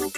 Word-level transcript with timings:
Leute, 0.00 0.14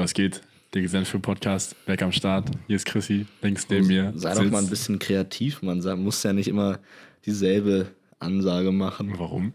was 0.00 0.12
geht? 0.12 0.42
Der 0.74 0.86
Senf 0.86 1.16
Podcast, 1.22 1.74
weg 1.86 2.02
am 2.02 2.12
Start. 2.12 2.50
Hier 2.66 2.76
ist 2.76 2.84
Chrissy, 2.84 3.26
links 3.40 3.66
neben 3.70 3.86
mir. 3.86 4.12
Sei 4.16 4.34
doch 4.34 4.44
mal 4.50 4.62
ein 4.62 4.68
bisschen 4.68 4.98
kreativ, 4.98 5.62
man 5.62 5.80
muss 6.02 6.22
ja 6.22 6.34
nicht 6.34 6.48
immer 6.48 6.78
dieselbe 7.24 7.86
Ansage 8.18 8.70
machen. 8.70 9.14
Warum? 9.16 9.54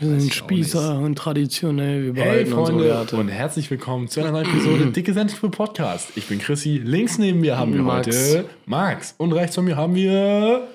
Wir 0.00 0.20
sind 0.20 0.34
Spießer 0.34 0.98
und 0.98 1.16
traditionell. 1.16 2.14
Wir 2.14 2.22
Hey 2.24 2.46
Freunde 2.46 2.84
Werte. 2.84 3.16
und 3.16 3.28
herzlich 3.28 3.70
willkommen 3.70 4.08
zu 4.08 4.20
einer 4.20 4.32
neuen 4.32 4.46
Episode 4.46 4.86
Dicke 4.92 5.12
Senf 5.12 5.40
Podcast. 5.40 6.10
Ich 6.16 6.26
bin 6.26 6.38
Chrissy, 6.38 6.78
links 6.78 7.18
neben 7.18 7.40
mir 7.40 7.56
haben 7.56 7.72
wir 7.74 7.82
Max. 7.82 8.06
heute 8.08 8.44
Max 8.66 9.14
und 9.18 9.32
rechts 9.32 9.54
von 9.54 9.64
mir 9.64 9.76
haben 9.76 9.94
wir 9.94 10.66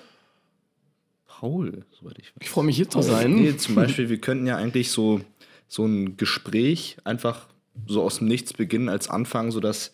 Paul, 1.28 1.84
soweit 2.00 2.18
ich 2.20 2.28
weiß. 2.28 2.36
Ich 2.42 2.50
freue 2.50 2.66
mich 2.66 2.78
hier 2.78 2.90
zu 2.90 3.02
sein. 3.02 3.36
Nee, 3.36 3.58
zum 3.58 3.76
Beispiel, 3.76 4.09
wir 4.09 4.20
könnten 4.20 4.48
ja 4.48 4.56
eigentlich 4.56 4.92
so, 4.92 5.20
so 5.68 5.86
ein 5.86 6.16
Gespräch 6.18 6.98
einfach 7.04 7.48
so 7.86 8.02
aus 8.04 8.20
dem 8.20 8.28
Nichts 8.28 8.54
beginnen 8.54 8.88
als 8.90 9.09
Anfang, 9.09 9.52
sodass 9.52 9.92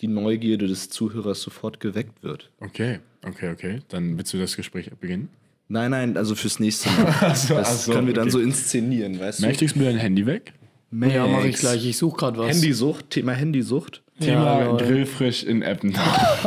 die 0.00 0.08
Neugierde 0.08 0.68
des 0.68 0.88
Zuhörers 0.88 1.42
sofort 1.42 1.80
geweckt 1.80 2.22
wird. 2.22 2.50
Okay, 2.60 3.00
okay, 3.26 3.50
okay. 3.50 3.80
Dann 3.88 4.16
willst 4.16 4.32
du 4.32 4.38
das 4.38 4.56
Gespräch 4.56 4.90
beginnen? 5.00 5.28
Nein, 5.68 5.90
nein, 5.90 6.16
also 6.16 6.34
fürs 6.34 6.60
nächste 6.60 6.88
Mal. 6.90 7.14
Ach 7.20 7.36
so, 7.36 7.54
das 7.54 7.68
ach 7.68 7.72
so, 7.74 7.92
können 7.92 8.06
wir 8.06 8.14
dann 8.14 8.24
okay. 8.24 8.32
so 8.32 8.40
inszenieren, 8.40 9.20
weißt 9.20 9.40
Möchtest 9.42 9.74
du 9.74 9.80
mir 9.80 9.86
dein 9.86 9.98
Handy 9.98 10.24
weg? 10.24 10.54
du? 10.90 11.06
Ja, 11.06 11.26
mache 11.26 11.42
ich 11.42 11.52
Max. 11.52 11.60
gleich. 11.60 11.86
Ich 11.86 11.98
suche 11.98 12.16
gerade 12.16 12.38
was. 12.38 12.48
Handysucht, 12.56 13.10
Thema 13.10 13.32
Handysucht. 13.32 14.02
Thema 14.18 14.64
lol. 14.64 14.78
Grillfrisch 14.78 15.44
in 15.44 15.62
Eppen. 15.62 15.94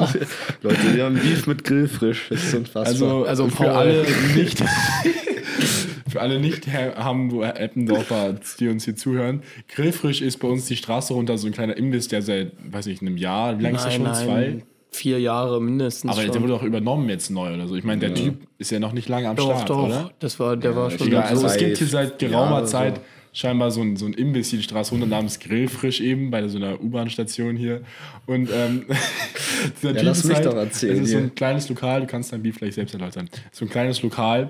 Leute, 0.62 0.96
wir 0.96 1.06
haben 1.06 1.16
Beef 1.16 1.48
mit 1.48 1.64
Grillfrisch. 1.64 2.28
Das 2.30 2.44
ist 2.44 2.54
unfassbar. 2.56 2.86
Also, 2.88 3.26
Also 3.26 3.48
für 3.48 3.64
Paul. 3.64 3.68
alle 3.68 4.06
nicht 4.36 4.62
für 6.10 6.20
alle 6.20 6.40
nicht 6.40 6.68
Hamburger 6.68 7.58
Eppendorfer, 7.60 8.36
die 8.60 8.68
uns 8.68 8.84
hier 8.86 8.96
zuhören, 8.96 9.44
Grillfrisch 9.74 10.22
ist 10.22 10.38
bei 10.38 10.48
uns 10.50 10.66
die 10.66 10.76
Straße 10.76 11.14
runter 11.14 11.38
so 11.38 11.48
ein 11.48 11.54
kleiner 11.54 11.78
Imbiss, 11.78 12.10
der 12.10 12.22
seit, 12.22 12.52
weiß 12.70 12.88
ich, 12.88 13.02
einem 13.02 13.16
Jahr, 13.18 13.58
wie 13.60 13.64
lange 13.64 13.78
ist 13.78 13.86
nein, 13.86 13.94
schon? 13.94 14.04
nein, 14.04 14.26
Zwei? 14.26 14.64
Vier 14.92 15.20
Jahre 15.20 15.62
mindestens. 15.62 16.12
Aber 16.12 16.22
schon. 16.22 16.32
der 16.32 16.42
wurde 16.42 16.54
auch 16.56 16.64
übernommen 16.64 17.10
jetzt 17.10 17.32
neu 17.32 17.54
oder 17.54 17.68
so. 17.68 17.76
Ich 17.76 17.84
meine, 17.84 18.02
der 18.02 18.14
Typ 18.14 18.48
ist 18.58 18.72
ja 18.72 18.80
noch 18.80 18.92
nicht 18.92 19.08
lange 19.10 19.30
am 19.30 19.36
doch, 19.38 19.56
Start, 19.56 19.70
doch. 19.70 19.86
oder? 19.86 20.12
Das 20.20 20.40
war, 20.40 20.58
der 20.58 20.76
war 20.76 20.92
schon 20.92 21.08
Egal, 21.08 21.24
also 21.24 21.42
so. 21.42 21.48
es 21.48 21.58
gibt 21.58 21.78
hier 21.78 21.88
seit 21.88 22.20
geraumer 22.20 22.52
Jahre 22.52 22.66
Zeit 22.66 22.96
so. 22.98 23.02
scheinbar 23.32 23.72
so 23.72 23.82
ein, 23.82 23.96
so 23.96 24.06
ein 24.06 24.14
Imbiss 24.14 24.50
hier 24.50 24.60
die 24.60 24.64
Straße 24.64 24.92
runter 24.92 25.08
namens 25.08 25.40
Grillfrisch 25.40 26.02
eben 26.02 26.30
bei 26.30 26.46
so 26.50 26.58
einer 26.58 26.82
U-Bahn-Station 26.82 27.56
hier. 27.56 27.82
Und 28.26 28.50
ähm, 28.54 28.86
dieser 29.82 29.96
Typ 29.96 30.04
lass 30.04 30.20
ist 30.20 30.26
mich 30.26 30.36
halt, 30.36 30.46
doch 30.46 30.56
erzählen 30.56 30.98
Es 30.98 31.04
ist 31.04 31.12
so 31.12 31.18
ein 31.18 31.36
kleines 31.36 31.70
Lokal, 31.70 32.02
du 32.02 32.08
kannst 32.08 32.34
dein 32.34 32.44
Beef 32.44 32.58
vielleicht 32.58 32.76
selbst 32.76 32.94
erläutern. 32.94 33.30
So 33.54 33.66
ein 33.66 33.70
kleines 33.70 34.02
Lokal, 34.02 34.50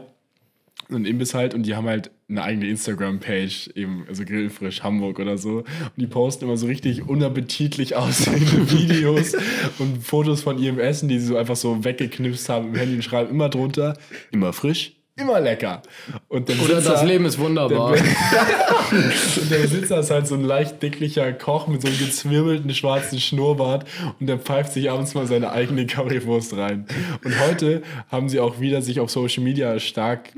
so 0.92 0.98
ein 0.98 1.06
Imbiss 1.06 1.34
halt 1.34 1.54
und 1.54 1.64
die 1.64 1.76
haben 1.76 1.88
halt 1.88 2.12
eine 2.30 2.44
eigene 2.44 2.68
Instagram-Page, 2.68 3.72
eben, 3.76 4.06
also 4.08 4.24
Grillfrisch 4.26 4.84
Hamburg 4.84 5.20
oder 5.20 5.38
so. 5.38 5.60
Und 5.60 5.66
die 5.96 6.08
posten 6.08 6.46
immer 6.46 6.58
so 6.58 6.68
richtig 6.68 7.08
unappetitlich 7.08 7.96
aussehende 7.96 8.72
Videos 8.72 9.34
und 9.80 10.04
Fotos 10.04 10.42
von 10.42 10.60
ihrem 10.60 10.80
Essen, 10.80 11.10
die 11.10 11.20
sie 11.20 11.28
so 11.28 11.38
einfach 11.38 11.56
so 11.56 11.84
weggeknipst 11.84 12.48
haben 12.50 12.70
im 12.70 12.76
Handy 12.76 12.96
und 12.96 13.04
schreiben 13.04 13.30
immer 13.30 13.50
drunter, 13.50 13.98
immer 14.32 14.54
frisch, 14.54 14.94
immer 15.18 15.40
lecker. 15.40 15.82
Und 16.30 16.50
der 16.50 16.56
Oder 16.62 16.76
Besitzer- 16.76 16.92
das 16.94 17.04
Leben 17.04 17.26
ist 17.26 17.38
wunderbar. 17.38 17.94
der, 17.94 18.02
und 19.42 19.52
der 19.52 19.58
Besitzer 19.60 20.00
ist 20.00 20.10
halt 20.10 20.26
so 20.26 20.34
ein 20.36 20.44
leicht 20.44 20.82
dicklicher 20.82 21.32
Koch 21.34 21.68
mit 21.68 21.82
so 21.82 21.90
einem 21.90 22.00
gezwirbelten 22.00 22.74
schwarzen 22.74 23.20
Schnurrbart 23.20 23.86
und 24.20 24.26
der 24.28 24.40
pfeift 24.40 24.74
sich 24.74 24.90
abends 24.90 25.14
mal 25.14 25.28
seine 25.28 25.52
eigene 25.52 25.86
Currywurst 25.86 26.56
rein. 26.58 26.88
Und 27.24 27.40
heute 27.40 27.84
haben 28.10 28.30
sie 28.30 28.40
auch 28.40 28.60
wieder 28.62 28.82
sich 28.82 29.00
auf 29.00 29.12
Social 29.12 29.44
Media 29.44 29.78
stark 29.80 30.30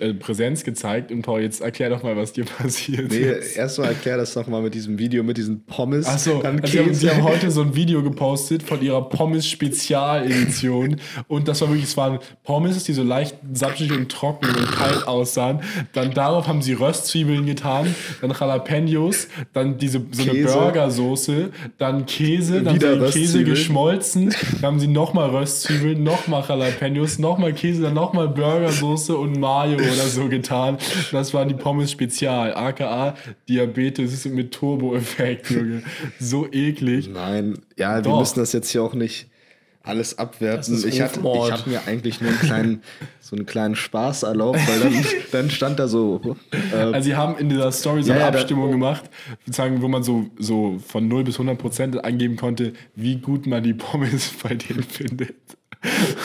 äh, 0.00 0.12
Präsenz 0.14 0.64
gezeigt. 0.64 1.12
Und 1.12 1.22
Paul, 1.22 1.42
jetzt 1.42 1.60
erklär 1.60 1.90
doch 1.90 2.02
mal, 2.02 2.16
was 2.16 2.32
dir 2.32 2.44
passiert 2.58 3.12
Nee, 3.12 3.18
ist. 3.18 3.56
erstmal 3.56 3.88
erklär 3.90 4.16
das 4.16 4.32
doch 4.34 4.48
mal 4.48 4.62
mit 4.62 4.74
diesem 4.74 4.98
Video, 4.98 5.22
mit 5.22 5.36
diesen 5.36 5.64
Pommes. 5.66 6.06
Achso, 6.06 6.40
also 6.40 6.58
sie, 6.66 6.78
haben, 6.80 6.94
sie 6.94 7.10
haben 7.10 7.22
heute 7.22 7.50
so 7.52 7.60
ein 7.62 7.76
Video 7.76 8.02
gepostet 8.02 8.62
von 8.64 8.82
ihrer 8.82 9.08
Pommes-Spezialedition. 9.08 10.96
Und 11.28 11.46
das 11.48 11.60
war 11.60 11.68
wirklich, 11.68 11.84
es 11.84 11.96
waren 11.96 12.18
Pommes, 12.42 12.82
die 12.84 12.92
so 12.92 13.02
leicht 13.04 13.36
sapschig 13.52 13.92
und 13.92 14.08
trocken 14.10 14.21
und 14.22 14.72
kalt 14.72 15.06
aussahen. 15.06 15.60
Dann 15.92 16.12
darauf 16.12 16.48
haben 16.48 16.62
sie 16.62 16.74
Röstzwiebeln 16.74 17.46
getan, 17.46 17.94
dann 18.20 18.30
Jalapenos, 18.30 19.28
dann 19.52 19.78
diese 19.78 20.02
so 20.10 20.30
eine. 20.30 20.42
Burgersoße, 20.44 21.50
dann 21.78 22.06
Käse, 22.06 22.62
dann 22.62 22.76
Wieder 22.76 22.94
so 22.94 23.00
den 23.00 23.10
Käse 23.10 23.44
geschmolzen, 23.44 24.34
dann 24.60 24.62
haben 24.62 24.80
sie 24.80 24.86
nochmal 24.86 25.30
Röstzwiebeln, 25.30 26.02
nochmal 26.02 26.44
Jalapenos, 26.48 27.18
nochmal 27.18 27.52
Käse, 27.52 27.82
dann 27.82 27.94
nochmal 27.94 28.28
Burgersoße 28.28 29.16
und 29.16 29.38
Mayo 29.38 29.76
oder 29.76 30.06
so 30.08 30.28
getan. 30.28 30.78
Das 31.10 31.34
waren 31.34 31.48
die 31.48 31.54
Pommes 31.54 31.90
Spezial, 31.90 32.54
aka 32.54 33.14
Diabetes 33.48 34.24
mit 34.26 34.52
Turbo-Effekt, 34.52 35.50
Junge. 35.50 35.82
So 36.20 36.46
eklig. 36.52 37.08
Nein, 37.08 37.58
ja, 37.76 37.96
wir 37.96 38.02
Doch. 38.02 38.20
müssen 38.20 38.38
das 38.38 38.52
jetzt 38.52 38.70
hier 38.70 38.82
auch 38.82 38.94
nicht 38.94 39.26
alles 39.84 40.18
abwerten. 40.18 40.74
Ich 40.86 41.00
hatte 41.00 41.20
ich 41.20 41.50
hab 41.52 41.66
mir 41.66 41.80
eigentlich 41.86 42.20
nur 42.20 42.30
einen 42.30 42.40
kleinen, 42.40 42.82
so 43.20 43.34
einen 43.36 43.46
kleinen 43.46 43.74
Spaß 43.74 44.22
erlaubt, 44.22 44.60
weil 44.68 44.80
dann, 44.80 45.04
dann 45.32 45.50
stand 45.50 45.78
da 45.78 45.88
so. 45.88 46.36
Äh, 46.72 46.76
Also 46.76 47.00
sie 47.08 47.16
haben 47.16 47.36
in 47.38 47.48
dieser 47.48 47.72
Story 47.72 48.02
so 48.02 48.12
eine 48.12 48.20
ja, 48.20 48.30
da- 48.30 48.38
Abstimmung 48.38 48.70
gemacht, 48.70 49.04
sozusagen, 49.44 49.82
wo 49.82 49.88
man 49.88 50.02
so, 50.02 50.26
so 50.38 50.78
von 50.86 51.08
0 51.08 51.24
bis 51.24 51.34
100 51.34 51.58
Prozent 51.58 52.04
angeben 52.04 52.36
konnte, 52.36 52.72
wie 52.94 53.16
gut 53.16 53.46
man 53.46 53.62
die 53.62 53.74
Pommes 53.74 54.30
bei 54.42 54.54
denen 54.54 54.82
findet. 54.84 55.34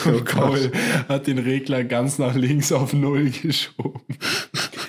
Und 0.04 0.14
Oh 0.14 0.18
Gott. 0.18 0.26
Paul 0.26 0.70
hat 1.08 1.26
den 1.26 1.38
Regler 1.38 1.82
ganz 1.82 2.18
nach 2.18 2.36
links 2.36 2.70
auf 2.70 2.92
0 2.92 3.30
geschoben. 3.30 4.00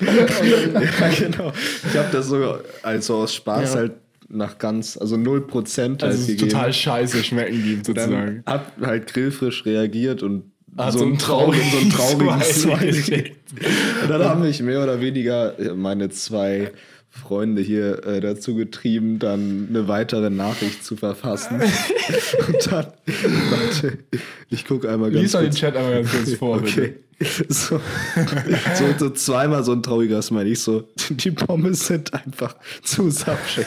ja, 0.01 1.09
genau. 1.17 1.51
Ich 1.91 1.97
habe 1.97 2.09
das 2.11 2.27
so 2.27 2.59
also 2.83 3.17
aus 3.17 3.33
Spaß 3.33 3.73
Ja. 3.73 3.79
halt 3.79 3.93
nach 4.29 4.57
ganz, 4.57 4.97
also 4.97 5.15
0% 5.15 5.79
halt 5.81 6.03
Also 6.03 6.15
es 6.15 6.21
ist 6.21 6.27
gegeben. 6.27 6.49
total 6.51 6.73
scheiße 6.73 7.23
schmecken 7.23 7.63
gibt 7.63 7.85
sozusagen. 7.85 8.43
dann 8.45 8.53
hat 8.53 8.73
halt 8.81 9.07
grillfrisch 9.13 9.65
reagiert 9.65 10.23
und 10.23 10.51
Hat 10.79 10.93
so, 10.93 10.99
so 10.99 11.05
ein 11.05 11.13
ein 11.13 11.19
traurig, 11.19 11.61
so 11.71 11.77
ein 11.77 11.89
trauriges 11.89 12.61
Smiley. 12.61 13.35
Und 14.01 14.09
dann 14.09 14.23
haben 14.23 14.41
mich 14.41 14.61
mehr 14.61 14.81
oder 14.81 15.01
weniger 15.01 15.55
meine 15.75 16.09
zwei 16.09 16.71
Freunde 17.09 17.61
hier 17.61 18.05
äh, 18.05 18.21
dazu 18.21 18.55
getrieben, 18.55 19.19
dann 19.19 19.67
eine 19.69 19.87
weitere 19.87 20.29
Nachricht 20.29 20.85
zu 20.85 20.95
verfassen. 20.95 21.61
Und 22.47 22.71
dann, 22.71 22.87
warte, 23.49 23.97
ich 24.49 24.65
gucke 24.65 24.89
einmal 24.89 25.11
ganz 25.11 25.23
Lies 25.23 25.33
mal 25.33 25.41
den 25.41 25.49
kurz. 25.49 25.59
Chat 25.59 25.75
einmal 25.75 25.93
ganz 25.95 26.11
kurz 26.11 26.33
vor, 26.33 26.57
Okay. 26.57 26.95
So, 27.49 27.81
so, 28.75 28.85
so 28.97 29.09
zweimal 29.09 29.65
so 29.65 29.73
ein 29.73 29.83
trauriger 29.83 30.21
Smiley. 30.21 30.53
Ich 30.53 30.61
so, 30.61 30.87
die 31.09 31.31
Pommes 31.31 31.87
sind 31.87 32.13
einfach 32.13 32.55
zu 32.81 33.09
sapschig. 33.09 33.65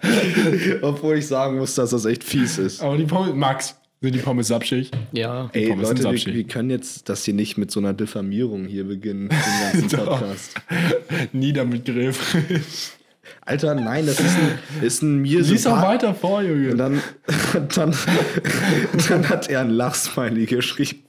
Obwohl 0.82 1.18
ich 1.18 1.26
sagen 1.26 1.58
muss, 1.58 1.74
dass 1.74 1.90
das 1.90 2.04
echt 2.04 2.22
fies 2.22 2.58
ist. 2.58 2.78
bitte. 2.78 2.86
Aber 2.86 2.96
die 2.96 3.06
Pommes, 3.06 3.34
Max, 3.34 3.74
sind 4.04 4.14
die 4.14 4.20
Pommes 4.20 4.48
sapschig? 4.48 4.90
Ja. 5.12 5.48
Ey, 5.52 5.68
Pommes 5.68 5.88
Leute, 5.88 5.98
wir, 5.98 6.02
sapschig. 6.02 6.34
wir 6.34 6.44
können 6.44 6.70
jetzt 6.70 7.08
das 7.08 7.24
hier 7.24 7.34
nicht 7.34 7.56
mit 7.56 7.70
so 7.70 7.80
einer 7.80 7.94
Diffamierung 7.94 8.66
hier 8.66 8.84
beginnen, 8.84 9.30
den 9.30 9.80
ganzen. 9.80 9.98
Podcast. 10.04 10.54
Nieder 11.32 11.64
mit. 11.64 11.90
Alter, 13.46 13.74
nein, 13.74 14.06
das 14.06 14.20
ist 14.20 14.36
ein, 14.36 14.84
ist 14.84 15.02
ein 15.02 15.22
mir 15.22 15.40
Lies 15.40 15.66
sympath- 15.66 15.82
weiter 15.82 16.14
vor, 16.14 16.42
Junge. 16.42 16.72
Und 16.72 16.78
dann, 16.78 17.02
dann, 17.74 17.94
dann 19.08 19.28
hat 19.28 19.48
er 19.48 19.60
ein 19.60 19.70
Lachsmiley 19.70 20.46
geschrieben. 20.46 21.00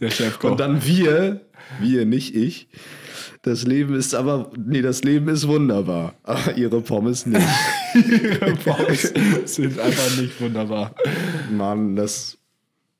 Der 0.00 0.10
Chefkoch. 0.10 0.52
Und 0.52 0.60
dann 0.60 0.84
wir, 0.84 1.42
wir, 1.80 2.04
nicht 2.06 2.34
ich. 2.34 2.68
Das 3.42 3.66
Leben 3.66 3.94
ist 3.94 4.14
aber, 4.14 4.50
nee, 4.56 4.82
das 4.82 5.04
Leben 5.04 5.28
ist 5.28 5.46
wunderbar, 5.46 6.14
aber 6.24 6.56
ihre 6.56 6.80
Pommes 6.80 7.24
nicht. 7.26 7.46
Ihre 7.94 8.54
Pommes 8.56 9.12
sind 9.44 9.78
einfach 9.78 10.16
nicht 10.16 10.40
wunderbar. 10.40 10.94
Mann, 11.50 11.96
das 11.96 12.39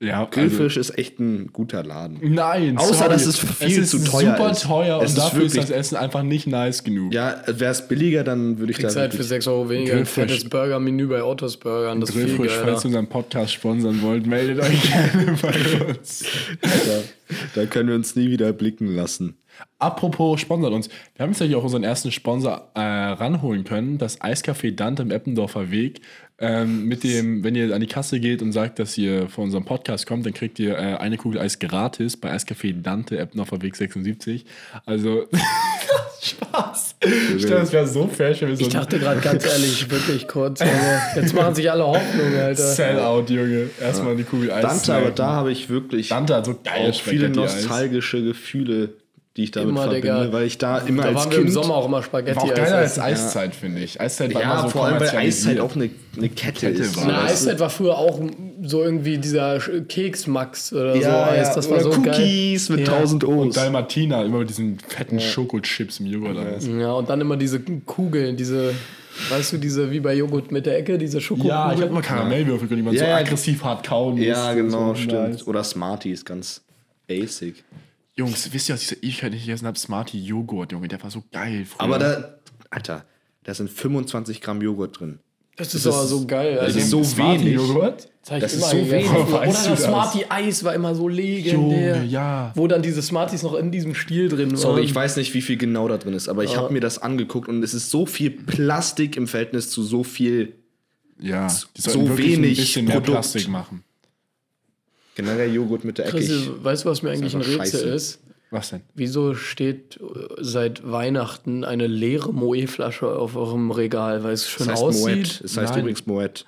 Ja, 0.02 0.20
also, 0.20 0.30
Grillfisch 0.30 0.78
ist 0.78 0.96
echt 0.98 1.18
ein 1.20 1.50
guter 1.52 1.82
Laden. 1.84 2.18
Nein, 2.22 2.78
Außer, 2.78 2.94
sorry. 2.94 3.08
dass 3.10 3.26
es 3.26 3.38
viel 3.38 3.82
ist 3.82 3.90
zu 3.90 3.98
teuer 4.02 4.32
super 4.34 4.50
ist. 4.50 4.62
teuer 4.62 4.96
Es 4.96 5.00
und 5.02 5.06
ist 5.08 5.18
dafür 5.18 5.42
ist 5.44 5.56
das 5.58 5.68
Essen 5.68 5.96
einfach 5.96 6.22
nicht 6.22 6.46
nice 6.46 6.84
genug. 6.84 7.12
Ja, 7.12 7.42
wäre 7.46 7.70
es 7.72 7.86
billiger, 7.86 8.24
dann 8.24 8.58
würde 8.58 8.72
ich 8.72 8.78
da 8.78 8.84
halt 8.88 9.12
für 9.12 9.18
wirklich- 9.18 9.28
6 9.28 9.46
Euro 9.48 9.68
weniger 9.68 9.92
ein 9.92 9.96
Grillfrisch. 9.98 10.24
fettes 10.32 10.48
Burger-Menü 10.48 11.06
bei 11.06 11.20
Autos 11.20 11.58
Burgern. 11.58 12.00
Das 12.00 12.10
ist 12.10 12.16
viel 12.16 12.48
falls 12.48 12.82
ihr 12.82 12.86
unseren 12.86 13.08
Podcast 13.08 13.52
sponsern 13.52 14.00
wollt, 14.00 14.26
meldet 14.26 14.60
euch 14.60 14.82
gerne 14.90 15.36
bei 15.42 15.86
uns. 15.90 16.24
da, 16.62 17.60
da 17.60 17.66
können 17.66 17.90
wir 17.90 17.94
uns 17.96 18.16
nie 18.16 18.30
wieder 18.30 18.54
blicken 18.54 18.86
lassen. 18.94 19.36
Apropos 19.78 20.40
sponsert 20.40 20.72
uns. 20.72 20.88
Wir 21.16 21.24
haben 21.24 21.32
jetzt 21.32 21.40
ja 21.42 21.56
auch 21.58 21.64
unseren 21.64 21.84
ersten 21.84 22.10
Sponsor 22.10 22.70
äh, 22.74 22.80
ranholen 22.80 23.64
können, 23.64 23.98
das 23.98 24.18
Eiscafé 24.22 24.74
Dante 24.74 25.02
im 25.02 25.10
Eppendorfer 25.10 25.70
Weg. 25.70 26.00
Ähm, 26.42 26.86
mit 26.86 27.04
dem, 27.04 27.44
wenn 27.44 27.54
ihr 27.54 27.74
an 27.74 27.80
die 27.82 27.86
Kasse 27.86 28.18
geht 28.18 28.40
und 28.40 28.52
sagt, 28.52 28.78
dass 28.78 28.96
ihr 28.96 29.28
von 29.28 29.44
unserem 29.44 29.66
Podcast 29.66 30.06
kommt, 30.06 30.24
dann 30.24 30.32
kriegt 30.32 30.58
ihr 30.58 30.72
äh, 30.72 30.96
eine 30.96 31.18
Kugel 31.18 31.38
Eis 31.38 31.58
gratis 31.58 32.16
bei 32.16 32.32
Eiscafé 32.32 32.72
Dante, 32.80 33.18
Eppendorfer 33.18 33.60
Weg 33.60 33.76
76. 33.76 34.46
Also, 34.86 35.28
Spaß. 36.22 36.96
Ich 37.36 37.42
dachte, 37.42 37.54
das 37.56 37.72
wäre 37.72 37.86
so 37.86 38.06
fashion 38.06 38.50
wie 38.50 38.56
so 38.56 38.62
Ich 38.62 38.68
dachte 38.68 38.98
gerade 38.98 39.20
ganz 39.20 39.44
ehrlich, 39.44 39.90
wirklich 39.90 40.28
kurz. 40.28 40.60
Junge. 40.60 41.02
Jetzt 41.16 41.34
machen 41.34 41.54
sich 41.54 41.70
alle 41.70 41.86
Hoffnung, 41.86 42.34
Alter. 42.34 42.62
Sellout, 42.74 43.24
Junge. 43.28 43.70
Erstmal 43.80 44.16
die 44.16 44.24
Kugel 44.24 44.50
Eis. 44.50 44.62
Dante, 44.62 44.94
aber 44.94 45.10
da 45.10 45.28
habe 45.32 45.52
ich 45.52 45.68
wirklich 45.68 46.08
Dante 46.08 46.36
hat 46.36 46.46
so 46.46 46.58
geil 46.62 46.90
auch 46.90 47.00
viele 47.00 47.28
nostalgische 47.28 48.22
Gefühle, 48.22 48.94
die 49.36 49.44
ich 49.44 49.52
damit 49.52 49.68
Immer, 49.70 49.82
verbinde, 49.82 50.00
Digga. 50.24 50.32
weil 50.32 50.44
ich 50.46 50.58
da 50.58 50.78
immer 50.78 51.02
Da 51.04 51.08
als 51.10 51.16
waren 51.18 51.30
wir 51.30 51.38
im 51.38 51.44
Kind 51.44 51.54
Sommer 51.54 51.74
auch 51.76 51.86
immer 51.86 52.02
Spaghetti. 52.02 52.36
War 52.36 52.44
auch 52.44 52.54
geiler 52.54 52.76
als. 52.78 52.98
Eiszeit, 52.98 53.54
finde 53.54 53.80
ich. 53.80 54.00
Eiszeit 54.00 54.34
war 54.34 54.42
ja, 54.42 54.52
immer 54.54 54.62
so 54.64 54.68
vor 54.70 54.86
allem 54.86 54.98
weil. 55.00 55.08
Eiszeit 55.10 55.60
auch 55.60 55.76
eine, 55.76 55.88
eine 56.16 56.28
Kette, 56.30 56.66
Kette 56.66 56.82
ist. 56.82 56.96
war. 56.96 57.04
Na, 57.06 57.12
weißt 57.22 57.26
du? 57.28 57.32
Eiszeit 57.32 57.60
war 57.60 57.70
früher 57.70 57.96
auch 57.96 58.20
so 58.64 58.82
irgendwie 58.82 59.18
dieser 59.18 59.60
Keksmax 59.60 60.72
oder 60.72 60.94
so 60.96 61.00
ja, 61.02 61.26
Eis. 61.28 61.48
ja, 61.48 61.54
Das 61.54 61.70
war 61.70 61.76
oder 61.80 61.92
so 61.92 62.02
geil. 62.02 62.14
Cookies 62.14 62.68
mit 62.70 62.80
Ja. 62.88 62.92
1000 62.96 63.24
O's. 63.24 63.30
Und 63.42 63.56
Dalmatina, 63.56 64.24
immer 64.24 64.38
mit 64.38 64.50
diesen 64.50 64.78
fetten 64.80 65.20
Schokochips 65.20 66.00
im 66.00 66.06
Joghurt. 66.06 66.36
Ja, 66.78 66.92
und 66.94 67.08
dann 67.08 67.20
immer 67.20 67.36
diese 67.36 67.60
Kugeln, 67.60 68.36
diese, 68.36 68.74
weißt 69.30 69.52
du, 69.52 69.58
diese 69.58 69.92
wie 69.92 70.00
bei 70.00 70.14
Joghurt 70.14 70.50
mit 70.50 70.66
der 70.66 70.76
Ecke, 70.76 70.98
diese 70.98 71.20
Schokokugeln. 71.20 71.56
Ja, 71.56 71.72
ich 71.72 71.80
hab 71.80 71.88
immer 71.90 72.02
Karamellwürfel, 72.02 72.66
die 72.68 72.82
man 72.82 72.94
Ja, 72.94 73.00
so 73.00 73.06
ja. 73.06 73.16
aggressiv 73.18 73.62
hart 73.62 73.86
kauen 73.86 74.16
muss. 74.16 74.24
ja, 74.26 74.52
genau, 74.54 74.88
so 74.88 74.94
stimmt. 75.02 75.30
nice. 75.30 75.46
Oder 75.46 75.62
Smarties, 75.62 76.24
ganz 76.24 76.62
basic. 77.06 77.62
Jungs, 78.20 78.52
wisst 78.52 78.68
ihr, 78.68 78.74
was 78.74 78.82
ich 78.82 78.88
seit 78.88 79.02
Ewigkeit 79.02 79.32
nicht 79.32 79.46
gegessen 79.46 79.66
habe? 79.66 79.78
Smarty 79.78 80.18
Joghurt, 80.18 80.72
Junge, 80.72 80.88
der 80.88 81.02
war 81.02 81.10
so 81.10 81.22
geil 81.32 81.64
früher. 81.64 81.80
Aber 81.80 81.98
da, 81.98 82.34
Alter, 82.70 83.04
da 83.44 83.54
sind 83.54 83.70
25 83.70 84.40
Gramm 84.40 84.62
Joghurt 84.62 85.00
drin. 85.00 85.18
Das 85.56 85.74
ist 85.74 85.86
aber 85.86 86.06
so 86.06 86.26
geil. 86.26 86.54
das 86.54 86.64
Also, 86.66 86.78
ist 86.78 86.90
so 86.90 87.04
Smarty 87.04 87.40
wenig. 87.44 87.54
Joghurt? 87.56 88.08
das, 88.28 88.54
ist 88.54 88.70
so 88.70 88.90
wenig. 88.90 89.10
Oder 89.10 89.44
das? 89.44 89.82
Smarty 89.84 90.24
Eis 90.28 90.64
war 90.64 90.74
immer 90.74 90.94
so 90.94 91.06
legendär. 91.08 91.96
Junge, 91.96 92.04
ja. 92.06 92.52
Wo 92.54 92.66
dann 92.66 92.80
diese 92.80 93.02
Smarties 93.02 93.42
noch 93.42 93.54
in 93.54 93.70
diesem 93.70 93.94
Stiel 93.94 94.28
drin 94.30 94.50
waren. 94.50 94.56
Sorry, 94.56 94.82
ich 94.82 94.94
weiß 94.94 95.16
nicht, 95.16 95.34
wie 95.34 95.42
viel 95.42 95.58
genau 95.58 95.86
da 95.88 95.98
drin 95.98 96.14
ist, 96.14 96.28
aber 96.28 96.44
ich 96.44 96.56
habe 96.56 96.72
mir 96.72 96.80
das 96.80 96.98
angeguckt 96.98 97.48
und 97.48 97.62
es 97.62 97.74
ist 97.74 97.90
so 97.90 98.06
viel 98.06 98.30
Plastik 98.30 99.16
im 99.16 99.26
Verhältnis 99.28 99.68
zu 99.70 99.82
so 99.82 100.02
viel 100.02 100.54
Ja, 101.18 101.48
die 101.76 101.80
so 101.82 102.16
wenig 102.16 102.58
ein 102.58 102.62
bisschen 102.64 102.84
mehr 102.86 102.94
Produkt. 103.00 103.12
Plastik 103.12 103.48
machen. 103.48 103.84
Generell 105.14 105.52
Joghurt 105.52 105.84
mit 105.84 105.98
der 105.98 106.06
Ecke. 106.06 106.16
Chris, 106.18 106.48
weißt 106.62 106.84
du, 106.84 106.88
was 106.90 107.02
mir 107.02 107.10
eigentlich 107.10 107.34
ein 107.34 107.40
Rätsel 107.42 107.58
scheiße. 107.80 107.88
ist? 107.88 108.20
Was 108.52 108.70
denn? 108.70 108.80
Wieso 108.94 109.34
steht 109.34 109.98
äh, 110.00 110.34
seit 110.40 110.90
Weihnachten 110.90 111.62
eine 111.64 111.86
leere 111.86 112.32
Moe-Flasche 112.32 113.06
auf 113.08 113.36
eurem 113.36 113.70
Regal, 113.70 114.24
weil 114.24 114.32
es 114.32 114.48
schön 114.48 114.66
das 114.66 114.74
heißt 114.74 114.82
aussieht? 114.82 115.16
Moet. 115.16 115.40
Es 115.44 115.56
heißt 115.56 115.70
Nein. 115.72 115.80
übrigens 115.80 116.06
Moet. 116.06 116.44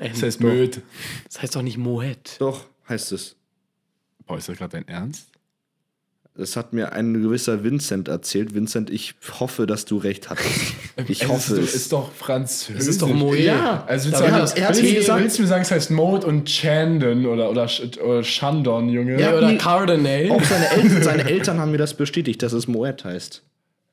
Ähm, 0.00 0.10
Das 0.12 0.22
heißt 0.22 0.40
Möd. 0.40 0.80
das 1.26 1.42
heißt 1.42 1.56
doch 1.56 1.62
nicht 1.62 1.76
Moet. 1.76 2.36
Doch, 2.38 2.64
heißt 2.88 3.12
es. 3.12 3.36
Boah, 4.26 4.38
ist 4.38 4.48
das 4.48 4.56
gerade 4.56 4.72
dein 4.72 4.88
Ernst? 4.88 5.26
Das 6.36 6.56
hat 6.56 6.72
mir 6.72 6.92
ein 6.92 7.14
gewisser 7.22 7.62
Vincent 7.62 8.08
erzählt. 8.08 8.54
Vincent, 8.54 8.90
ich 8.90 9.14
hoffe, 9.38 9.66
dass 9.68 9.84
du 9.84 9.98
recht 9.98 10.30
hattest. 10.30 10.48
Ich 11.08 11.22
es 11.22 11.28
hoffe 11.28 11.54
ist, 11.54 11.68
es. 11.68 11.74
Ist 11.74 11.92
doch 11.92 12.10
Französisch. 12.12 12.76
Es 12.80 12.86
ist 12.88 13.02
doch 13.02 13.08
Moe. 13.08 13.36
Ja, 13.38 13.84
Also 13.86 14.06
willst, 14.10 14.20
Da 14.20 14.26
du 14.26 14.32
er 14.32 14.40
hat 14.40 14.40
willst, 14.76 14.82
mir 14.82 14.88
du- 14.90 14.94
gesagt- 14.96 15.22
willst 15.22 15.38
du 15.38 15.42
mir 15.42 15.48
sagen, 15.48 15.62
es 15.62 15.70
heißt 15.70 15.90
Mode 15.92 16.26
und 16.26 16.48
Chandon 16.48 17.26
oder, 17.26 17.50
oder, 17.50 17.68
oder 18.04 18.24
Shandon, 18.24 18.88
Junge? 18.88 19.12
Ja, 19.20 19.30
Ja, 19.32 19.38
oder. 19.38 19.54
Cardinal. 19.56 20.30
Auch 20.32 20.42
seine 20.42 20.70
Eltern, 20.70 21.02
seine 21.02 21.24
Eltern 21.30 21.60
haben 21.60 21.70
mir 21.70 21.78
das 21.78 21.94
bestätigt, 21.94 22.42
dass 22.42 22.52
es 22.52 22.66
Moet 22.68 23.04
heißt. 23.04 23.42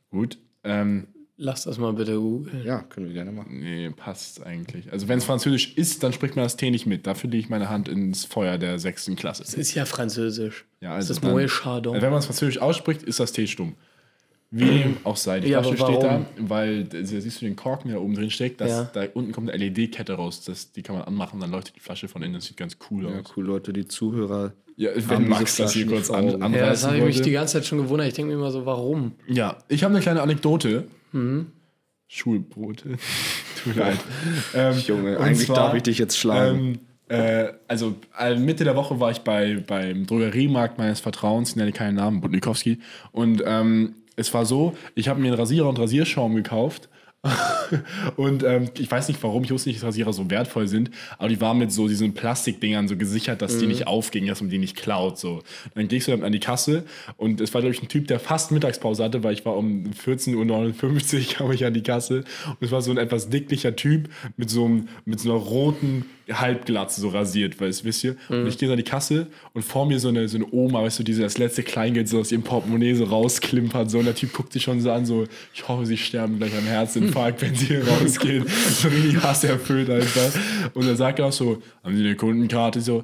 Gut. 0.10 0.38
Ähm, 0.64 1.08
Lass 1.44 1.64
das 1.64 1.80
mal 1.80 1.92
bitte 1.94 2.18
googeln. 2.18 2.64
Ja, 2.64 2.82
können 2.84 3.08
wir 3.08 3.14
gerne 3.16 3.32
machen. 3.32 3.60
nee, 3.62 3.90
passt 3.90 4.46
eigentlich. 4.46 4.92
Also 4.92 5.08
wenn 5.08 5.18
es 5.18 5.26
Französisch 5.26 5.74
ist, 5.76 6.04
dann 6.04 6.14
spricht 6.14 6.36
man 6.36 6.44
das 6.46 6.56
T 6.56 6.70
nicht 6.70 6.86
mit. 6.86 7.08
Dafür 7.08 7.32
lege 7.32 7.42
ich 7.44 7.50
meine 7.50 7.68
Hand 7.68 7.88
ins 7.90 8.26
Feuer 8.26 8.60
der 8.60 8.78
sechsten 8.78 9.16
Klasse. 9.16 9.42
Das 9.42 9.56
ist 9.56 9.74
ja 9.74 9.86
französisch. 9.86 10.66
Ja, 10.82 10.90
das 10.90 11.10
also 11.10 11.14
ist 11.14 11.24
dann- 11.24 11.32
Moe 11.32 11.48
Chardon. 11.48 12.00
Wenn 12.00 12.12
man 12.12 12.20
es 12.20 12.26
Französisch 12.28 12.60
ausspricht, 12.60 13.02
ist 13.02 13.20
das 13.20 13.32
T 13.32 13.48
stumm. 13.48 13.74
Wie 14.52 14.66
dem 14.84 14.98
auch 15.04 15.16
sei. 15.18 15.40
Die 15.40 15.50
Ja, 15.50 15.64
Flasche 15.64 15.84
aber 15.84 15.94
steht 15.94 16.04
da, 16.04 16.10
warum? 16.12 16.26
weil 16.50 16.84
da 16.84 17.04
siehst 17.04 17.42
du 17.42 17.46
den 17.46 17.56
Korken, 17.56 17.88
der 17.90 17.98
da 17.98 18.04
oben 18.04 18.14
drin 18.14 18.30
steckt. 18.30 18.62
Das, 18.62 18.70
Ja. 18.70 18.84
Da 18.94 19.06
unten 19.16 19.32
kommt 19.32 19.50
eine 19.50 19.58
LED-Kette 19.68 20.14
raus. 20.14 20.44
Das, 20.46 20.72
die 20.74 20.84
kann 20.84 20.96
man 20.96 21.06
anmachen, 21.06 21.40
dann 21.40 21.50
leuchtet 21.50 21.76
die 21.76 21.80
Flasche 21.80 22.08
von 22.08 22.22
innen. 22.22 22.36
Das 22.36 22.46
sieht 22.46 22.58
ganz 22.58 22.78
cool 22.92 23.06
Ja, 23.06 23.20
aus. 23.20 23.34
cool, 23.36 23.46
Leute, 23.46 23.74
die 23.74 23.88
Zuhörer. 23.88 24.54
Ja, 24.78 24.92
wenn 24.96 25.28
Max 25.28 25.56
das 25.58 25.74
hier 25.74 25.88
kurz 25.88 26.12
an, 26.12 26.30
anreißen 26.42 26.54
ja, 26.54 26.66
das 26.70 26.86
habe 26.86 26.98
ich 26.98 27.04
mich 27.04 27.22
die 27.22 27.32
ganze 27.32 27.54
Zeit 27.54 27.66
schon 27.66 27.80
gewundert. 27.80 28.08
Ich 28.10 28.14
denke 28.14 28.32
mir 28.32 28.38
immer 28.38 28.52
so, 28.52 28.66
warum? 28.66 29.14
Ja, 29.28 29.58
ich 29.70 29.84
habe 29.84 29.94
eine 29.96 30.02
kleine 30.04 30.22
Anekdote. 30.22 30.86
Mhm. 31.12 31.48
Schulbrote. 32.08 32.98
Tut 33.63 33.75
mir 33.75 33.81
leid. 33.81 34.00
Ähm, 34.54 34.78
Junge, 34.80 35.19
eigentlich 35.19 35.48
zwar, 35.48 35.56
darf 35.56 35.74
ich 35.75 35.84
dich 35.84 35.98
jetzt 35.98 36.18
schlagen. 36.18 36.80
Ähm, 37.10 37.18
äh, 37.18 37.54
also 37.68 37.96
äh, 38.18 38.36
Mitte 38.36 38.63
der 38.63 38.75
Woche 38.75 39.00
war 39.00 39.12
ich 39.12 39.19
bei, 39.19 39.63
beim 39.66 40.06
Drogeriemarkt 40.06 40.78
meines 40.78 41.00
Vertrauens, 41.00 41.56
nenne 41.56 41.72
keinen 41.72 41.96
Namen, 41.96 42.22
Budnikowski. 42.22 42.80
Und 43.12 43.44
ähm, 43.46 43.96
es 44.16 44.34
war 44.34 44.46
so, 44.46 44.75
ich 44.96 45.08
habe 45.08 45.19
mir 45.19 45.28
einen 45.28 45.40
Rasierer 45.40 45.69
und 45.69 45.80
Rasierschaum 45.80 46.36
gekauft. 46.36 46.90
Und 48.15 48.44
ähm, 48.44 48.69
ich 48.77 48.89
weiß 48.89 49.07
nicht 49.07 49.21
warum, 49.21 49.44
ich 49.44 49.51
wusste 49.51 49.69
nicht, 49.69 49.79
dass 49.79 49.88
Rasierer 49.88 50.12
so 50.12 50.29
wertvoll 50.29 50.68
sind, 50.68 50.89
aber 51.19 51.29
die 51.29 51.39
waren 51.39 51.59
mit 51.59 51.71
so 51.71 51.88
diesen 51.88 52.13
Plastikdingern 52.13 52.88
so 52.88 52.97
gesichert, 52.97 53.41
dass 53.41 53.59
die 53.59 53.68
nicht 53.68 53.85
aufgingen, 53.85 54.29
dass 54.29 54.41
man 54.41 54.50
die 54.50 54.57
nicht 54.57 54.75
klaut. 54.75 55.19
So. 55.19 55.44
Dann 55.75 55.88
gehst 55.88 56.07
du 56.07 56.12
dann 56.12 56.23
an 56.23 56.31
die 56.31 56.39
Kasse 56.39 56.83
und 57.18 57.39
es 57.39 57.53
war, 57.53 57.62
glaube 57.62 57.75
ich, 57.75 57.83
ein 57.83 57.89
Typ, 57.89 58.07
der 58.07 58.19
fast 58.19 58.51
Mittagspause 58.51 59.03
hatte, 59.03 59.23
weil 59.23 59.33
ich 59.33 59.45
war 59.45 59.56
um 59.56 59.91
14.59 59.91 60.35
Uhr 60.35 61.33
kam 61.38 61.51
ich 61.51 61.63
an 61.63 61.73
die 61.73 61.83
Kasse 61.83 62.23
und 62.47 62.57
es 62.62 62.71
war 62.71 62.81
so 62.81 62.91
ein 62.91 62.97
etwas 62.97 63.29
dicklicher 63.29 63.75
Typ 63.75 64.09
mit 64.38 64.50
so, 64.50 64.65
einem, 64.65 64.88
mit 65.06 65.19
so 65.19 65.31
einer 65.31 65.39
roten 65.39 66.06
Halbglatze 66.31 67.01
so 67.01 67.09
rasiert, 67.09 67.59
weißt 67.59 67.83
wisst 67.83 68.03
ihr? 68.03 68.15
Und 68.29 68.47
ich 68.47 68.57
gehe 68.57 68.68
so 68.68 68.73
an 68.73 68.77
die 68.77 68.83
Kasse 68.83 69.27
und 69.53 69.63
vor 69.63 69.85
mir 69.85 70.00
so 70.00 70.09
eine, 70.09 70.27
so 70.27 70.38
eine 70.38 70.47
Oma, 70.51 70.83
weißt 70.83 71.00
du, 71.00 71.03
die 71.03 71.13
so 71.13 71.21
das 71.21 71.38
letzte 71.38 71.63
Kleingeld 71.63 72.07
so 72.07 72.19
aus 72.19 72.31
ihrem 72.31 72.44
Portemonnaie 72.44 72.94
so 72.94 73.06
rausklimpert. 73.06 73.89
So, 73.89 74.00
und 74.00 74.06
der 74.06 74.15
Typ 74.15 74.33
guckt 74.33 74.53
sich 74.53 74.63
schon 74.63 74.81
so 74.81 74.91
an, 74.91 75.06
so, 75.06 75.25
ich 75.53 75.68
hoffe, 75.68 75.85
sie 75.85 75.97
sterben 75.97 76.38
gleich 76.38 76.56
am 76.56 76.65
Herzinfarkt, 76.65 77.41
wenn 77.41 77.56
sie 77.56 77.68
hier 77.68 77.88
rausgehen. 77.88 78.45
So 78.71 78.88
richtig 78.88 79.21
hasserfüllt 79.21 79.89
einfach. 79.89 80.31
Und 80.73 80.88
dann 80.88 80.95
sagt 80.95 81.19
er 81.19 81.25
auch 81.25 81.31
so, 81.31 81.62
haben 81.83 81.95
Sie 81.95 82.03
eine 82.03 82.15
Kundenkarte? 82.15 82.81
So, 82.81 83.03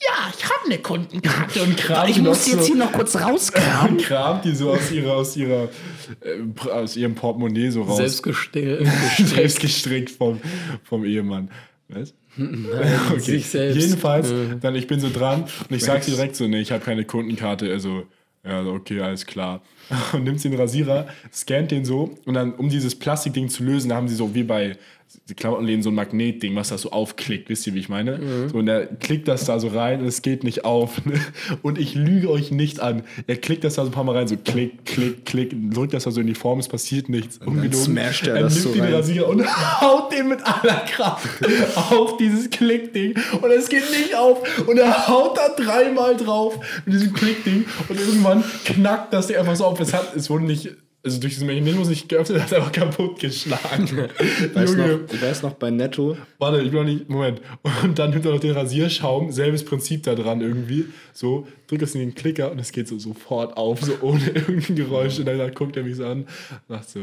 ja, 0.00 0.32
ich 0.36 0.44
habe 0.44 0.64
eine 0.66 0.78
Kundenkarte 0.78 1.62
und 1.62 1.76
kramt 1.76 2.10
ich 2.10 2.20
muss 2.20 2.46
jetzt 2.46 2.60
so, 2.60 2.66
hier 2.66 2.76
noch 2.76 2.92
kurz 2.92 3.16
rauskramen. 3.16 3.96
kramt 3.98 4.44
die 4.44 4.54
so 4.54 4.70
aus 4.70 4.90
ihrer, 4.90 5.12
aus 5.14 5.36
ihrer, 5.36 5.68
äh, 6.20 6.70
aus 6.70 6.96
ihrem 6.96 7.14
Portemonnaie 7.14 7.70
so 7.70 7.82
raus. 7.82 7.96
Selbstgestellt. 7.96 8.88
Selbst 9.18 9.60
gestrickt 9.60 10.10
vom, 10.10 10.40
vom 10.84 11.04
Ehemann. 11.04 11.50
Was? 11.88 12.14
okay. 13.10 13.18
sich 13.18 13.46
selbst. 13.46 13.80
Jedenfalls, 13.80 14.32
dann 14.60 14.74
ich 14.74 14.86
bin 14.86 15.00
so 15.00 15.10
dran 15.10 15.44
und 15.68 15.76
ich 15.76 15.84
sage 15.84 16.04
direkt 16.04 16.36
so, 16.36 16.46
nee, 16.46 16.60
ich 16.60 16.72
habe 16.72 16.84
keine 16.84 17.04
Kundenkarte. 17.04 17.70
Also, 17.70 18.04
ja, 18.44 18.64
okay, 18.64 19.00
alles 19.00 19.26
klar. 19.26 19.62
Und 20.12 20.24
nimmt 20.24 20.42
den 20.42 20.54
Rasierer, 20.54 21.08
scannt 21.32 21.70
den 21.70 21.84
so 21.84 22.14
und 22.24 22.34
dann, 22.34 22.54
um 22.54 22.68
dieses 22.68 22.94
Plastikding 22.94 23.48
zu 23.48 23.64
lösen, 23.64 23.92
haben 23.92 24.06
sie 24.06 24.14
so 24.14 24.34
wie 24.34 24.42
bei 24.42 24.76
die 25.28 25.34
Klamottenläden 25.34 25.82
so 25.82 25.90
ein 25.90 25.94
Magnetding, 25.94 26.54
was 26.54 26.68
das 26.68 26.82
so 26.82 26.90
aufklickt. 26.90 27.48
Wisst 27.48 27.66
ihr, 27.66 27.74
wie 27.74 27.78
ich 27.78 27.88
meine? 27.88 28.48
So, 28.50 28.58
und 28.58 28.68
er 28.68 28.86
klickt 28.86 29.28
das 29.28 29.44
da 29.44 29.58
so 29.58 29.68
rein 29.68 30.00
und 30.00 30.06
es 30.06 30.22
geht 30.22 30.44
nicht 30.44 30.64
auf. 30.64 31.04
ne? 31.06 31.20
Und 31.62 31.78
ich 31.78 31.94
lüge 31.94 32.30
euch 32.30 32.50
nicht 32.50 32.80
an. 32.80 33.02
Er 33.26 33.36
klickt 33.36 33.64
das 33.64 33.74
da 33.74 33.82
so 33.82 33.88
ein 33.88 33.92
paar 33.92 34.04
Mal 34.04 34.16
rein, 34.16 34.28
so 34.28 34.36
klick, 34.36 34.84
klick, 34.84 35.24
klick, 35.24 35.52
drückt 35.72 35.94
das 35.94 36.04
da 36.04 36.10
so 36.10 36.20
in 36.20 36.26
die 36.26 36.34
Form, 36.34 36.58
es 36.58 36.68
passiert 36.68 37.08
nichts. 37.08 37.38
Ungelogen. 37.38 37.72
smasht 37.72 38.26
er 38.26 38.36
er 38.36 38.42
das 38.42 38.54
nimmt 38.54 38.64
so 38.64 38.72
den 38.72 38.82
rein. 38.82 38.94
Rasierer 38.94 39.28
und 39.28 39.46
haut 39.80 40.12
den 40.12 40.28
mit 40.28 40.40
aller 40.44 40.80
Kraft 40.86 41.28
auf 41.90 42.16
dieses 42.18 42.50
Klickding. 42.50 43.14
Und 43.40 43.50
es 43.50 43.68
geht 43.68 43.90
nicht 43.90 44.14
auf. 44.14 44.42
Und 44.66 44.78
er 44.78 45.08
haut 45.08 45.36
da 45.38 45.48
dreimal 45.62 46.16
drauf 46.16 46.58
mit 46.84 46.94
diesem 46.94 47.12
Klickding. 47.12 47.64
Und 47.88 47.98
irgendwann 48.00 48.44
knackt 48.64 49.12
das 49.12 49.26
Ding 49.28 49.36
einfach 49.36 49.56
so 49.56 49.64
auf. 49.64 49.80
Es, 49.80 49.92
hat, 49.92 50.14
es 50.16 50.28
wurde 50.30 50.44
nicht, 50.44 50.70
also 51.04 51.20
durch 51.20 51.34
diesen 51.34 51.46
Mechanismus 51.46 51.88
nicht 51.88 52.08
geöffnet, 52.08 52.42
hat 52.42 52.52
einfach 52.52 52.72
kaputt 52.72 53.20
geschlagen. 53.20 53.88
Weißt 54.54 54.74
Junge, 54.74 54.88
noch, 54.88 55.12
ich 55.12 55.22
weiß 55.22 55.42
noch 55.42 55.54
bei 55.54 55.70
Netto, 55.70 56.16
warte, 56.38 56.60
ich 56.60 56.70
bin 56.70 56.80
noch 56.80 56.84
nicht, 56.84 57.08
Moment. 57.08 57.40
Und 57.82 57.98
dann 57.98 58.10
nimmt 58.10 58.24
er 58.24 58.32
noch 58.32 58.40
den 58.40 58.52
Rasierschaum, 58.52 59.30
selbes 59.30 59.64
Prinzip 59.64 60.02
da 60.02 60.14
dran 60.14 60.40
irgendwie. 60.40 60.86
So, 61.12 61.46
drückt 61.68 61.82
es 61.82 61.94
in 61.94 62.00
den 62.00 62.14
Klicker 62.14 62.50
und 62.50 62.58
es 62.58 62.72
geht 62.72 62.88
so 62.88 62.98
sofort 62.98 63.56
auf, 63.56 63.80
so 63.80 63.96
ohne 64.00 64.26
irgendein 64.34 64.76
Geräusch. 64.76 65.18
Und 65.18 65.26
dann 65.26 65.54
guckt 65.54 65.76
er 65.76 65.84
mich 65.84 65.96
so 65.96 66.06
an, 66.06 66.26
sagt 66.68 66.88
so, 66.90 67.00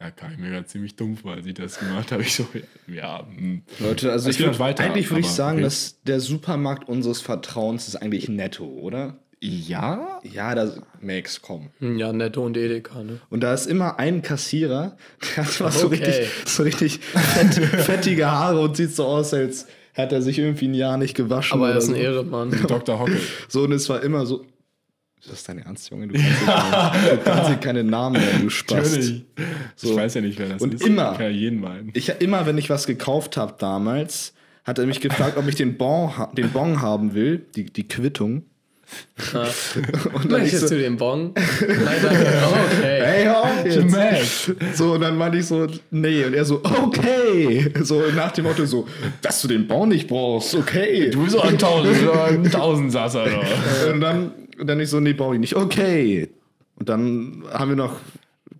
ja, 0.00 0.10
kam 0.10 0.32
ich 0.32 0.38
mir 0.38 0.50
gerade 0.50 0.66
ziemlich 0.66 0.94
dumm 0.96 1.16
vor, 1.16 1.32
als 1.32 1.46
ich 1.46 1.54
das 1.54 1.78
gemacht 1.78 2.12
habe. 2.12 2.22
Ich 2.22 2.34
so, 2.34 2.46
ja, 2.86 3.26
hm. 3.26 3.62
Leute, 3.78 4.12
also 4.12 4.28
ich 4.28 4.36
geht 4.36 4.46
würd, 4.46 4.54
noch 4.54 4.60
weiter, 4.60 4.84
eigentlich 4.84 5.10
würde 5.10 5.20
ich 5.20 5.28
sagen, 5.28 5.58
okay. 5.58 5.64
dass 5.64 6.02
der 6.02 6.20
Supermarkt 6.20 6.88
unseres 6.88 7.20
Vertrauens 7.20 7.88
ist 7.88 7.96
eigentlich 7.96 8.28
Netto, 8.28 8.66
oder? 8.66 9.18
Ja? 9.40 10.20
Ja, 10.22 10.54
da 10.54 10.72
Max, 11.00 11.40
komm. 11.42 11.68
Ja, 11.80 12.12
Netto 12.12 12.44
und 12.44 12.56
Edeka, 12.56 13.02
ne? 13.02 13.20
Und 13.30 13.40
da 13.42 13.52
ist 13.54 13.66
immer 13.66 13.98
ein 13.98 14.22
Kassierer, 14.22 14.96
der 15.36 15.44
hat 15.46 15.60
mal 15.60 15.70
so 15.70 15.86
Okay. 15.86 15.96
richtig, 16.04 16.28
so 16.46 16.62
richtig 16.62 16.98
fett, 17.00 17.54
fettige 17.54 18.30
Haare 18.30 18.60
und 18.60 18.76
sieht 18.76 18.94
so 18.94 19.04
aus, 19.04 19.34
als 19.34 19.66
hätte 19.92 20.16
er 20.16 20.22
sich 20.22 20.38
irgendwie 20.38 20.68
ein 20.68 20.74
Jahr 20.74 20.96
nicht 20.98 21.14
gewaschen. 21.14 21.58
Aber 21.58 21.70
er 21.70 21.76
ist 21.78 21.88
ein 21.88 21.94
so. 21.94 22.00
Ehrenmann. 22.00 22.50
Dr. 22.68 22.98
Hocke. 22.98 23.18
So, 23.48 23.62
und 23.64 23.72
es 23.72 23.88
war 23.88 24.02
immer 24.02 24.26
so. 24.26 24.44
Ist 25.20 25.32
das 25.32 25.44
dein 25.44 25.58
Ernst, 25.58 25.90
Junge? 25.90 26.08
Du 26.08 26.14
kannst, 26.14 26.38
hier 26.38 26.46
keine, 26.46 27.16
du 27.16 27.22
kannst 27.24 27.48
hier 27.48 27.56
keine 27.56 27.84
Namen 27.84 28.20
nennen, 28.20 28.42
du 28.42 28.50
Spast. 28.50 28.94
Natürlich. 28.94 29.24
So. 29.74 29.90
Ich 29.90 29.96
weiß 29.96 30.14
ja 30.14 30.20
nicht, 30.20 30.38
wer 30.38 30.48
das 30.50 30.62
Und 30.62 30.74
ist. 30.74 30.84
immer. 30.86 31.12
Ich 31.12 31.18
kann 31.18 31.26
ja 31.26 31.32
jeden 31.32 31.60
meinen. 31.60 31.90
Ich, 31.94 32.08
immer, 32.20 32.46
wenn 32.46 32.58
ich 32.58 32.70
was 32.70 32.86
gekauft 32.86 33.36
habe 33.36 33.54
damals, 33.58 34.34
hat 34.64 34.78
er 34.78 34.86
mich 34.86 35.00
gefragt, 35.00 35.36
ob 35.36 35.48
ich 35.48 35.54
den 35.56 35.76
Bon, 35.78 36.10
den 36.36 36.50
bon 36.50 36.80
haben 36.82 37.14
will, 37.14 37.44
die, 37.56 37.64
die 37.64 37.88
Quittung. 37.88 38.44
Und 40.12 40.30
dann 40.30 40.44
ich 40.44 40.52
Möchtest 40.52 40.68
so, 40.68 40.74
du 40.74 40.80
den 40.80 40.96
Bon? 40.96 41.32
Nein, 41.34 41.96
danke. 42.02 42.26
Oh, 42.44 42.76
okay. 42.78 43.02
hey, 43.02 43.28
auf 43.28 43.64
jetzt. 43.64 44.52
So, 44.76 44.92
und 44.92 45.00
dann 45.00 45.16
meinte 45.16 45.38
ich 45.38 45.46
so, 45.46 45.66
nee. 45.90 46.24
Und 46.24 46.34
er 46.34 46.44
so, 46.44 46.62
okay. 46.62 47.72
So 47.82 48.02
nach 48.14 48.32
dem 48.32 48.44
Motto 48.44 48.64
so, 48.64 48.86
dass 49.22 49.42
du 49.42 49.48
den 49.48 49.66
Bau 49.66 49.86
nicht 49.86 50.06
brauchst, 50.06 50.54
okay. 50.54 51.10
Du 51.10 51.22
bist 51.24 51.32
so 51.32 51.40
ein 51.40 51.58
Tausend, 51.58 51.96
ein 52.08 52.50
Tausendsasser, 52.50 53.26
da. 53.26 53.90
Und 53.92 54.00
dann, 54.00 54.32
dann 54.62 54.78
ich 54.78 54.90
so, 54.90 55.00
nee, 55.00 55.14
brauch 55.14 55.34
ich 55.34 55.40
nicht, 55.40 55.56
okay. 55.56 56.28
Und 56.76 56.88
dann 56.88 57.42
haben 57.52 57.70
wir 57.70 57.76
noch 57.76 57.96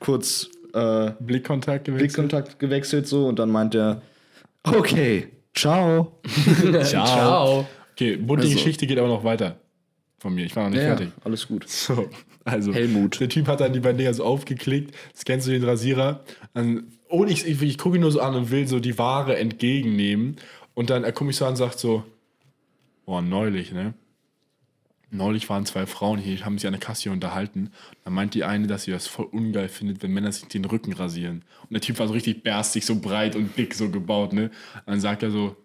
kurz 0.00 0.48
äh, 0.74 1.10
Blickkontakt 1.20 1.84
gewechselt. 1.84 2.14
Blickkontakt 2.14 2.58
gewechselt 2.58 3.06
so 3.06 3.26
und 3.26 3.38
dann 3.38 3.50
meint 3.50 3.74
er, 3.74 4.02
okay, 4.64 5.28
ciao. 5.54 6.18
Ciao. 6.82 7.66
Okay, 7.92 8.16
bunte 8.16 8.44
Also- 8.44 8.54
Geschichte 8.54 8.86
geht 8.86 8.98
aber 8.98 9.08
noch 9.08 9.22
weiter 9.22 9.56
von 10.18 10.34
mir. 10.34 10.44
Ich 10.44 10.56
war 10.56 10.64
noch 10.64 10.70
nicht 10.70 10.82
fertig. 10.82 11.10
alles 11.24 11.46
gut. 11.48 11.66
So, 11.86 12.08
also 12.44 12.72
Helmut. 12.72 13.20
der 13.20 13.28
Typ 13.28 13.48
hat 13.48 13.60
dann 13.60 13.72
die 13.72 13.80
beiden 13.80 13.98
Dinger 13.98 14.14
so 14.14 14.24
aufgeklickt, 14.24 14.94
scannst 15.16 15.46
du 15.46 15.50
den 15.50 15.64
Rasierer 15.64 16.24
dann, 16.54 16.92
und 17.08 17.30
ich, 17.30 17.46
ich, 17.46 17.60
ich 17.62 17.78
gucke 17.78 17.96
ihn 17.96 18.00
nur 18.00 18.12
so 18.12 18.20
an 18.20 18.34
und 18.34 18.50
will 18.50 18.66
so 18.66 18.80
die 18.80 18.98
Ware 18.98 19.36
entgegennehmen 19.36 20.36
und 20.74 20.90
dann 20.90 21.04
er 21.04 21.12
guckt 21.12 21.26
mich 21.26 21.36
so 21.36 21.44
an 21.44 21.52
und 21.52 21.56
sagt 21.56 21.78
so, 21.78 22.04
boah, 23.04 23.22
neulich, 23.22 23.72
ne? 23.72 23.94
Neulich 25.10 25.48
waren 25.48 25.64
zwei 25.64 25.86
Frauen 25.86 26.18
hier, 26.18 26.44
haben 26.44 26.58
sich 26.58 26.66
an 26.66 26.72
der 26.72 26.80
Kasse 26.80 27.10
unterhalten. 27.12 27.70
Dann 28.04 28.12
meint 28.12 28.34
die 28.34 28.42
eine, 28.42 28.66
dass 28.66 28.82
sie 28.82 28.90
das 28.90 29.06
voll 29.06 29.26
ungeil 29.26 29.68
findet, 29.68 30.02
wenn 30.02 30.12
Männer 30.12 30.32
sich 30.32 30.48
den 30.48 30.64
Rücken 30.64 30.92
rasieren. 30.92 31.44
Und 31.62 31.72
der 31.72 31.80
Typ 31.80 32.00
war 32.00 32.08
so 32.08 32.12
richtig 32.12 32.42
bärstig, 32.42 32.84
so 32.84 32.96
breit 32.96 33.36
und 33.36 33.56
dick 33.56 33.72
so 33.74 33.88
gebaut, 33.88 34.32
ne? 34.32 34.50
Und 34.74 34.86
dann 34.86 35.00
sagt 35.00 35.22
er 35.22 35.30
so, 35.30 35.56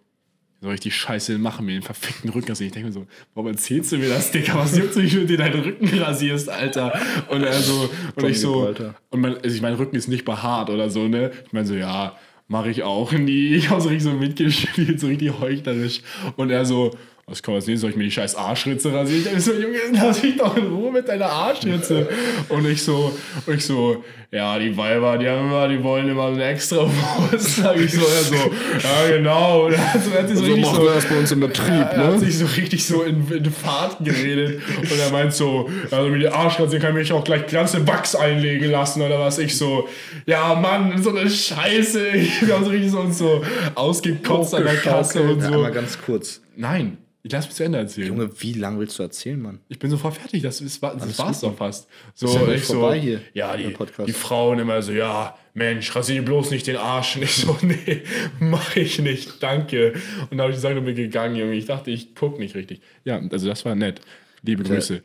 so 0.62 0.70
richtig 0.70 0.96
scheiße 0.96 1.40
machen 1.40 1.66
mir 1.66 1.74
den 1.74 1.82
verfickten 1.82 2.30
Rücken 2.30 2.50
rasieren. 2.50 2.68
Ich 2.68 2.74
denke 2.74 2.88
mir 2.90 2.94
so, 2.94 3.08
warum 3.34 3.50
erzählst 3.50 3.92
du 3.92 3.98
mir 3.98 4.10
das, 4.10 4.32
Dicker? 4.32 4.56
Was 4.56 4.78
juckt 4.78 4.96
mich, 4.96 5.12
wenn 5.14 5.22
du 5.22 5.26
dir 5.26 5.38
deinen 5.38 5.60
Rücken 5.60 5.88
rasierst, 6.00 6.50
Alter? 6.50 6.94
Und 7.30 7.44
er 7.44 7.60
so, 7.60 7.90
und 8.16 8.26
ich 8.26 8.40
so, 8.40 8.68
Alter. 8.68 8.94
und 9.10 9.22
mein, 9.22 9.36
also 9.38 9.56
ich 9.56 9.62
mein 9.62 9.74
Rücken 9.74 9.96
ist 9.96 10.08
nicht 10.08 10.24
behaart 10.24 10.70
oder 10.70 10.92
so, 10.92 11.08
ne? 11.08 11.32
Ich 11.48 11.52
meine 11.52 11.66
so, 11.66 11.74
ja, 11.74 12.16
mache 12.48 12.70
ich 12.70 12.84
auch 12.84 13.12
nie. 13.12 13.56
Ich 13.56 13.70
habe 13.72 13.82
so 13.82 13.90
richtig 13.90 14.12
so 14.12 14.16
mitgespielt, 14.16 15.00
so 15.00 15.08
richtig 15.08 15.40
heuchlerisch. 15.40 16.02
Und 16.36 16.52
er 16.52 16.64
so, 16.64 16.92
was 17.26 17.42
kann 17.42 17.56
man 17.56 17.62
sehen? 17.62 17.78
Soll 17.78 17.90
ich 17.90 17.96
mir 17.96 18.04
die 18.04 18.12
scheiß 18.12 18.36
Arschritze 18.36 18.94
rasieren? 18.94 19.22
Ich 19.22 19.28
denke 19.28 19.42
so, 19.42 19.54
Junge, 19.54 19.80
lass 19.94 20.22
mich 20.22 20.38
doch 20.38 20.56
in 20.58 20.68
Ruhe 20.68 20.92
mit 20.92 21.08
deiner 21.08 21.28
Arschritze. 21.28 22.08
Und 22.50 22.68
ich 22.68 22.84
so, 22.84 23.18
und 23.48 23.56
ich 23.56 23.66
so, 23.66 24.04
ja, 24.34 24.58
die 24.58 24.78
Weiber, 24.78 25.18
die 25.18 25.28
haben 25.28 25.48
immer, 25.48 25.68
die 25.68 25.84
wollen 25.84 26.08
immer 26.08 26.28
eine 26.28 26.46
extra 26.46 26.78
Wurst, 26.78 27.56
sag 27.58 27.76
ich 27.76 27.92
so. 27.92 28.00
Er 28.00 28.24
so, 28.24 28.36
ja, 28.36 29.18
genau. 29.18 29.66
Und 29.66 29.74
er 29.74 29.94
hat, 29.94 30.02
so, 30.02 30.12
er 30.12 30.26
sich 30.26 30.38
so, 30.38 30.46
So 30.46 30.52
richtig 30.54 30.66
machen 30.66 30.76
so, 30.78 30.84
wir 30.84 30.94
das 30.94 31.06
bei 31.06 31.20
uns 31.20 31.32
im 31.34 31.40
Betrieb, 31.42 31.68
er 31.68 31.98
hat 31.98 32.14
ne? 32.14 32.20
sich 32.20 32.38
so 32.38 32.46
richtig 32.46 32.86
so 32.86 33.04
in, 33.04 33.30
in 33.30 33.52
Fahrt 33.52 33.98
geredet 34.04 34.62
und 34.78 35.00
er 35.00 35.12
meint 35.12 35.34
so, 35.34 35.70
also 35.92 36.10
mit 36.10 36.22
den 36.22 36.32
Arschrasieren 36.32 36.82
kann 36.82 36.92
ich 36.92 37.10
mich 37.10 37.14
auch 37.14 37.26
gleich 37.26 37.46
ganze 37.48 37.86
Wachs 37.86 38.16
einlegen 38.16 38.72
lassen 38.72 39.02
oder 39.02 39.20
was. 39.20 39.38
Ich 39.38 39.58
so, 39.58 39.90
ja 40.26 40.56
Mann, 40.56 41.02
so 41.04 41.10
eine 41.10 41.30
Scheiße. 41.30 42.02
Ich 42.22 42.52
habe 42.52 42.64
so 42.64 42.72
richtig 42.72 42.92
so 42.92 43.00
uns 43.02 43.18
so 43.18 43.44
ausgekotzt 43.76 44.56
an 44.56 44.64
der 44.64 44.76
Kasse 44.78 45.22
und 45.22 45.42
Ja, 45.42 45.50
so. 45.50 45.54
aber 45.56 45.72
ganz 45.72 45.98
kurz. 46.02 46.42
Nein, 46.56 46.98
ich 47.24 47.32
lass 47.32 47.46
mich 47.46 47.56
zu 47.56 47.64
Ende 47.64 47.78
erzählen. 47.78 48.08
Junge, 48.08 48.30
wie 48.42 48.54
lange 48.54 48.80
willst 48.80 48.98
du 48.98 49.04
erzählen, 49.04 49.40
Mann? 49.40 49.60
Ich 49.70 49.78
bin 49.78 49.92
sofort 49.92 50.16
fertig, 50.16 50.42
das, 50.42 50.60
ist, 50.60 50.82
das 50.82 51.20
war's 51.20 51.42
doch 51.42 51.56
fast. 51.56 51.88
So, 52.16 52.28
Ist 52.28 52.36
ja 52.36 52.48
ich 52.54 52.66
so, 52.66 52.74
vorbei 52.80 53.00
hier, 53.00 53.22
ja, 53.34 53.56
die, 53.56 53.76
die 54.08 54.14
Frauen 54.22 54.60
immer 54.60 54.82
so, 54.82 54.92
ja, 54.92 55.38
Mensch, 55.54 55.94
rasier 55.96 56.22
bloß 56.22 56.52
nicht 56.52 56.68
den 56.68 56.78
Arsch. 56.78 57.18
Und 57.18 57.24
ich 57.24 57.36
so, 57.36 57.58
nee, 57.62 58.04
mach 58.40 58.76
ich 58.76 59.00
nicht, 59.00 59.42
danke. 59.44 59.94
Und 60.30 60.32
dann 60.32 60.42
habe 60.42 60.52
ich 60.52 60.58
gesagt 60.58 60.78
und 60.78 60.86
bin 60.86 60.96
gegangen, 60.96 61.36
Junge. 61.36 61.54
Ich 61.54 61.66
dachte, 61.66 61.92
ich 61.92 62.16
guck 62.16 62.40
nicht 62.40 62.56
richtig. 62.56 62.82
Ja, 63.04 63.22
also 63.32 63.48
das 63.48 63.66
war 63.66 63.76
nett. 63.76 64.02
Liebe 64.44 64.64
Grüße. 64.64 65.04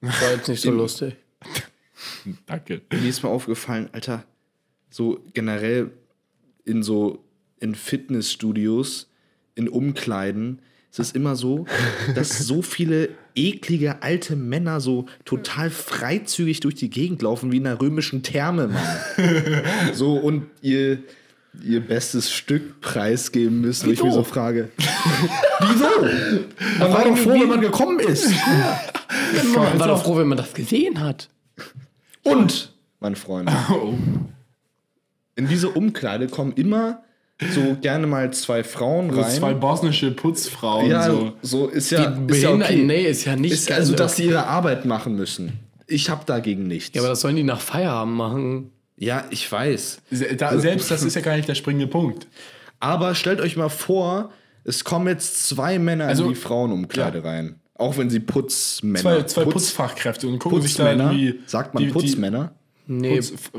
War 0.00 0.32
jetzt 0.32 0.48
nicht 0.48 0.60
so 0.60 0.70
lustig. 0.82 1.16
Danke. 2.46 2.82
Mir 2.92 3.08
ist 3.08 3.22
mal 3.22 3.30
aufgefallen, 3.30 3.88
Alter, 3.92 4.24
so 4.90 5.24
generell 5.32 5.90
in 6.64 6.82
so 6.82 7.24
in 7.60 7.74
Fitnessstudios, 7.74 9.10
in 9.54 9.68
Umkleiden, 9.68 10.62
es 10.98 11.12
immer 11.12 11.36
so, 11.36 11.66
dass 12.14 12.38
so 12.38 12.62
viele 12.62 13.10
eklige 13.34 14.02
alte 14.02 14.36
Männer 14.36 14.80
so 14.80 15.06
total 15.24 15.70
freizügig 15.70 16.60
durch 16.60 16.74
die 16.74 16.90
Gegend 16.90 17.22
laufen 17.22 17.52
wie 17.52 17.58
in 17.58 17.66
einer 17.66 17.80
römischen 17.80 18.22
Therme, 18.22 18.68
Mann. 18.68 19.94
so 19.94 20.14
und 20.16 20.46
ihr 20.62 20.98
ihr 21.64 21.80
bestes 21.80 22.30
Stück 22.30 22.80
preisgeben 22.80 23.60
müssen, 23.62 23.88
wo 23.88 23.90
ich 23.90 24.02
mir 24.02 24.12
so 24.12 24.22
frage. 24.22 24.68
Wieso? 25.60 26.46
Man 26.78 26.92
war 26.92 27.04
doch 27.04 27.16
froh, 27.16 27.40
wenn 27.40 27.48
man 27.48 27.60
gekommen 27.60 27.98
ist. 28.00 28.30
Man 29.54 29.78
war 29.80 29.88
doch 29.88 30.02
froh, 30.04 30.16
wenn 30.18 30.28
man 30.28 30.38
das 30.38 30.54
gesehen 30.54 31.00
hat. 31.00 31.28
Und, 32.22 32.72
meine 33.00 33.16
Freunde, 33.16 33.52
Oh. 33.70 33.94
in 35.34 35.48
diese 35.48 35.70
Umkleide 35.70 36.28
kommen 36.28 36.52
immer 36.52 37.02
so 37.54 37.76
gerne 37.80 38.06
mal 38.06 38.32
zwei 38.32 38.64
Frauen 38.64 39.12
So 39.12 39.20
rein. 39.20 39.30
zwei 39.30 39.54
bosnische 39.54 40.10
Putzfrauen. 40.10 40.90
ja, 40.90 41.04
so. 41.10 41.32
so. 41.42 41.66
ist 41.68 41.90
ja, 41.90 42.16
ist 42.26 42.42
ja 42.42 42.50
okay. 42.52 42.82
Nee, 42.84 43.04
ist 43.06 43.24
ja 43.24 43.36
nicht. 43.36 43.52
ist 43.52 43.70
also, 43.70 43.94
dass 43.94 44.16
sie 44.16 44.24
ihre 44.26 44.46
Arbeit 44.46 44.84
machen 44.84 45.14
müssen. 45.16 45.52
Ich 45.86 46.10
habe 46.10 46.22
dagegen 46.26 46.66
nichts. 46.66 46.94
ja, 46.94 47.00
aber 47.02 47.10
das 47.10 47.20
sollen 47.20 47.36
die 47.36 47.44
nach 47.44 47.60
Feierabend 47.60 48.16
machen. 48.16 48.70
ja, 48.96 49.24
ich 49.30 49.50
weiß. 49.50 50.00
Da, 50.36 50.58
selbst 50.58 50.90
das 50.90 51.02
ist 51.02 51.14
ja 51.14 51.20
gar 51.22 51.36
nicht 51.36 51.48
der 51.48 51.54
springende 51.54 51.86
Punkt. 51.86 52.26
Aber 52.80 53.14
stellt 53.14 53.40
euch 53.40 53.56
mal 53.56 53.68
vor, 53.70 54.30
es 54.64 54.84
kommen 54.84 55.06
jetzt 55.08 55.48
zwei 55.48 55.78
Männer 55.78 56.06
Also, 56.06 56.24
in 56.24 56.30
die 56.30 56.34
Frauenumkleide 56.34 57.18
ja. 57.18 57.24
rein. 57.24 57.56
Auch 57.74 57.96
wenn 57.96 58.10
sie 58.10 58.18
Putzmänner. 58.20 59.00
Zwei, 59.00 59.22
zwei 59.22 59.42
Putz- 59.44 59.52
Putzfachkräfte 59.52 60.26
und 60.26 60.40
gucken 60.40 60.60
sich 60.60 60.74
da 60.74 60.84
Putzmänner. 60.84 61.12
irgendwie. 61.12 61.40
Sagt 61.46 61.74
man 61.74 61.82
die- 61.82 61.86
die- 61.86 61.92
Putzmänner? 61.92 62.52
Nee, 62.90 63.16
Putz, 63.16 63.50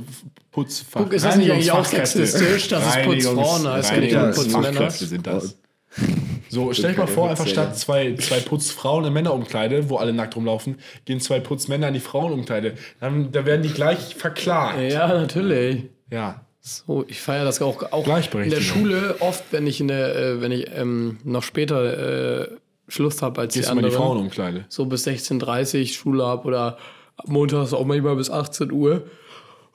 Putzfach. 0.51 1.01
Guck, 1.03 1.13
ist 1.13 1.23
das 1.23 1.37
nicht 1.37 1.51
eigentlich 1.51 1.71
auch 1.71 1.85
sexistisch, 1.85 2.67
dass 2.69 2.95
es 2.95 3.03
Putzfrauen 3.05 3.67
heißt, 3.67 3.91
und 3.91 3.99
nicht 3.99 4.15
Reinigungsfachkräfte 4.15 4.81
Putzmänner? 4.81 4.91
sind 4.91 5.27
das. 5.27 5.57
So, 6.51 6.73
stell 6.73 6.93
dir 6.93 6.99
mal 7.01 7.07
vor, 7.07 7.29
einfach 7.29 7.45
statt 7.45 7.77
zwei, 7.77 8.15
zwei 8.15 8.39
Putzfrauen 8.39 9.05
in 9.05 9.13
Männerumkleide, 9.13 9.87
wo 9.87 9.97
alle 9.97 10.13
nackt 10.13 10.35
rumlaufen, 10.35 10.79
gehen 11.05 11.19
zwei 11.19 11.39
Putzmänner 11.39 11.89
in 11.89 11.93
die 11.93 11.99
Frauenumkleide. 11.99 12.73
Dann, 12.99 13.31
da 13.31 13.45
werden 13.45 13.61
die 13.61 13.69
gleich 13.69 14.15
verklagt. 14.15 14.81
ja, 14.81 15.07
natürlich. 15.07 15.83
Ja. 16.11 16.41
So, 16.59 17.05
ich 17.07 17.21
feiere 17.21 17.45
das 17.45 17.61
auch, 17.61 17.91
auch 17.91 18.07
in 18.33 18.49
der. 18.49 18.61
Schule 18.61 19.17
oft, 19.19 19.43
wenn 19.51 19.67
ich 19.67 19.79
in 19.79 19.89
der, 19.89 20.15
äh, 20.15 20.41
wenn 20.41 20.51
ich 20.51 20.71
ähm, 20.75 21.19
noch 21.23 21.43
später 21.43 22.41
äh, 22.41 22.47
Schluss 22.87 23.21
habe 23.21 23.41
als 23.41 23.53
Gehst 23.53 23.67
die 23.67 23.71
in 23.71 23.77
die 23.77 23.85
anderen. 23.85 24.03
Frauenumkleide. 24.03 24.65
so 24.69 24.85
bis 24.85 25.07
16.30 25.07 25.79
Uhr 25.81 25.87
Schule 25.87 26.25
habe 26.25 26.47
oder 26.47 26.77
montags 27.25 27.73
auch 27.73 27.85
manchmal 27.85 28.15
bis 28.15 28.29
18 28.29 28.71
Uhr 28.71 29.03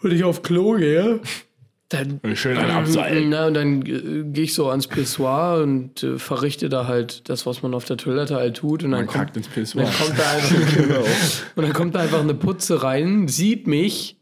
und 0.02 0.12
ich 0.12 0.24
auf 0.24 0.42
Klo 0.42 0.72
gehe, 0.72 1.20
dann, 1.88 2.20
Schön 2.34 2.56
einen 2.56 2.70
abseilen. 2.70 3.28
na, 3.28 3.46
und 3.46 3.54
dann 3.54 3.82
äh, 3.82 4.24
gehe 4.32 4.44
ich 4.44 4.54
so 4.54 4.68
ans 4.68 4.86
Pissoir 4.86 5.62
und 5.62 6.02
äh, 6.02 6.18
verrichte 6.18 6.68
da 6.68 6.86
halt 6.86 7.28
das, 7.28 7.46
was 7.46 7.62
man 7.62 7.74
auf 7.74 7.84
der 7.84 7.96
Toilette 7.96 8.36
halt 8.36 8.56
tut. 8.56 8.82
Und 8.82 8.92
dann 8.92 9.04
Man 9.04 9.14
kackt 9.14 9.36
ins 9.36 9.48
dann 9.52 9.84
kommt 9.84 10.18
da 10.18 10.30
einfach, 10.30 10.56
und 11.56 11.62
dann 11.62 11.72
kommt 11.72 11.94
da 11.94 12.00
einfach 12.00 12.20
eine 12.20 12.34
Putze 12.34 12.82
rein, 12.82 13.28
sieht 13.28 13.66
mich 13.66 14.16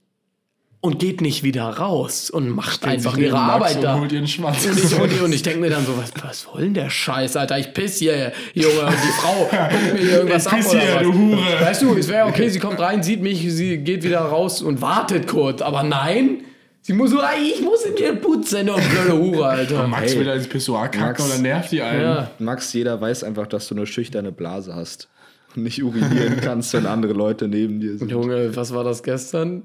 und 0.82 0.98
geht 0.98 1.20
nicht 1.20 1.42
wieder 1.44 1.62
raus 1.64 2.28
und 2.28 2.50
macht 2.50 2.84
einfach 2.84 3.16
ihre 3.16 3.38
Arbeit 3.38 3.76
und 3.76 3.82
da. 3.84 3.98
holt 4.00 4.10
ihren 4.12 4.26
Schwanz. 4.26 4.66
Und 4.66 4.76
ich, 4.78 5.00
und 5.00 5.12
ich, 5.12 5.22
und 5.22 5.32
ich 5.32 5.42
denke 5.42 5.60
mir 5.60 5.70
dann 5.70 5.86
so, 5.86 5.96
was, 5.96 6.12
was 6.22 6.40
soll 6.42 6.62
denn 6.62 6.74
der 6.74 6.90
Scheiß, 6.90 7.36
Alter? 7.36 7.56
Ich 7.58 7.72
piss 7.72 7.98
hier, 7.98 8.32
Junge, 8.52 8.80
und 8.86 8.92
die 8.92 9.20
Frau 9.20 9.44
guckt 9.44 9.92
mir 9.94 9.98
hier 10.00 10.10
irgendwas 10.18 10.46
Ich 10.46 10.52
ab 10.52 10.58
piss 10.58 10.68
oder 10.70 10.80
hier, 10.80 10.94
was. 10.96 11.02
du 11.04 11.12
Hure. 11.14 11.60
Weißt 11.60 11.82
du, 11.82 11.94
es 11.96 12.08
wäre 12.08 12.26
okay, 12.26 12.48
sie 12.48 12.58
kommt 12.58 12.80
rein, 12.80 13.02
sieht 13.02 13.22
mich, 13.22 13.40
sie 13.54 13.78
geht 13.78 14.02
wieder 14.02 14.18
raus 14.22 14.60
und 14.60 14.82
wartet 14.82 15.28
kurz. 15.28 15.62
Aber 15.62 15.84
nein, 15.84 16.42
sie 16.80 16.94
muss 16.94 17.10
so, 17.12 17.20
"Ei, 17.20 17.36
ich 17.54 17.62
muss 17.62 17.84
in 17.84 17.94
dir 17.94 18.16
putzen, 18.16 18.66
du 18.66 18.74
blöde 18.74 19.16
Hure, 19.16 19.46
Alter. 19.46 19.86
Max 19.86 20.10
Hey, 20.10 20.18
will 20.18 20.26
da 20.26 20.34
ins 20.34 20.48
Pissoir 20.48 20.88
kacken 20.88 21.00
Max. 21.06 21.22
und 21.24 21.32
dann 21.32 21.42
nervt 21.42 21.70
die 21.70 21.80
einen. 21.80 22.02
Ja. 22.02 22.30
Max, 22.40 22.72
jeder 22.72 23.00
weiß 23.00 23.22
einfach, 23.22 23.46
dass 23.46 23.68
du 23.68 23.76
eine 23.76 23.86
schüchterne 23.86 24.32
Blase 24.32 24.74
hast. 24.74 25.08
Und 25.54 25.62
nicht 25.62 25.80
urinieren 25.84 26.40
kannst, 26.42 26.72
wenn 26.72 26.86
andere 26.86 27.12
Leute 27.12 27.46
neben 27.46 27.78
dir 27.78 27.98
sind. 27.98 28.10
Junge, 28.10 28.56
was 28.56 28.74
war 28.74 28.82
das 28.82 29.04
gestern? 29.04 29.62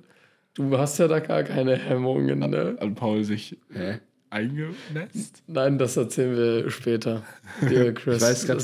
Du 0.58 0.78
hast 0.78 0.98
ja 0.98 1.08
da 1.08 1.20
gar 1.20 1.44
keine 1.44 1.76
Hemmungen, 1.76 2.40
ne? 2.40 2.76
An 2.80 2.96
Paul 2.96 3.24
sich 3.24 3.58
Hä? 3.72 4.00
eingenässt. 4.32 5.44
Nein, 5.48 5.78
das 5.78 5.96
erzählen 5.98 6.36
wir 6.36 6.72
später. 6.72 7.22
Lieber 7.62 7.92
Chris. 7.94 8.18
Ich 8.18 8.22
weiß 8.24 8.46
gerade. 8.48 8.64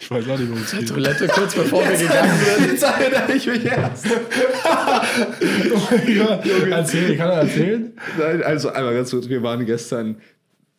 Ich 0.00 0.10
weiß 0.10 0.28
auch 0.28 0.38
nicht, 0.38 0.50
worum 0.50 0.62
es 0.62 0.72
geht. 0.72 0.88
Toilette 0.88 1.26
kurz 1.28 1.54
bevor 1.54 1.82
wir 1.88 1.96
gegangen 1.96 2.32
sind. 2.58 2.72
Jetzt 2.72 2.82
erinnere 2.82 3.32
ich 3.34 3.46
mich 3.46 3.64
erst. 3.64 4.06
ja, 6.08 6.40
erzähl, 6.70 7.16
kann 7.16 7.30
er 7.30 7.36
erzählen? 7.42 7.92
Nein, 8.18 8.42
also 8.42 8.70
einmal 8.70 8.94
ganz 8.94 9.10
kurz, 9.10 9.28
wir 9.28 9.42
waren 9.42 9.64
gestern 9.64 10.16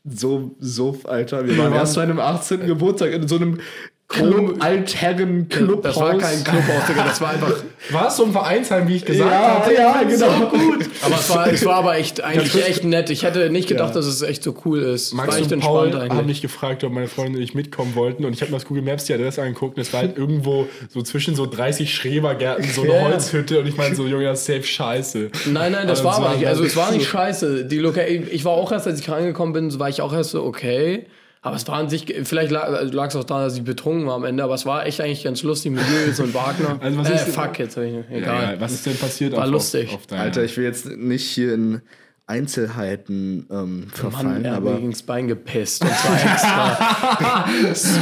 so, 0.04 0.56
so, 0.60 1.00
Alter, 1.06 1.48
wir 1.48 1.58
waren 1.58 1.72
waren- 1.72 1.80
erst 1.80 1.94
zu 1.94 2.02
einem 2.02 2.20
18. 2.20 2.68
Geburtstag 2.68 3.14
in 3.14 3.28
so 3.28 3.38
einem 3.38 3.60
Club, 4.08 4.58
Altherren 4.64 5.50
Clubhaus. 5.50 5.82
Das 5.82 5.96
war 5.98 6.16
kein 6.18 6.44
Clubhaus, 6.44 6.86
Digga, 6.88 7.04
das 7.06 7.20
war 7.22 7.32
einfach. 7.32 7.52
War 7.92 8.08
es 8.08 8.18
so 8.18 8.26
ein 8.26 8.32
Vereinsheim, 8.32 8.88
wie 8.88 8.96
ich 8.96 9.06
gesagt 9.06 9.30
Ja, 9.30 9.60
habe? 9.64 9.72
ja, 9.76 10.02
genau. 10.02 10.48
gut. 10.50 10.86
Aber 11.04 11.16
es 11.16 11.30
war, 11.30 11.48
es 11.54 11.66
war 11.66 11.76
aber 11.76 11.98
echt 11.98 12.20
eigentlich 12.24 12.68
echt 12.68 12.84
nett. 12.84 13.12
Ich 13.12 13.22
hätte 13.22 13.52
nicht 13.52 13.68
gedacht, 13.68 13.90
Ja. 13.90 13.96
dass 13.96 14.08
es 14.08 14.24
echt 14.24 14.42
so 14.42 14.56
cool 14.66 14.82
ist. 14.82 15.14
Max 15.14 15.30
war 15.34 15.38
echt 15.40 15.52
und 15.52 15.60
Paul 15.60 15.86
entspannt 15.86 16.04
haben 16.10 16.18
eigentlich. 16.20 16.28
mich 16.38 16.42
gefragt, 16.42 16.84
ob 16.84 16.94
meine 16.94 17.08
Freunde 17.08 17.38
nicht 17.38 17.54
mitkommen 17.54 17.94
wollten. 17.94 18.26
Und 18.26 18.34
ich 18.34 18.42
habe 18.42 18.50
mir 18.50 18.58
auf 18.58 18.66
Google 18.66 18.82
Maps 18.82 19.06
die 19.06 19.14
Adresse 19.14 19.44
angeguckt. 19.44 19.78
Und 19.78 19.82
es 19.84 19.94
war 19.94 20.00
halt 20.02 20.18
irgendwo 20.18 20.68
so 20.90 21.04
zwischen 21.04 21.36
so 21.36 21.46
30 21.46 21.94
Schrebergärten, 21.94 22.66
so 22.72 22.82
eine 22.82 22.96
Ja. 22.96 23.02
Holzhütte. 23.04 23.60
Und 23.60 23.68
ich 23.68 23.78
meine 23.78 23.94
so, 23.96 24.08
Junge, 24.08 24.24
das 24.26 24.40
ist 24.40 24.46
safe 24.48 24.64
scheiße. 24.64 25.30
Nein, 25.52 25.74
nein, 25.74 25.88
das 25.88 26.04
war 26.04 26.16
aber 26.16 26.34
nicht. 26.36 26.48
Also 26.48 26.62
halt 26.62 26.72
es 26.72 26.76
war 26.76 26.92
nicht 26.92 27.04
so- 27.06 27.10
scheiße. 27.12 27.66
Die 27.66 27.78
Loca 27.78 28.02
ich 28.04 28.44
war 28.46 28.54
auch 28.54 28.72
erst, 28.72 28.88
als 28.88 29.00
ich 29.00 29.10
reingekommen 29.10 29.54
bin, 29.54 29.70
so 29.70 29.78
war 29.78 29.90
ich 29.90 30.02
auch 30.02 30.12
erst 30.14 30.32
so, 30.32 30.44
okay. 30.44 31.06
Aber 31.46 31.58
es 31.58 31.68
war 31.68 31.76
an 31.76 31.90
sich, 31.90 32.12
vielleicht 32.24 32.50
lag 32.50 33.08
es 33.08 33.16
auch 33.16 33.24
daran, 33.24 33.44
dass 33.44 33.56
ich 33.56 33.64
betrunken 33.64 34.08
war 34.08 34.16
am 34.16 34.24
Ende, 34.24 34.44
aber 34.44 34.56
es 34.56 34.66
war 34.66 34.84
echt 34.88 35.00
eigentlich 35.00 35.24
ganz 35.24 35.44
lustig 35.44 35.74
mit 35.74 35.84
Julius 35.88 36.20
und 36.20 36.34
Wagner. 36.34 36.80
Also 36.82 36.98
was 36.98 37.08
äh, 37.08 37.14
ist- 37.14 37.36
fuck, 37.36 37.60
jetzt 37.60 37.78
hab 37.78 37.84
ich, 37.84 37.94
egal. 37.94 38.18
Egal. 38.18 38.62
Was 38.62 38.72
ist 38.74 38.84
denn 38.88 38.98
passiert? 38.98 39.34
War 39.34 39.44
auf, 39.44 39.52
lustig. 39.52 39.90
Auf, 39.94 40.12
auf 40.12 40.20
Alter, 40.20 40.44
ich 40.44 40.58
will 40.58 40.64
jetzt 40.64 40.88
nicht 40.88 41.30
hier 41.30 41.54
in 41.54 41.82
Einzelheiten 42.28 43.46
ähm, 43.52 43.80
Mann, 43.82 43.90
verfallen, 43.94 44.46
er 44.46 44.52
hat 44.52 44.58
aber 44.58 44.72
mir 44.72 44.78
gegens 44.80 45.04
Bein 45.04 45.28
gepisst. 45.28 45.84
Und 45.84 45.92
zwar 45.92 46.16
extra. 46.16 47.46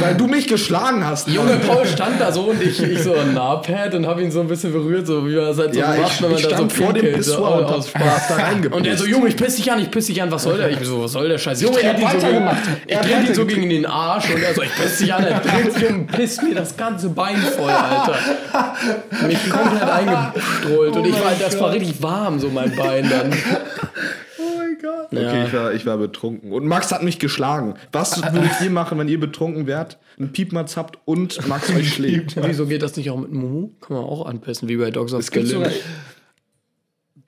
weil 0.00 0.14
du 0.14 0.26
mich 0.26 0.48
geschlagen 0.48 1.06
hast. 1.06 1.28
Junge 1.28 1.56
Paul 1.56 1.84
stand 1.86 2.18
da 2.20 2.32
so 2.32 2.42
und 2.44 2.62
ich, 2.62 2.82
ich 2.82 3.02
so 3.02 3.14
ein 3.14 3.34
Nahpad 3.34 3.94
und 3.94 4.06
hab 4.06 4.18
ihn 4.18 4.30
so 4.30 4.40
ein 4.40 4.48
bisschen 4.48 4.72
berührt, 4.72 5.06
so 5.06 5.26
wie 5.28 5.34
man 5.36 5.44
das 5.46 5.58
halt 5.58 5.74
so 5.74 5.80
Ja, 5.80 5.88
macht, 5.88 6.12
ich- 6.14 6.22
wenn 6.22 6.30
man 6.30 6.38
ich 6.38 6.46
da 6.48 6.56
so 6.56 6.68
vor 6.70 6.92
dem 6.94 7.12
Pissoir 7.14 7.58
und 7.58 7.64
aus 7.64 7.88
Spaß. 7.90 8.28
da 8.28 8.34
reingepisst. 8.44 8.74
Und 8.74 8.86
er 8.86 8.96
so, 8.96 9.04
Junge, 9.06 9.28
ich 9.28 9.36
piss 9.36 9.56
dich 9.56 9.70
an, 9.70 9.78
ich 9.80 9.90
piss 9.90 10.06
dich 10.06 10.22
an, 10.22 10.30
was 10.30 10.42
soll 10.44 10.56
der? 10.56 10.70
Ich 10.70 10.78
so, 10.86 11.02
was 11.04 11.12
soll 11.12 11.28
der 11.28 11.36
Scheiß? 11.38 11.60
Ich 11.60 11.66
Junge, 11.68 11.82
er 11.82 11.94
trete 11.94 12.00
ihn 12.02 12.08
hat 12.08 12.20
so 12.20 12.26
gegen, 12.26 12.44
weitergemacht. 12.46 12.62
ich 12.86 12.92
Er 12.94 13.00
trete 13.02 13.26
ihn 13.28 13.34
so 13.34 13.46
gegen 13.46 13.68
den 13.68 13.84
Arsch 13.86 14.30
und 14.34 14.42
er 14.42 14.54
so, 14.54 14.62
ich 14.62 14.74
piss 14.74 14.98
dich 14.98 15.12
an, 15.12 15.24
er 15.24 15.40
dreht 15.40 15.72
sich 15.74 15.86
um, 15.90 16.06
pisst 16.06 16.42
mir 16.42 16.54
das 16.54 16.74
ganze 16.76 17.10
Bein 17.10 17.36
voll, 17.36 17.68
Alter. 17.70 18.14
Mich 19.26 19.50
komplett 19.50 19.82
eingestrollt 19.90 20.96
und 20.96 21.04
ich 21.06 21.14
war, 21.14 21.32
das 21.38 21.58
war 21.60 21.72
richtig 21.72 22.02
warm, 22.02 22.38
so 22.40 22.48
mein 22.48 22.74
Bein 22.76 23.08
dann. 23.08 23.32
Oh 24.38 24.58
mein 24.58 24.76
Gott. 24.80 25.12
Ja. 25.12 25.28
Okay, 25.28 25.44
ich 25.46 25.52
war, 25.52 25.72
ich 25.72 25.86
war 25.86 25.96
betrunken. 25.98 26.52
Und 26.52 26.66
Max 26.66 26.92
hat 26.92 27.02
mich 27.02 27.18
geschlagen. 27.18 27.74
Was 27.92 28.22
würdet 28.22 28.60
ihr 28.62 28.70
machen, 28.70 28.98
wenn 28.98 29.08
ihr 29.08 29.20
betrunken 29.20 29.66
wärt, 29.66 29.98
einen 30.18 30.32
Piepmatz 30.32 30.76
habt 30.76 30.98
und 31.04 31.46
Max 31.48 31.70
euch 31.70 31.94
schlägt? 31.94 32.36
Wieso 32.42 32.66
geht 32.66 32.82
das 32.82 32.96
nicht 32.96 33.10
auch 33.10 33.18
mit 33.18 33.32
Mumu? 33.32 33.70
Kann 33.80 33.96
man 33.96 34.04
auch 34.06 34.26
anpissen, 34.26 34.68
wie 34.68 34.76
bei 34.76 34.90
Dogs 34.90 35.12
of 35.12 35.28
Berlin. 35.30 35.66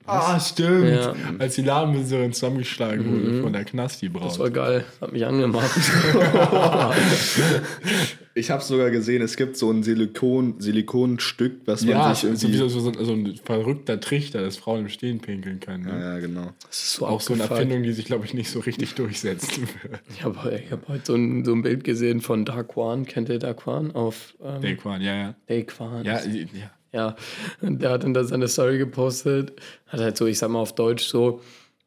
Ah, 0.07 0.39
stimmt. 0.39 0.89
Ja. 0.89 1.13
Als 1.37 1.55
die 1.55 1.63
Ladenbesitzerin 1.63 2.31
zusammengeschlagen 2.33 3.05
wurde 3.05 3.41
von 3.41 3.53
der 3.53 3.65
Knasti-Braut. 3.65 4.25
Das 4.25 4.39
war 4.39 4.49
geil, 4.49 4.85
hat 5.01 5.11
mich 5.11 5.25
angemacht. 5.25 5.69
ich 8.33 8.49
habe 8.49 8.63
sogar 8.63 8.89
gesehen, 8.89 9.21
es 9.21 9.35
gibt 9.35 9.57
so 9.57 9.69
ein 9.69 9.83
Silikon, 9.83 10.59
Silikonstück, 10.59 11.61
was 11.65 11.81
man 11.81 11.89
Ja, 11.91 12.13
sich 12.13 12.21
so, 12.21 12.27
irgendwie... 12.27 12.53
wie 12.53 12.69
so, 12.69 12.69
so, 12.69 12.93
so 12.93 13.11
ein 13.11 13.39
verrückter 13.43 13.99
Trichter, 13.99 14.41
dass 14.41 14.57
Frauen 14.57 14.81
im 14.81 14.89
Stehen 14.89 15.19
pinkeln 15.19 15.59
können. 15.59 15.85
Ne? 15.85 15.99
ja, 15.99 16.19
genau. 16.19 16.53
Das 16.67 16.83
ist 16.83 16.93
so 16.93 17.05
Auch 17.05 17.19
so 17.19 17.33
eine. 17.33 17.43
Erfindung, 17.43 17.83
die 17.83 17.91
sich, 17.91 18.05
glaube 18.05 18.25
ich, 18.25 18.33
nicht 18.33 18.49
so 18.49 18.59
richtig 18.59 18.95
durchsetzt. 18.95 19.59
Ich 20.09 20.23
habe 20.23 20.61
ich 20.63 20.71
hab 20.71 20.87
heute 20.87 21.05
so 21.05 21.15
ein, 21.15 21.43
so 21.43 21.53
ein 21.53 21.63
Bild 21.63 21.83
gesehen 21.83 22.21
von 22.21 22.45
Daquan. 22.45 23.05
Kennt 23.05 23.29
ihr 23.29 23.39
Daquan? 23.39 23.91
Auf 23.91 24.35
ähm, 24.43 24.61
Daquan, 24.61 25.01
ja, 25.01 25.15
ja. 25.15 25.35
Daquan. 25.47 26.05
Ja, 26.05 26.21
ja. 26.23 26.71
Ja. 26.93 27.15
Und 27.61 27.81
der 27.81 27.91
hat 27.91 28.03
dann 28.03 28.13
da 28.13 28.23
seine 28.23 28.47
Story 28.47 28.77
gepostet. 28.77 29.53
Hat 29.87 29.99
halt 29.99 30.17
so, 30.17 30.25
ich 30.25 30.37
sag 30.39 30.49
mal 30.49 30.59
auf 30.59 30.73
Deutsch 30.75 31.03
so, 31.05 31.41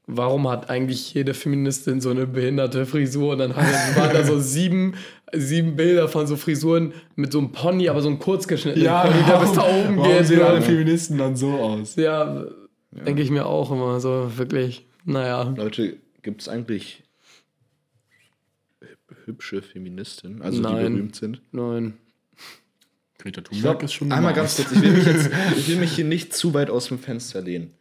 warum 0.07 0.49
hat 0.49 0.71
eigentlich 0.71 1.15
jede 1.15 1.35
Feministin 1.35 2.01
so 2.01 2.11
eine 2.11 2.27
behinderte 2.27 2.87
Frisur? 2.87 3.33
Und 3.33 3.39
dann 3.39 3.55
hat 3.57 3.65
er, 3.65 3.97
waren 4.03 4.13
da 4.15 4.25
so 4.25 4.39
sieben, 4.41 4.95
sieben 5.33 5.77
Bilder 5.77 6.09
von 6.09 6.27
so 6.27 6.37
Frisuren 6.37 6.93
mit 7.17 7.33
so 7.33 7.39
einem 7.39 7.53
Pony, 7.53 7.89
aber 7.89 8.01
so 8.03 8.09
ein 8.09 8.19
kurzgeschnittenen 8.19 8.85
Ja, 8.85 9.03
Pony, 9.05 9.23
der 9.27 9.39
bis 9.39 9.53
da 9.53 9.63
oben 9.63 9.97
warum 9.99 10.13
geht. 10.13 10.27
sehen 10.27 10.43
alle 10.43 10.57
Ja, 10.57 10.61
Feministen 10.63 11.19
dann 11.19 11.37
so 11.37 11.53
aus? 11.53 11.97
ja, 11.97 12.45
denke 12.91 13.23
ich 13.23 13.31
mir 13.31 13.47
auch 13.47 13.71
immer 13.71 14.01
so, 14.01 14.33
wirklich. 14.37 14.87
Naja. 15.05 15.55
Leute, 15.57 15.97
gibt 16.23 16.43
es 16.43 16.49
eigentlich 16.49 17.05
hüb- 18.81 19.17
hübsche 19.27 19.63
Feministinnen, 19.63 20.43
also 20.43 20.59
die 20.59 20.63
Nein. 20.65 20.93
berühmt 20.95 21.17
sind? 21.17 21.41
Nein. 21.53 21.95
Greta 23.23 23.41
Ich 23.43 23.49
Thunberg 23.59 23.79
glaub, 23.79 23.83
ist 23.83 23.93
schon 23.93 24.13
einmal 24.13 24.33
ganz 24.35 24.57
kurz, 24.57 24.73
ich 24.73 24.81
will, 24.83 24.93
mich 24.93 25.07
jetzt, 25.07 25.31
ich 25.59 25.69
will 25.69 25.77
mich 25.77 25.93
hier 25.93 26.05
nicht 26.05 26.35
zu 26.35 26.55
weit 26.55 26.71
aus 26.71 26.89
dem 26.89 26.99
Fenster 26.99 27.41
lehnen. 27.43 27.73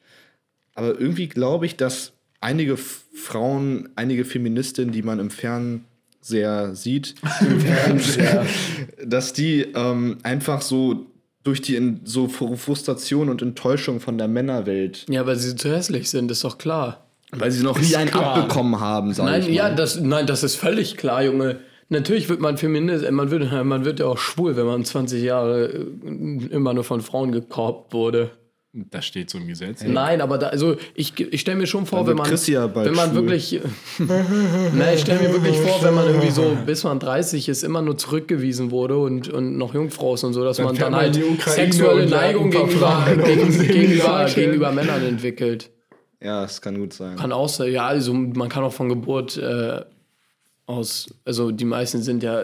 Aber 0.75 0.99
irgendwie 0.99 1.27
glaube 1.27 1.65
ich, 1.65 1.75
dass 1.75 2.13
einige 2.41 2.77
Frauen, 2.77 3.89
einige 3.95 4.23
Feministinnen, 4.25 4.91
die 4.93 5.01
man 5.01 5.19
im 5.19 5.29
Fernseher 5.29 6.75
sieht, 6.75 7.15
im 7.41 7.59
Fernseher, 7.59 8.45
dass 9.05 9.33
die 9.33 9.61
ähm, 9.75 10.17
einfach 10.23 10.61
so 10.61 11.05
durch 11.43 11.61
die 11.61 11.75
in, 11.75 12.01
so 12.03 12.25
Fr- 12.25 12.57
Frustration 12.57 13.29
und 13.29 13.41
Enttäuschung 13.41 13.99
von 14.01 14.17
der 14.17 14.27
Männerwelt, 14.27 15.05
Ja, 15.09 15.25
weil 15.25 15.37
sie 15.37 15.55
zu 15.55 15.69
hässlich 15.73 16.09
sind, 16.09 16.29
ist 16.31 16.43
doch 16.43 16.57
klar. 16.57 17.05
weil 17.31 17.51
sie 17.51 17.63
noch 17.63 17.79
nie 17.79 17.95
einen 17.95 18.11
klar. 18.11 18.35
abbekommen 18.35 18.79
haben, 18.79 19.13
sag 19.13 19.25
ich 19.25 19.31
Nein, 19.31 19.41
mal. 19.43 19.51
ja, 19.51 19.69
das, 19.73 19.99
nein, 19.99 20.27
das 20.27 20.43
ist 20.43 20.55
völlig 20.55 20.97
klar, 20.97 21.23
Junge. 21.23 21.59
Natürlich 21.89 22.29
wird 22.29 22.39
man 22.39 22.57
Feminist, 22.57 23.03
äh, 23.03 23.11
man 23.11 23.31
wird, 23.31 23.51
man 23.65 23.85
wird 23.85 23.99
ja 23.99 24.05
auch 24.05 24.17
schwul, 24.17 24.55
wenn 24.55 24.65
man 24.65 24.85
20 24.85 25.21
Jahre 25.21 25.67
äh, 25.67 25.85
immer 26.51 26.73
nur 26.73 26.83
von 26.83 27.01
Frauen 27.01 27.31
gekorbt 27.31 27.93
wurde. 27.93 28.31
Das 28.71 29.03
steht 29.03 29.31
so 29.31 29.39
im 29.39 29.47
Gesetz. 29.47 29.81
Nein, 29.83 30.21
aber 30.21 30.37
da, 30.37 30.49
also 30.49 30.75
ich, 30.93 31.19
ich 31.19 31.41
stelle 31.41 31.57
mir 31.57 31.65
schon 31.65 31.87
vor, 31.87 32.05
wenn 32.05 32.15
man, 32.15 32.31
ja 32.45 32.67
bald 32.67 32.87
wenn 32.87 32.93
man 32.95 33.09
schwul. 33.09 33.21
wirklich, 33.23 33.59
nein, 33.97 34.93
ich 34.93 35.01
stelle 35.01 35.27
mir 35.27 35.33
wirklich 35.33 35.57
vor, 35.57 35.83
wenn 35.83 35.95
man 35.95 36.05
irgendwie 36.05 36.29
so 36.29 36.55
bis 36.67 36.83
man 36.83 36.99
30 36.99 37.49
ist, 37.49 37.63
immer 37.63 37.81
nur 37.81 37.97
zurückgewiesen 37.97 38.69
wurde 38.69 38.99
und, 38.99 39.27
und 39.27 39.57
noch 39.57 39.73
Jungfrau 39.73 40.13
ist 40.13 40.23
und 40.23 40.33
so, 40.33 40.43
dass 40.43 40.57
Dann 40.57 40.67
man 40.67 40.75
dann 40.75 40.91
man 40.91 41.01
halt 41.01 41.19
sexuelle 41.41 42.07
Neigung 42.07 42.51
gegenüber, 42.51 43.07
gegenüber, 43.15 44.19
Leute. 44.19 44.35
gegenüber 44.35 44.71
Männern 44.71 45.03
entwickelt. 45.03 45.71
Ja, 46.21 46.43
das 46.43 46.61
kann 46.61 46.77
gut 46.77 46.93
sein. 46.93 47.15
Kann 47.15 47.31
auch 47.31 47.49
sein, 47.49 47.71
ja, 47.71 47.87
also 47.87 48.13
man 48.13 48.49
kann 48.49 48.63
auch 48.63 48.73
von 48.73 48.87
Geburt 48.87 49.35
äh, 49.37 49.81
aus, 50.69 51.07
also 51.25 51.51
die 51.51 51.65
meisten 51.65 52.01
sind 52.01 52.21
ja, 52.23 52.43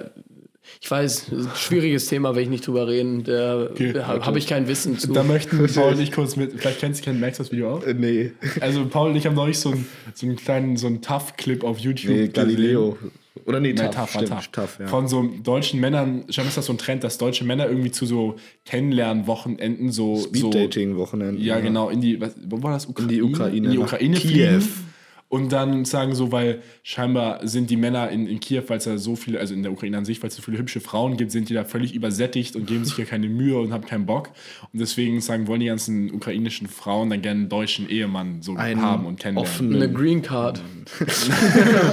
ich 0.81 0.89
weiß, 0.89 1.31
ein 1.31 1.47
schwieriges 1.55 2.07
Thema, 2.07 2.35
will 2.35 2.41
ich 2.43 2.49
nicht 2.49 2.65
drüber 2.65 2.87
reden, 2.87 3.23
da 3.23 3.67
Okay, 3.71 3.93
habe 4.01 4.25
hab 4.25 4.35
ich 4.35 4.47
kein 4.47 4.67
Wissen 4.67 4.97
zu. 4.97 5.13
Da 5.13 5.21
möchten 5.23 5.63
Paul 5.75 5.93
und 5.93 5.99
ich 6.01 6.11
kurz 6.11 6.35
mit, 6.35 6.53
vielleicht 6.59 6.79
kennst 6.79 7.01
du, 7.01 7.05
kennt 7.05 7.21
Max 7.21 7.37
das 7.37 7.51
Video 7.51 7.75
auch? 7.75 7.83
Äh, 7.85 7.93
nee, 7.93 8.31
Also 8.61 8.85
Paul 8.87 9.11
und 9.11 9.15
ich 9.15 9.27
haben 9.27 9.35
neulich 9.35 9.59
so 9.59 9.69
einen, 9.71 9.87
so 10.15 10.25
einen 10.25 10.35
kleinen, 10.37 10.75
so 10.75 10.87
einen 10.87 11.01
Tough-Clip 11.01 11.63
auf 11.63 11.77
YouTube 11.77 12.15
nee. 12.15 12.27
Galileo. 12.27 12.97
Oder 13.45 13.59
nee, 13.59 13.73
Nein, 13.73 13.91
tough, 13.91 14.11
tough, 14.13 14.23
stimmt, 14.23 14.29
tough. 14.29 14.49
tough, 14.51 14.79
ja. 14.79 14.87
Von 14.87 15.07
so 15.07 15.29
deutschen 15.43 15.79
Männern, 15.79 16.23
scheinbar 16.29 16.49
ist 16.49 16.57
das 16.57 16.65
so 16.65 16.73
ein 16.73 16.77
Trend, 16.79 17.03
dass 17.03 17.17
deutsche 17.19 17.43
Männer 17.43 17.67
irgendwie 17.67 17.91
zu 17.91 18.05
so 18.07 18.37
Kennenlernen-Wochenenden 18.65 19.91
so. 19.91 20.15
so 20.15 20.23
Speed-Dating-Wochenende. 20.29 21.41
Ja, 21.43 21.59
genau, 21.59 21.89
in 21.89 22.01
die, 22.01 22.19
was, 22.19 22.33
wo 22.47 22.63
war 22.63 22.71
das? 22.71 22.87
Ukraine? 22.87 23.11
die 23.13 23.21
Ukraine, 23.21 23.55
In 23.57 23.71
die 23.71 23.77
Ukraine 23.77 24.15
Kiew. 24.17 24.29
fliegen. 24.61 24.85
Und 25.27 25.51
dann 25.51 25.85
sagen 25.85 26.13
so, 26.13 26.31
weil 26.31 26.61
scheinbar 26.83 27.45
sind 27.47 27.69
die 27.71 27.77
Männer 27.77 28.09
in, 28.09 28.27
in 28.27 28.39
Kiew, 28.39 28.61
weil 28.67 28.77
es 28.77 28.83
da 28.83 28.97
so 28.99 29.15
viele, 29.15 29.39
also 29.39 29.53
in 29.55 29.63
der 29.63 29.71
Ukraine 29.71 29.97
an 29.97 30.05
sich, 30.05 30.21
weil 30.21 30.29
es 30.29 30.35
so 30.35 30.41
viele 30.43 30.59
hübsche 30.59 30.79
Frauen 30.79 31.17
gibt, 31.17 31.31
sind 31.31 31.49
die 31.49 31.55
da 31.55 31.65
völlig 31.65 31.95
übersättigt 31.95 32.55
und 32.55 32.67
geben 32.67 32.85
sich 32.85 32.93
hier 32.95 33.05
keine 33.05 33.27
Mühe 33.27 33.57
und 33.57 33.73
haben 33.73 33.85
keinen 33.85 34.05
Bock. 34.05 34.29
Und 34.71 34.79
deswegen 34.79 35.19
sagen, 35.21 35.47
wollen 35.47 35.61
die 35.61 35.65
ganzen 35.65 36.13
ukrainischen 36.13 36.67
Frauen 36.67 37.09
dann 37.09 37.21
gerne 37.23 37.39
einen 37.41 37.49
deutschen 37.49 37.89
Ehemann 37.89 38.43
so 38.43 38.53
Einen 38.55 38.81
haben 38.81 39.07
und 39.07 39.19
kennenlernen. 39.19 39.51
offenen- 39.51 39.81
Eine 39.81 39.91
Green 39.91 40.21
Card. 40.21 40.61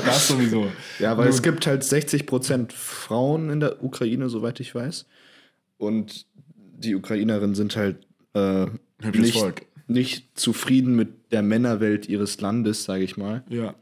Das 0.04 0.28
sowieso. 0.28 0.66
Ja, 0.98 1.16
weil 1.16 1.24
Nur- 1.26 1.34
es 1.34 1.42
gibt 1.42 1.66
halt 1.66 1.82
60% 1.82 2.72
Frauen 2.72 3.50
in 3.50 3.60
der 3.60 3.82
Ukraine, 3.82 4.28
soweit 4.28 4.60
ich 4.60 4.74
weiß. 4.74 5.06
Und 5.78 6.26
die 6.76 6.94
Ukrainerinnen 6.94 7.54
sind 7.54 7.76
halt 7.76 8.06
äh, 8.34 8.66
Hübsches 9.00 9.22
nicht, 9.22 9.38
Volk. 9.38 9.62
Nicht 9.86 10.38
zufrieden 10.38 10.94
mit 10.96 11.32
der 11.32 11.42
Männerwelt 11.42 12.08
ihres 12.08 12.40
Landes, 12.40 12.84
sage 12.84 13.04
ich 13.04 13.16
mal. 13.16 13.42
Ja. 13.48 13.74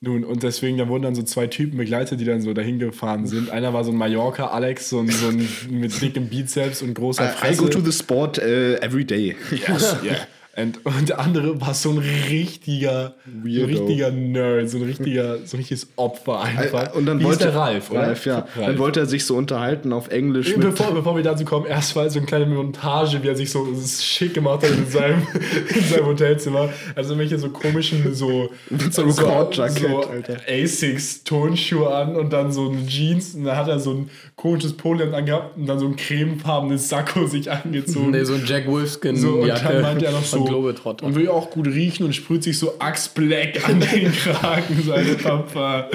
Nun, 0.00 0.24
und 0.24 0.42
deswegen, 0.42 0.76
da 0.76 0.88
wurden 0.88 1.04
dann 1.04 1.14
so 1.14 1.22
zwei 1.22 1.46
Typen 1.46 1.78
begleitet, 1.78 2.20
die 2.20 2.26
dann 2.26 2.42
so 2.42 2.52
dahin 2.52 2.78
gefahren 2.78 3.26
sind. 3.26 3.48
Einer 3.50 3.72
war 3.72 3.82
so 3.82 3.92
ein 3.92 3.96
Mallorca, 3.96 4.48
Alex, 4.48 4.90
so 4.90 5.00
ein, 5.00 5.08
so 5.08 5.28
ein 5.28 5.48
mit 5.70 6.00
dickem 6.02 6.28
Bizeps 6.28 6.82
und 6.82 6.94
großer 6.94 7.24
I, 7.24 7.28
I 7.28 7.30
Fresse. 7.32 7.62
go 7.62 7.68
to 7.68 7.80
the 7.80 7.92
sport 7.92 8.38
äh, 8.38 8.76
every 8.76 9.04
day. 9.06 9.34
Yes, 9.50 9.96
yeah. 10.04 10.16
Und, 10.56 10.86
und 10.86 11.08
der 11.10 11.18
andere 11.20 11.60
war 11.60 11.74
so 11.74 11.90
ein 11.90 11.98
richtiger, 11.98 13.14
so 13.44 13.48
ein 13.48 13.64
richtiger 13.66 14.10
Nerd, 14.10 14.70
so 14.70 14.78
ein 14.78 14.84
richtiger, 14.84 15.38
so 15.44 15.56
ein 15.56 15.58
richtiges 15.58 15.88
Opfer 15.96 16.40
einfach. 16.40 16.94
Und 16.94 17.04
dann 17.04 17.20
Wie 17.20 17.24
wollte 17.24 17.44
der 17.44 17.54
Ralf, 17.54 17.90
oder? 17.90 18.00
Ralf, 18.00 18.24
ja. 18.24 18.46
Dann 18.56 18.78
wollte 18.78 19.00
er 19.00 19.06
sich 19.06 19.26
so 19.26 19.36
unterhalten 19.36 19.92
auf 19.92 20.08
Englisch. 20.08 20.56
Mit, 20.56 20.60
Bevor, 20.62 20.94
bevor 20.94 21.14
wir 21.14 21.22
dazu 21.22 21.44
kommen, 21.44 21.66
erstmal 21.66 22.08
so 22.10 22.18
eine 22.18 22.26
kleine 22.26 22.46
Montage, 22.46 23.22
wie 23.22 23.28
er 23.28 23.36
sich 23.36 23.50
so 23.50 23.66
schick 24.00 24.32
gemacht 24.32 24.62
hat 24.62 24.70
in 24.70 24.86
seinem, 24.86 25.26
in 25.74 25.84
seinem 25.84 26.06
Hotelzimmer. 26.06 26.70
Also 26.94 27.10
irgendwelche 27.10 27.38
so 27.38 27.50
komischen, 27.50 28.14
so, 28.14 28.48
Mit 28.70 28.94
so 28.94 29.08
so 29.10 29.26
Alter. 29.26 30.38
Asics 30.48 31.22
Turnschuhe 31.24 31.94
an 31.94 32.16
und 32.16 32.32
dann 32.32 32.50
so 32.50 32.70
eine 32.70 32.86
Jeans 32.86 33.34
und 33.34 33.44
dann 33.44 33.56
hat 33.56 33.68
er 33.68 33.78
so 33.78 33.90
ein 33.92 34.10
komisches 34.36 34.72
Polohemd 34.74 35.14
angehabt 35.14 35.56
und 35.58 35.66
dann 35.66 35.78
so 35.78 35.86
ein 35.86 35.96
cremefarbenes 35.96 36.88
Sakko 36.88 37.26
sich 37.26 37.50
angezogen. 37.50 38.10
Nee, 38.12 38.24
so 38.24 38.34
ein 38.34 38.42
Jack 38.46 38.66
Wolfskin 38.66 39.16
So, 39.16 39.34
und 39.34 39.48
dann 39.48 39.62
Jacke. 39.62 39.80
meinte 39.80 40.06
er 40.06 40.12
noch 40.12 40.24
so, 40.24 40.45
Globetrotter. 40.48 41.06
und 41.06 41.14
will 41.14 41.28
auch 41.28 41.50
gut 41.50 41.66
riechen 41.66 42.04
und 42.04 42.14
sprüht 42.14 42.42
sich 42.42 42.58
so 42.58 42.78
Axe 42.78 43.10
Black 43.14 43.68
an 43.68 43.80
den 43.80 44.12
Kragen 44.12 44.82
seiner 44.82 45.14
Papa. 45.14 45.88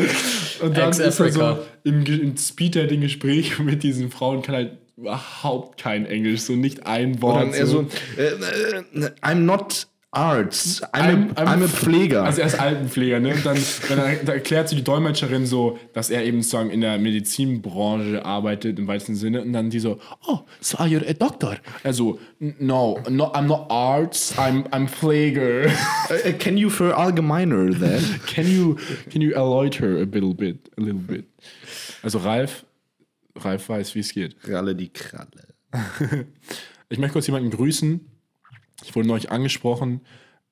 Und 0.62 0.78
dann 0.78 0.90
ist 0.92 1.00
er 1.00 1.32
so 1.32 1.60
im, 1.84 2.06
im 2.06 2.38
Speed-Dating-Gespräch 2.38 3.60
mit 3.64 3.84
diesen 3.84 4.12
Frauen 4.12 4.42
kann 4.42 4.56
halt 4.56 4.78
überhaupt 4.98 5.80
kein 5.82 6.06
Englisch, 6.06 6.42
so 6.42 6.54
nicht 6.54 6.86
ein 6.86 7.22
Wort. 7.22 7.42
dann 7.42 7.54
er 7.54 7.66
so, 7.66 7.88
äh, 8.18 8.24
äh, 8.24 9.10
I'm 9.22 9.40
not 9.40 9.88
arts, 10.12 10.82
I'm, 10.93 11.34
I'm- 11.36 11.38
a, 11.38 11.43
I'm 11.45 11.63
a 11.63 11.67
Pfleger. 11.67 12.24
Also 12.24 12.41
er 12.41 12.47
ist 12.47 12.60
Altenpfleger, 12.60 13.19
ne? 13.19 13.34
Und 13.34 13.45
dann, 13.45 13.58
dann, 13.88 14.28
erklärt 14.28 14.67
sie 14.69 14.76
die 14.76 14.84
Dolmetscherin 14.84 15.45
so, 15.45 15.80
dass 15.93 16.10
er 16.10 16.26
eben 16.26 16.41
sozusagen 16.41 16.69
in 16.69 16.82
der 16.82 16.97
Medizinbranche 16.97 18.24
arbeitet 18.26 18.78
im 18.78 18.88
weitesten 18.88 19.15
Sinne. 19.15 19.41
Und 19.41 19.54
dann 19.54 19.69
die 19.69 19.80
so, 19.80 20.00
oh, 20.28 20.39
so 20.60 20.78
are 20.80 20.88
you 20.89 21.00
a 21.00 21.13
doctor? 21.13 21.58
Also, 21.84 22.19
no, 22.39 23.00
no 23.10 23.32
I'm 23.34 23.43
not 23.47 23.71
arts, 23.71 24.38
I'm, 24.38 24.67
I'm 24.71 24.88
Pfleger. 24.88 25.67
Äh, 26.10 26.34
can 26.34 26.58
you 26.58 26.69
verallgemeiner 26.69 27.71
then? 27.80 28.04
can 28.28 28.47
you, 28.47 28.76
can 29.10 29.21
you 29.21 29.32
erläuter 29.32 29.97
a 29.97 30.04
little 30.04 30.34
bit, 30.34 30.69
a 30.78 30.82
little 30.82 31.00
bit? 31.00 31.26
Also 32.04 32.17
Ralf, 32.19 32.65
Ralf 33.38 33.69
weiß, 33.69 33.95
wie 33.95 34.00
es 34.00 34.13
geht. 34.13 34.36
Ralle 34.47 34.76
die 34.76 34.89
Kralle. 34.89 35.56
Ich 36.89 36.97
möchte 36.97 37.13
kurz 37.13 37.28
jemanden 37.28 37.52
grüßen. 37.52 38.02
Ich 38.84 38.96
wurde 38.96 39.08
neulich 39.08 39.32
angesprochen 39.32 40.02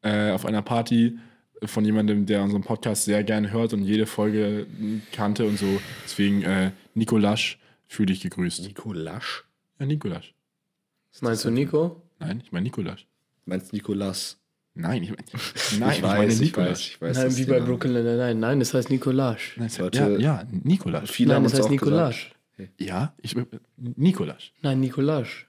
äh, 0.02 0.32
auf 0.32 0.46
einer 0.46 0.62
Party 0.62 1.18
von 1.66 1.84
jemandem, 1.84 2.26
der 2.26 2.42
unseren 2.44 2.62
Podcast 2.64 3.06
sehr 3.06 3.24
gerne 3.24 3.52
hört 3.52 3.74
und 3.74 3.84
jede 3.84 4.06
Folge 4.06 4.66
kannte 5.12 5.46
und 5.46 5.58
so. 5.60 5.80
Deswegen, 6.06 6.42
äh, 6.44 6.72
Nikolasch, 6.94 7.60
fühle 7.88 8.08
dich 8.08 8.22
gegrüßt. 8.22 8.62
Nikolasch? 8.66 9.44
Ja, 9.80 9.86
Nikolasch. 9.86 10.34
Meinst 11.22 11.44
du 11.44 11.52
Nico? 11.52 12.02
Nein, 12.20 12.42
ich 12.46 12.52
meine 12.52 12.64
Nikolasch. 12.64 13.08
Meinst 13.46 13.74
Nikolas? 13.74 14.38
Nein, 14.76 15.04
ich 15.04 15.10
meine, 15.10 15.24
nein, 15.80 15.96
ich, 15.96 16.02
meine 16.02 16.32
ich 16.32 16.40
Nikolasch. 16.40 16.70
weiß, 16.70 16.80
ich 16.82 17.02
weiß. 17.02 17.18
Nein, 17.18 17.26
das 17.26 17.38
wie 17.38 17.46
bei. 17.46 17.60
Brooklyn 17.60 17.94
Nine-Nine. 17.94 18.36
Nein, 18.36 18.60
das 18.60 18.74
heißt 18.74 18.90
Nikolasch. 18.90 19.58
Nein, 19.58 19.68
es- 19.68 19.78
Leute, 19.80 20.00
ja, 20.14 20.18
ja, 20.42 20.48
Nikolasch. 20.52 21.10
Viele 21.12 21.30
Nein, 21.30 21.36
haben 21.38 21.44
das 21.44 21.54
uns 21.54 21.62
heißt 21.64 21.72
Nikolasch. 21.72 22.32
Ja, 22.78 23.14
ich, 23.22 23.36
Nikolasch. 23.78 24.54
Nein, 24.62 24.80
Nikolasch. 24.80 25.48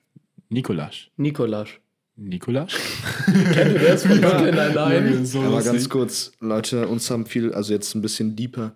Nikolasch. 0.49 1.11
Nikolasch. 1.17 1.81
Wer 2.23 3.95
ist 3.95 4.07
von 4.07 4.21
Brooklyn 4.21 4.55
Nine-Nine? 4.55 5.25
so 5.25 5.41
gesagt. 5.41 5.47
Aber 5.47 5.63
ganz 5.63 5.89
kurz, 5.89 6.33
Leute, 6.41 6.87
uns 6.87 7.11
haben 7.11 7.25
viel, 7.25 7.55
also 7.55 7.73
jetzt 7.73 7.95
ein 7.95 8.03
bisschen 8.03 8.37
deeper, 8.37 8.75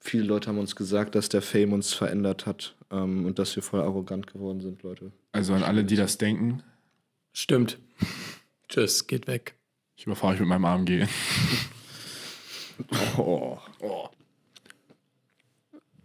viele 0.00 0.24
Leute 0.24 0.48
haben 0.48 0.58
uns 0.58 0.74
gesagt, 0.74 1.14
dass 1.14 1.28
der 1.28 1.40
Fame 1.40 1.72
uns 1.72 1.92
verändert 1.92 2.46
hat 2.46 2.74
ähm, 2.90 3.26
und 3.26 3.38
dass 3.38 3.54
wir 3.54 3.62
voll 3.62 3.80
arrogant 3.80 4.26
geworden 4.26 4.60
sind, 4.60 4.82
Leute. 4.82 5.12
Also 5.30 5.54
an 5.54 5.62
alle, 5.62 5.84
die 5.84 5.94
das 5.94 6.18
denken, 6.18 6.62
Stimmt. 7.32 7.78
Tschüss, 8.68 9.06
geht 9.06 9.28
weg. 9.28 9.54
ich 9.96 10.06
überfahre 10.06 10.34
euch 10.34 10.40
mit 10.40 10.48
meinem 10.48 10.64
AMG. 10.64 11.06
Oh. 13.16 13.58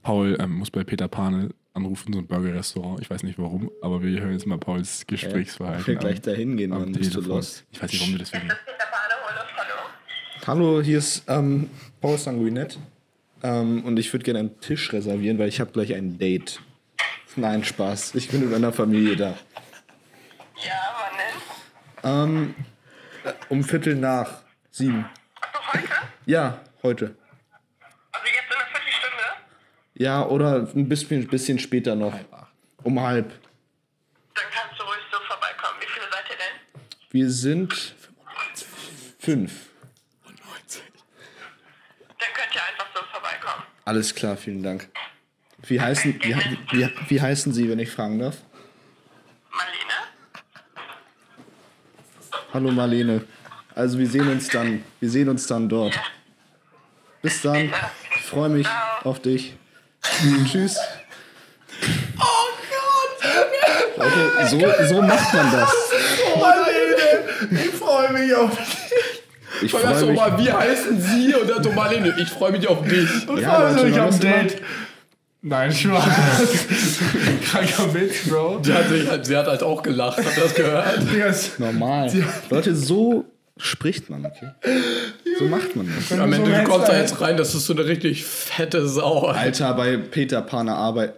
Paul 0.02 0.36
ähm, 0.40 0.56
muss 0.56 0.72
bei 0.72 0.84
Peter 0.84 1.08
Pane 1.08 1.50
anrufen, 1.74 2.14
so 2.14 2.20
ein 2.20 2.28
Burger-Restaurant. 2.28 3.02
Ich 3.02 3.10
weiß 3.10 3.24
nicht 3.24 3.40
warum, 3.40 3.72
aber 3.82 4.02
wir 4.02 4.22
hören 4.22 4.34
jetzt 4.34 4.46
mal 4.46 4.58
Pauls 4.58 5.02
Ich 5.02 5.08
Gesprächsverhalten. 5.08 5.88
will 5.88 5.96
gleich 5.96 6.22
dahin 6.22 6.58
gehen, 6.58 6.70
Mann, 6.70 6.92
bist 6.92 7.16
du 7.16 7.22
lost. 7.22 7.66
Ich 7.72 7.82
weiß 7.82 7.92
nicht, 7.92 8.02
warum 8.02 8.14
wir 8.14 8.20
das 8.20 8.34
wirklich. 8.34 8.52
Hallo, 10.46 10.82
hier 10.82 10.98
ist 10.98 11.24
ähm, 11.30 11.70
Paul 12.02 12.18
Sanguinet 12.18 12.78
ähm, 13.44 13.84
und 13.86 13.98
ich 13.98 14.12
würde 14.12 14.26
gerne 14.26 14.40
einen 14.40 14.60
Tisch 14.60 14.92
reservieren, 14.92 15.40
weil 15.40 15.48
ich 15.48 15.62
habe 15.62 15.72
gleich 15.72 15.94
ein 15.94 16.18
Date. 16.18 16.62
Nein, 17.38 17.64
Spaß. 17.64 18.14
Ich 18.16 18.30
bin 18.30 18.42
mit 18.42 18.52
meiner 18.52 18.74
Familie 18.74 19.16
da. 19.16 19.30
Ja, 20.64 20.74
wann 22.04 22.28
denn? 22.28 22.34
Ähm, 22.44 22.56
äh, 23.24 23.32
um 23.50 23.64
Viertel 23.64 23.96
nach 23.96 24.42
sieben. 24.70 25.06
Ach, 25.42 25.74
heute? 25.74 25.88
Ja, 26.26 26.60
heute. 26.84 27.16
Also 28.12 28.28
jetzt 28.28 28.36
in 28.50 28.58
einer 28.58 28.68
Viertelstunde? 28.68 29.24
Ja, 29.96 30.26
oder 30.26 30.68
ein 30.76 30.90
bisschen, 30.90 31.28
bisschen 31.28 31.60
später 31.60 31.94
noch. 31.96 32.18
Um 32.84 33.00
halb. 33.00 33.30
Dann 34.34 34.46
kannst 34.52 34.80
du 34.80 34.84
ruhig 34.84 34.98
so 35.12 35.20
vorbeikommen. 35.28 35.80
Wie 35.80 35.86
viele 35.86 36.08
seid 36.12 36.24
ihr 36.30 36.36
denn? 36.36 36.56
Wir 37.12 37.30
sind 37.30 37.94
fünf. 39.20 39.70
Dann 40.26 40.36
könnt 42.34 42.56
ihr 42.56 42.64
einfach 42.64 42.88
so 42.96 43.04
vorbeikommen. 43.12 43.64
Alles 43.86 44.16
klar, 44.16 44.36
vielen 44.36 44.64
Dank. 44.64 44.90
Wie 45.62 45.80
heißen, 45.80 46.20
wie, 46.24 46.36
wie, 46.72 46.90
wie 47.08 47.22
heißen 47.22 47.54
Sie, 47.54 47.70
wenn 47.70 47.78
ich 47.80 47.92
fragen 47.92 48.18
darf? 48.20 48.38
Marlene? 49.52 49.94
Hallo 52.54 52.72
Marlene. 52.72 53.24
Also 53.76 54.00
wir 54.00 54.08
sehen 54.08 54.28
uns 54.30 54.48
dann. 54.50 54.84
Wir 55.00 55.10
sehen 55.10 55.30
uns 55.30 55.48
dann 55.48 55.70
dort. 55.70 55.98
Bis 57.22 57.42
dann. 57.42 57.72
Ich 58.16 58.24
freue 58.24 58.50
mich 58.50 58.68
auf 59.04 59.22
dich. 59.22 59.56
Tschüss. 60.46 60.78
Oh 62.18 62.50
Gott! 62.70 63.98
Leute, 63.98 64.48
so, 64.88 64.96
so 64.96 65.02
macht 65.02 65.34
man 65.34 65.52
das. 65.52 65.74
Ich 67.52 67.72
freue 67.72 68.14
mich 68.14 68.34
auf 68.36 68.52
Ich 69.62 69.72
Sag 69.72 69.82
freue 69.82 70.00
doch 70.00 70.08
mich. 70.08 70.16
mal, 70.18 70.38
wie 70.40 70.52
heißen 70.52 71.02
Sie? 71.02 71.34
Und 71.36 71.50
dann 71.50 71.64
so 71.64 71.72
Marlene, 71.72 72.16
ich 72.20 72.30
freue 72.30 72.52
mich 72.52 72.68
auf 72.68 72.84
dich. 72.88 73.10
Ja, 73.40 73.70
Leute, 73.70 73.88
ich 73.88 73.96
man 73.96 74.06
hab 74.06 74.14
ein 74.14 74.20
Date. 74.20 74.62
Nein, 75.46 75.74
Spaß. 75.74 76.04
Kranker 77.52 77.94
Witz, 77.94 78.30
Bro. 78.30 78.60
Sie 78.64 78.74
hat, 78.74 78.86
halt, 79.10 79.26
sie 79.26 79.36
hat 79.36 79.48
halt 79.48 79.62
auch 79.62 79.84
gelacht, 79.84 80.18
habt 80.20 80.38
ihr 80.38 80.44
das 80.44 80.56
gehört? 80.56 81.00
Yes. 81.14 81.60
Normal. 81.60 82.10
Leute, 82.50 82.74
so 82.76 83.26
spricht 83.58 84.10
man, 84.10 84.26
okay? 84.26 84.52
So 85.44 85.50
macht 85.50 85.76
man 85.76 85.88
das. 85.96 86.12
Am 86.20 86.32
so 86.32 86.36
Ende, 86.42 86.52
du 86.52 86.64
kommst 86.64 86.88
da 86.88 86.98
jetzt 86.98 87.20
rein, 87.22 87.38
das 87.38 87.54
ist 87.56 87.66
so 87.66 87.74
eine 87.74 87.86
richtig 87.86 88.24
fette 88.26 88.88
Sau. 88.88 89.28
Alter, 89.28 89.74
bei 89.74 89.98
Peter 89.98 90.42
Paner 90.42 90.76
Arbeit, 90.76 91.16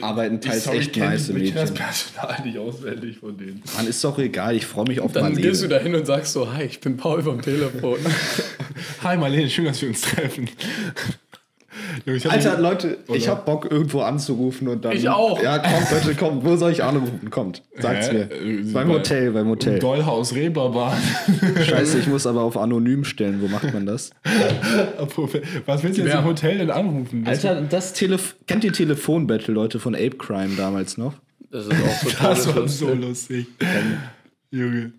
arbeiten 0.00 0.40
teils 0.40 0.64
Sorry, 0.64 0.78
echt 0.78 0.96
ich 0.96 1.02
nice 1.02 1.28
Ich 1.28 1.34
kenne 1.36 1.52
das 1.54 1.70
Mädchen. 1.70 1.74
Personal 1.74 2.42
nicht 2.44 2.58
auswendig 2.58 3.18
von 3.18 3.36
denen. 3.38 3.62
Man 3.76 3.86
ist 3.86 4.02
doch 4.02 4.18
egal, 4.18 4.56
ich 4.56 4.66
freue 4.66 4.86
mich 4.86 5.00
auf 5.00 5.12
Dann 5.12 5.34
gehst 5.36 5.62
du 5.62 5.68
Marlene. 5.68 5.68
da 5.68 5.78
hin 5.80 5.94
und 5.94 6.06
sagst 6.06 6.32
so, 6.32 6.52
hi, 6.52 6.64
ich 6.64 6.80
bin 6.80 6.96
Paul 6.96 7.22
vom 7.22 7.40
Telefon. 7.40 7.98
Hi 9.02 9.16
Marlene, 9.16 9.48
schön, 9.50 9.66
dass 9.66 9.80
wir 9.82 9.88
uns 9.88 10.00
treffen. 10.00 10.48
Ich 12.06 12.24
hab 12.26 12.32
Alter, 12.32 12.58
Leute, 12.60 12.98
ich 13.08 13.22
Oder? 13.24 13.32
hab 13.32 13.46
Bock, 13.46 13.70
irgendwo 13.70 14.00
anzurufen 14.00 14.68
und 14.68 14.84
dann. 14.84 14.92
Ich 14.96 15.08
auch. 15.08 15.42
Ja, 15.42 15.58
kommt, 15.58 15.90
Leute, 15.90 16.14
kommt. 16.16 16.44
Wo 16.44 16.56
soll 16.56 16.72
ich 16.72 16.82
anrufen? 16.82 17.30
Kommt, 17.30 17.62
sagt's 17.78 18.08
Hä? 18.08 18.12
mir. 18.14 18.20
Äh, 18.32 18.62
beim 18.72 18.88
bei- 18.88 18.94
Hotel, 18.94 19.30
beim 19.32 19.48
Hotel. 19.48 19.78
Dollhaus 19.78 20.34
Reeperbahn. 20.34 20.96
Scheiße, 21.64 21.98
ich 21.98 22.06
muss 22.06 22.26
aber 22.26 22.42
auf 22.42 22.56
anonym 22.56 23.04
stellen. 23.04 23.40
Wo 23.42 23.48
macht 23.48 23.72
man 23.72 23.86
das? 23.86 24.10
Was 25.66 25.82
willst 25.82 25.98
du 25.98 26.02
jetzt 26.02 26.12
Wer? 26.12 26.18
im 26.20 26.24
Hotel 26.24 26.58
denn 26.58 26.70
anrufen? 26.70 27.24
Das- 27.24 27.44
Alter, 27.44 27.62
das 27.62 27.92
Telef 27.92 28.36
kennt 28.46 28.64
ihr 28.64 28.72
Telefonbattle, 28.72 29.52
Leute, 29.52 29.78
von 29.80 29.94
Ape 29.94 30.16
Crime 30.18 30.54
damals 30.56 30.96
noch? 30.98 31.14
Das 31.50 31.66
ist 31.66 31.72
auch 31.72 32.10
total 32.10 32.34
Das 32.34 32.46
war 32.48 32.54
lustig. 32.62 32.78
so 32.88 32.94
lustig. 32.94 33.46
Junge. 34.50 34.92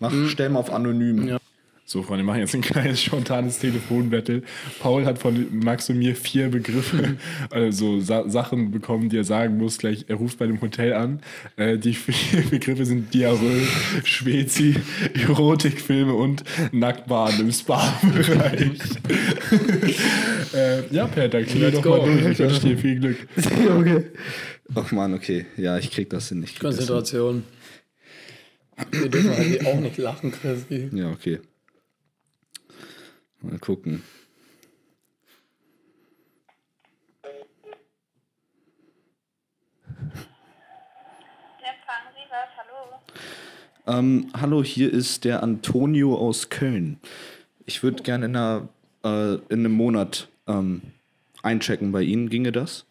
Mach, 0.00 0.12
stell 0.28 0.50
mal 0.50 0.58
auf 0.60 0.72
anonym. 0.72 1.26
Ja. 1.28 1.38
So, 1.88 2.02
Freunde, 2.02 2.24
wir 2.24 2.26
machen 2.26 2.40
jetzt 2.40 2.52
ein 2.52 2.60
kleines 2.62 3.00
spontanes 3.00 3.60
Telefonbattle. 3.60 4.42
Paul 4.80 5.04
hat 5.06 5.20
von 5.20 5.46
Max 5.56 5.88
und 5.88 5.98
mir 5.98 6.16
vier 6.16 6.48
Begriffe, 6.48 7.16
also 7.50 8.00
Sa 8.00 8.28
Sachen 8.28 8.72
bekommen, 8.72 9.08
die 9.08 9.18
er 9.18 9.24
sagen 9.24 9.56
muss. 9.56 9.78
Gleich, 9.78 10.04
er 10.08 10.16
ruft 10.16 10.36
bei 10.38 10.48
dem 10.48 10.60
Hotel 10.60 10.94
an. 10.94 11.20
Äh, 11.56 11.78
die 11.78 11.94
vier 11.94 12.42
Begriffe 12.50 12.84
sind 12.84 13.14
Diarrhoe, 13.14 13.62
Schwezi, 14.02 14.74
Erotikfilme 15.14 16.12
und 16.12 16.42
Nacktbaden 16.72 17.38
im 17.42 17.52
Spa-Bereich. 17.52 18.80
äh, 20.54 20.92
ja, 20.92 21.06
Per, 21.06 21.28
dann 21.28 21.46
klär 21.46 21.70
doch 21.70 21.84
mal 21.84 22.00
go. 22.00 22.06
durch. 22.06 22.32
Ich 22.32 22.38
wünsche 22.40 22.60
dir 22.62 22.78
viel 22.78 22.98
Glück. 22.98 23.28
okay. 23.38 24.04
Ach 24.74 24.90
man, 24.90 25.14
okay. 25.14 25.46
Ja, 25.56 25.78
ich 25.78 25.92
krieg 25.92 26.10
das 26.10 26.30
hin. 26.30 26.42
Ich 26.42 26.56
krieg 26.56 26.62
das 26.62 26.78
hin. 26.78 26.86
Konzentration. 26.88 27.44
Wir 28.90 29.08
dürfen 29.08 29.30
halt 29.30 29.66
auch 29.66 29.78
nicht 29.78 29.98
lachen, 29.98 30.32
Chrissy. 30.32 30.90
Ja, 30.92 31.10
okay. 31.10 31.38
Mal 33.46 33.58
gucken. 33.60 34.02
Ähm, 43.86 44.32
hallo, 44.36 44.64
hier 44.64 44.92
ist 44.92 45.24
der 45.24 45.44
Antonio 45.44 46.16
aus 46.16 46.48
Köln. 46.48 47.00
Ich 47.66 47.84
würde 47.84 48.02
gerne 48.02 48.26
in, 48.26 48.34
einer, 48.36 48.68
äh, 49.04 49.34
in 49.48 49.60
einem 49.60 49.72
Monat 49.72 50.26
ähm, 50.48 50.82
einchecken 51.44 51.92
bei 51.92 52.02
Ihnen. 52.02 52.28
Ginge 52.28 52.50
das? 52.50 52.84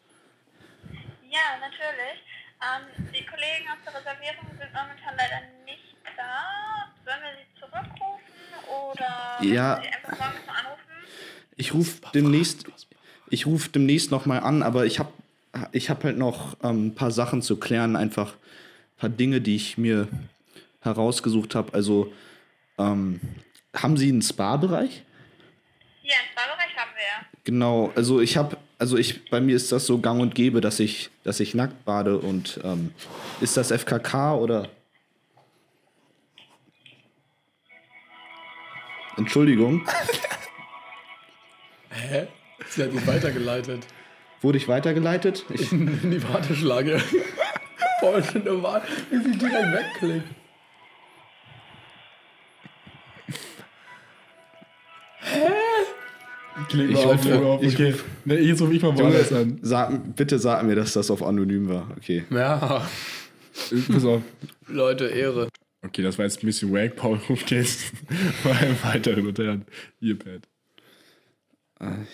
Ja, 1.29 1.59
natürlich. 1.59 2.23
Ähm, 2.63 3.11
die 3.13 3.25
Kollegen 3.25 3.67
aus 3.67 3.83
der 3.85 3.93
Reservierung 3.93 4.47
sind 4.57 4.71
momentan 4.73 5.17
leider 5.17 5.41
nicht 5.65 5.83
da. 6.15 6.87
Sollen 7.03 7.19
wir 7.21 7.43
sie 7.43 7.59
zurückrufen 7.59 8.25
oder 8.65 9.43
Ja. 9.43 9.81
Sie 9.81 9.89
einfach 9.89 10.17
morgen? 10.17 10.44
Ich 11.57 11.73
rufe 11.73 12.01
demnächst, 12.13 12.65
ich 13.29 13.45
ruf 13.45 13.69
demnächst 13.69 14.11
nochmal 14.11 14.41
an, 14.41 14.63
aber 14.63 14.85
ich 14.85 14.99
habe 14.99 15.11
ich 15.71 15.89
hab 15.89 16.03
halt 16.03 16.17
noch 16.17 16.57
ähm, 16.63 16.87
ein 16.87 16.95
paar 16.95 17.11
Sachen 17.11 17.41
zu 17.41 17.57
klären, 17.57 17.95
einfach 17.95 18.33
ein 18.33 18.99
paar 18.99 19.09
Dinge, 19.09 19.39
die 19.39 19.55
ich 19.55 19.77
mir 19.77 20.07
herausgesucht 20.81 21.55
habe. 21.55 21.73
Also, 21.73 22.11
ähm, 22.77 23.19
haben 23.73 23.97
Sie 23.97 24.09
einen 24.09 24.21
Spa-Bereich? 24.21 25.03
Ja, 26.03 26.13
einen 26.13 26.31
Spa-Bereich 26.31 26.77
haben 26.77 26.91
wir 26.95 27.03
ja. 27.03 27.25
Genau, 27.43 27.91
also 27.95 28.19
ich 28.19 28.37
habe, 28.37 28.57
also 28.77 28.97
ich, 28.97 29.29
bei 29.29 29.39
mir 29.39 29.55
ist 29.55 29.71
das 29.71 29.85
so 29.85 29.99
gang 29.99 30.21
und 30.21 30.35
gäbe, 30.35 30.61
dass 30.61 30.79
ich, 30.79 31.09
dass 31.23 31.39
ich 31.39 31.53
nackt 31.53 31.85
bade 31.85 32.17
und 32.17 32.59
ähm, 32.63 32.91
ist 33.39 33.55
das 33.55 33.71
FKK 33.71 34.35
oder? 34.35 34.69
Entschuldigung, 39.17 39.87
Hä? 41.89 42.27
Sie 42.69 42.83
hat 42.83 42.93
ihn 42.93 43.05
weitergeleitet. 43.07 43.85
wurde 44.41 44.57
ich 44.57 44.67
weitergeleitet? 44.67 45.45
Ich, 45.53 45.71
In 45.73 46.11
die 46.11 46.23
Warteschlange. 46.23 46.99
Voll 47.99 48.21
Warte, 48.61 48.87
wie 49.09 49.17
sie 49.23 49.37
direkt 49.37 49.73
wegklickt. 49.73 50.27
Klick 56.69 56.89
Ich 56.89 56.95
mal 56.95 57.03
auf, 57.05 57.11
rufe- 57.13 57.29
klick 57.29 57.41
mal 57.41 57.47
auf. 57.47 57.63
ich 57.63 57.73
Okay. 57.73 57.91
rufe- 57.91 58.03
Ne, 58.25 58.35
jetzt 58.39 58.61
rufe 58.61 58.73
ich 58.73 58.81
mal 58.81 58.97
woanders 58.97 59.31
an. 59.33 59.59
sag, 59.61 60.15
bitte 60.15 60.39
sag 60.39 60.63
mir, 60.63 60.75
dass 60.75 60.93
das 60.93 61.11
auf 61.11 61.21
anonym 61.21 61.67
war. 61.69 61.89
Okay. 61.97 62.23
Ja, 62.29 62.87
Pass 63.91 64.03
auf. 64.05 64.21
Leute, 64.67 65.05
Ehre. 65.07 65.47
Okay, 65.81 66.01
das 66.01 66.17
war 66.17 66.25
jetzt 66.25 66.43
ein 66.43 66.45
bisschen 66.45 66.73
wack. 66.73 66.95
Paul 66.95 67.19
ruft 67.29 67.51
jetzt 67.51 67.91
mal 68.43 68.53
einen 68.53 68.77
weiteren 68.83 69.25
Hotel 69.25 69.49
an. 69.49 69.65
Halt, 71.79 72.07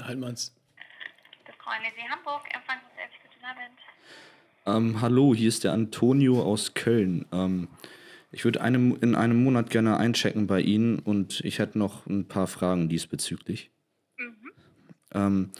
halt 0.00 0.18
mal's. 0.18 0.54
Das 1.46 1.56
Freunde 1.56 1.88
Sie 1.96 2.08
Hamburg, 2.08 2.42
Empfang 2.54 2.78
des 2.80 2.98
11. 2.98 3.10
Guten 3.22 3.44
Abend. 3.44 3.80
Ähm, 4.94 5.00
hallo, 5.00 5.34
hier 5.34 5.48
ist 5.48 5.64
der 5.64 5.72
Antonio 5.72 6.42
aus 6.42 6.74
Köln. 6.74 7.26
Ähm, 7.32 7.68
ich 8.30 8.44
würde 8.44 8.60
einem, 8.60 8.96
in 9.00 9.14
einem 9.14 9.42
Monat 9.42 9.70
gerne 9.70 9.96
einchecken 9.96 10.46
bei 10.46 10.60
Ihnen 10.60 10.98
und 10.98 11.40
ich 11.40 11.58
hätte 11.58 11.78
noch 11.78 12.06
ein 12.06 12.26
paar 12.28 12.46
Fragen 12.46 12.88
diesbezüglich. 12.88 13.70
Ähm, 15.12 15.50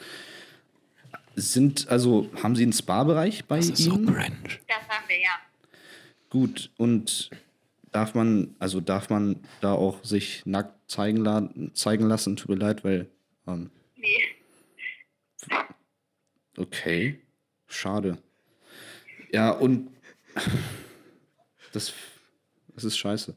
sind, 1.34 1.88
also, 1.88 2.30
haben 2.42 2.56
Sie 2.56 2.62
einen 2.62 2.72
Spa-Bereich 2.72 3.44
bei 3.46 3.58
Ihnen? 3.58 4.06
cringe. 4.06 4.60
Das 4.68 4.88
haben 4.88 5.08
wir 5.08 5.20
ja. 5.20 5.30
Gut, 6.30 6.70
und 6.76 7.30
darf 7.96 8.12
man, 8.14 8.54
also 8.59 8.82
darf 8.82 9.09
man 9.09 9.37
da 9.62 9.72
auch 9.72 10.04
sich 10.04 10.42
nackt 10.44 10.74
zeigen, 10.87 11.16
la 11.24 11.48
zeigen 11.72 12.06
lassen? 12.06 12.37
Tut 12.37 12.50
mir 12.50 12.56
leid, 12.56 12.85
weil, 12.85 13.09
ähm, 13.48 13.70
Nee. 13.96 14.22
okay, 16.59 17.18
schade. 17.66 18.18
Ja, 19.32 19.50
und 19.50 19.88
das, 21.72 21.94
das 22.74 22.85
ist 22.85 22.98
scheiße. 22.98 23.35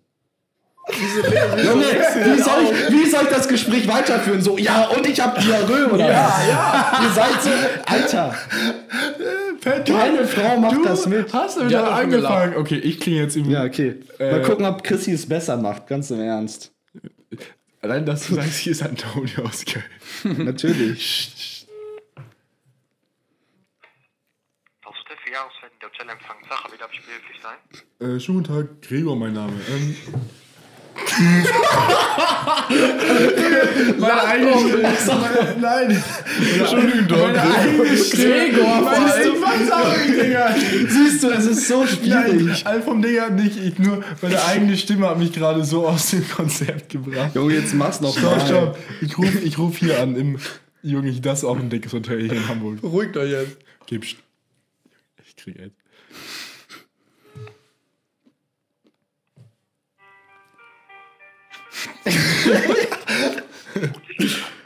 Junge, 1.64 1.86
wie 1.86 2.42
soll, 2.42 2.64
ich, 2.64 2.92
wie 2.92 3.10
soll 3.10 3.24
ich 3.24 3.30
das 3.30 3.48
Gespräch 3.48 3.88
weiterführen? 3.88 4.42
So, 4.42 4.58
ja, 4.58 4.88
und 4.88 5.06
ich 5.08 5.22
hab 5.22 5.40
Diarrhoe, 5.40 5.94
oder? 5.94 6.10
Ja, 6.10 6.44
ja. 6.50 7.00
Ihr 7.04 7.12
seid 7.12 7.42
so, 7.42 7.50
Alter, 7.86 8.36
Pat, 9.62 9.86
keine 9.86 10.26
Frau 10.26 10.60
macht 10.60 10.86
das 10.86 11.06
mit. 11.08 11.34
Hast 11.34 11.58
du 11.58 11.68
wieder 11.68 11.94
angefangen? 11.94 12.56
Okay, 12.58 12.78
ich 12.78 13.00
klinge 13.00 13.22
jetzt 13.22 13.36
im. 13.36 13.50
Ja, 13.50 13.64
okay. 13.64 14.00
Mal 14.20 14.42
gucken, 14.42 14.66
ob 14.66 14.84
Chrissy 14.84 15.12
es 15.12 15.28
besser 15.28 15.58
macht, 15.58 15.88
ganz 15.88 16.12
im 16.12 16.22
Ernst. 16.22 16.72
Allein, 17.82 18.06
dass 18.06 18.28
du 18.28 18.36
sagst, 18.36 18.60
hier 18.60 18.74
ist 18.74 18.84
Antonio 18.84 19.44
aus 19.44 19.64
Köln. 19.66 19.86
Natürlich. 20.46 21.60
Jahreszeiten 25.32 25.78
der 25.82 25.90
Hotelempfang 25.90 26.38
Sache, 26.50 26.74
wie 26.74 26.78
darf 26.78 26.92
ich 26.92 27.02
behilflich 27.06 27.38
sein? 27.42 27.58
Äh, 28.00 28.20
schönen 28.20 28.44
guten 28.44 28.56
Tag, 28.56 28.82
Gregor, 28.82 29.16
mein 29.16 29.34
Name. 29.34 29.54
Ähm, 29.70 29.96
meine 33.98 34.24
eigene 34.24 34.54
Stimme. 34.54 35.56
Nein. 35.60 36.04
Entschuldigung, 36.60 37.08
doch. 37.08 37.28
Meine 37.28 37.42
eigene 37.42 37.98
Stimme. 37.98 38.52
Gregor, 38.52 38.86
Weißt 38.86 39.26
du, 39.26 39.42
was 39.42 39.60
Digga? 40.08 40.56
Siehst 40.88 41.24
du, 41.24 41.30
es 41.30 41.46
ist 41.46 41.68
so 41.68 41.86
schwierig. 41.86 42.66
All 42.66 42.82
vom 42.82 43.02
Digga 43.02 43.30
nicht. 43.30 43.58
Ich 43.58 43.80
nur, 43.80 44.04
meine 44.22 44.44
eigene 44.46 44.78
Stimme 44.78 45.08
hat 45.10 45.18
mich 45.18 45.32
gerade 45.32 45.64
so 45.64 45.88
aus 45.88 46.12
dem 46.12 46.28
Konzept 46.30 46.90
gebracht. 46.90 47.36
Junge, 47.36 47.56
jetzt 47.56 47.74
mach's 47.74 48.02
noch 48.02 48.18
Stopp, 48.18 48.42
stopp. 48.46 48.78
Ich 49.02 49.18
rufe 49.18 49.40
ich 49.40 49.58
ruf 49.58 49.78
hier 49.78 50.02
an. 50.02 50.16
Im, 50.16 50.38
Junge, 50.82 51.12
das 51.20 51.40
ist 51.40 51.46
auch 51.46 51.60
ein 51.60 51.70
dickes 51.70 51.92
Hotel 51.94 52.22
hier 52.22 52.34
in 52.34 52.48
Hamburg. 52.48 52.82
Beruhigt 52.82 53.18
euch 53.18 53.32
jetzt. 53.32 53.58
Gibst. 53.86 54.16
Ich 55.28 55.36
krieg 55.36 55.58
jetzt. 55.60 55.76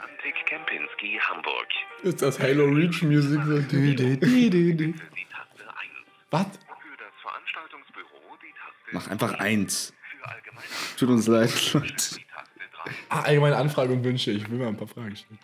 Antik 0.00 0.46
Kempinski, 0.46 1.18
Hamburg. 1.28 1.68
Ist 2.02 2.22
das 2.22 2.38
Halo 2.38 2.66
Reach 2.66 3.02
Music 3.02 3.40
so? 3.44 3.58
Die 3.60 3.96
Taste 3.96 4.26
1. 4.26 4.94
Was? 6.30 6.46
Für 6.46 6.96
das 6.98 7.14
Veranstaltungsbüro 7.22 8.36
die 8.42 8.52
Taste 8.52 8.92
Mach 8.92 9.08
einfach 9.08 9.34
eins. 9.34 9.92
Tut 10.98 11.08
uns 11.08 11.26
leid, 11.26 11.50
Leute. 11.72 11.86
die 11.86 11.94
Taste 11.94 12.20
3. 12.84 12.92
Ah, 13.08 13.20
allgemeine 13.22 13.56
Anfrage 13.56 13.92
und 13.92 14.04
Wünsche. 14.04 14.30
Ich 14.32 14.50
will 14.50 14.58
mal 14.58 14.68
ein 14.68 14.76
paar 14.76 14.88
Fragen 14.88 15.16
stellen. 15.16 15.38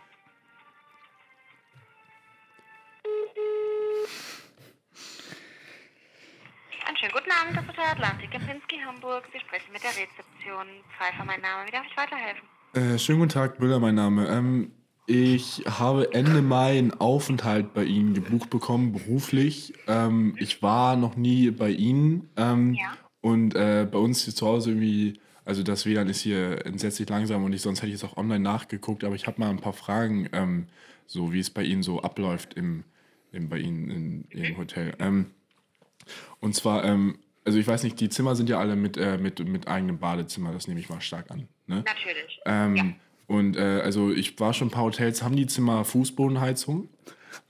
Schönen 7.01 7.13
guten 7.13 7.31
Abend, 7.31 7.57
das 7.57 7.67
Hotel 7.67 7.85
Atlantik 7.93 8.35
in 8.35 8.41
Pinsky, 8.43 8.77
Hamburg. 8.85 9.25
Sie 9.33 9.41
sprechen 9.41 9.73
mit 9.73 9.83
der 9.83 9.91
Rezeption. 9.91 10.67
Pfeiffer, 10.99 11.25
mein 11.25 11.41
Name. 11.41 11.67
Wie 11.67 11.71
darf 11.71 11.87
ich 11.91 11.97
weiterhelfen? 11.97 12.43
Äh, 12.75 12.99
schönen 12.99 13.21
guten 13.21 13.31
Tag, 13.31 13.59
Müller, 13.59 13.81
mein 13.81 13.95
Name. 13.95 14.29
Ähm, 14.29 14.71
ich 15.07 15.65
habe 15.67 16.13
Ende 16.13 16.43
Mai 16.43 16.77
einen 16.79 16.93
Aufenthalt 16.93 17.73
bei 17.73 17.85
Ihnen 17.85 18.13
gebucht 18.13 18.51
bekommen, 18.51 18.93
beruflich. 18.93 19.73
Ähm, 19.87 20.37
ich 20.39 20.63
war 20.63 20.97
noch 20.97 21.17
nie 21.17 21.51
bei 21.51 21.71
Ihnen. 21.71 22.29
Ähm, 22.37 22.75
Ja. 22.75 22.97
Und 23.23 23.55
äh, 23.55 23.87
bei 23.91 23.99
uns 23.99 24.25
hier 24.25 24.35
zu 24.35 24.47
Hause 24.47 24.71
irgendwie, 24.71 25.21
also 25.47 25.63
das 25.63 25.87
WLAN 25.87 26.09
ist 26.09 26.21
hier 26.21 26.67
entsetzlich 26.67 27.09
langsam 27.09 27.45
und 27.45 27.53
ich, 27.55 27.63
sonst 27.63 27.81
hätte 27.81 27.93
ich 27.93 28.01
jetzt 28.01 28.05
auch 28.11 28.19
online 28.19 28.41
nachgeguckt, 28.41 29.05
aber 29.05 29.15
ich 29.15 29.27
habe 29.27 29.41
mal 29.41 29.49
ein 29.51 29.61
paar 29.61 29.73
Fragen, 29.73 30.29
ähm, 30.33 30.67
so 31.07 31.33
wie 31.33 31.41
es 31.41 31.49
bei 31.51 31.63
Ihnen 31.63 31.83
so 31.83 32.03
abläuft 32.03 32.55
im, 32.55 32.85
im, 33.33 33.49
bei 33.49 33.59
Ihnen 33.59 33.91
in 33.91 34.25
Ihrem 34.31 34.57
Hotel. 34.59 34.95
Ähm, 34.99 35.33
und 36.41 36.55
zwar, 36.55 36.85
ähm, 36.85 37.19
also 37.45 37.59
ich 37.59 37.67
weiß 37.67 37.83
nicht, 37.85 37.99
die 38.01 38.09
Zimmer 38.09 38.37
sind 38.37 38.49
ja 38.49 38.59
alle 38.59 38.77
mit, 38.77 38.97
äh, 38.97 39.19
mit, 39.19 39.47
mit 39.47 39.69
eigenem 39.69 39.99
Badezimmer, 39.99 40.53
das 40.53 40.69
nehme 40.69 40.81
ich 40.81 40.89
mal 40.89 41.01
stark 41.01 41.31
an. 41.31 41.49
Ne? 41.67 41.85
Natürlich. 41.87 42.41
Ähm, 42.45 42.77
Ja. 42.77 42.85
Und 43.27 43.57
äh, 43.57 43.81
also 43.85 44.11
ich 44.11 44.41
war 44.41 44.53
schon 44.53 44.69
ein 44.69 44.71
paar 44.73 44.83
Hotels, 44.83 45.23
haben 45.23 45.37
die 45.37 45.47
Zimmer 45.47 45.85
Fußbodenheizung? 45.85 46.89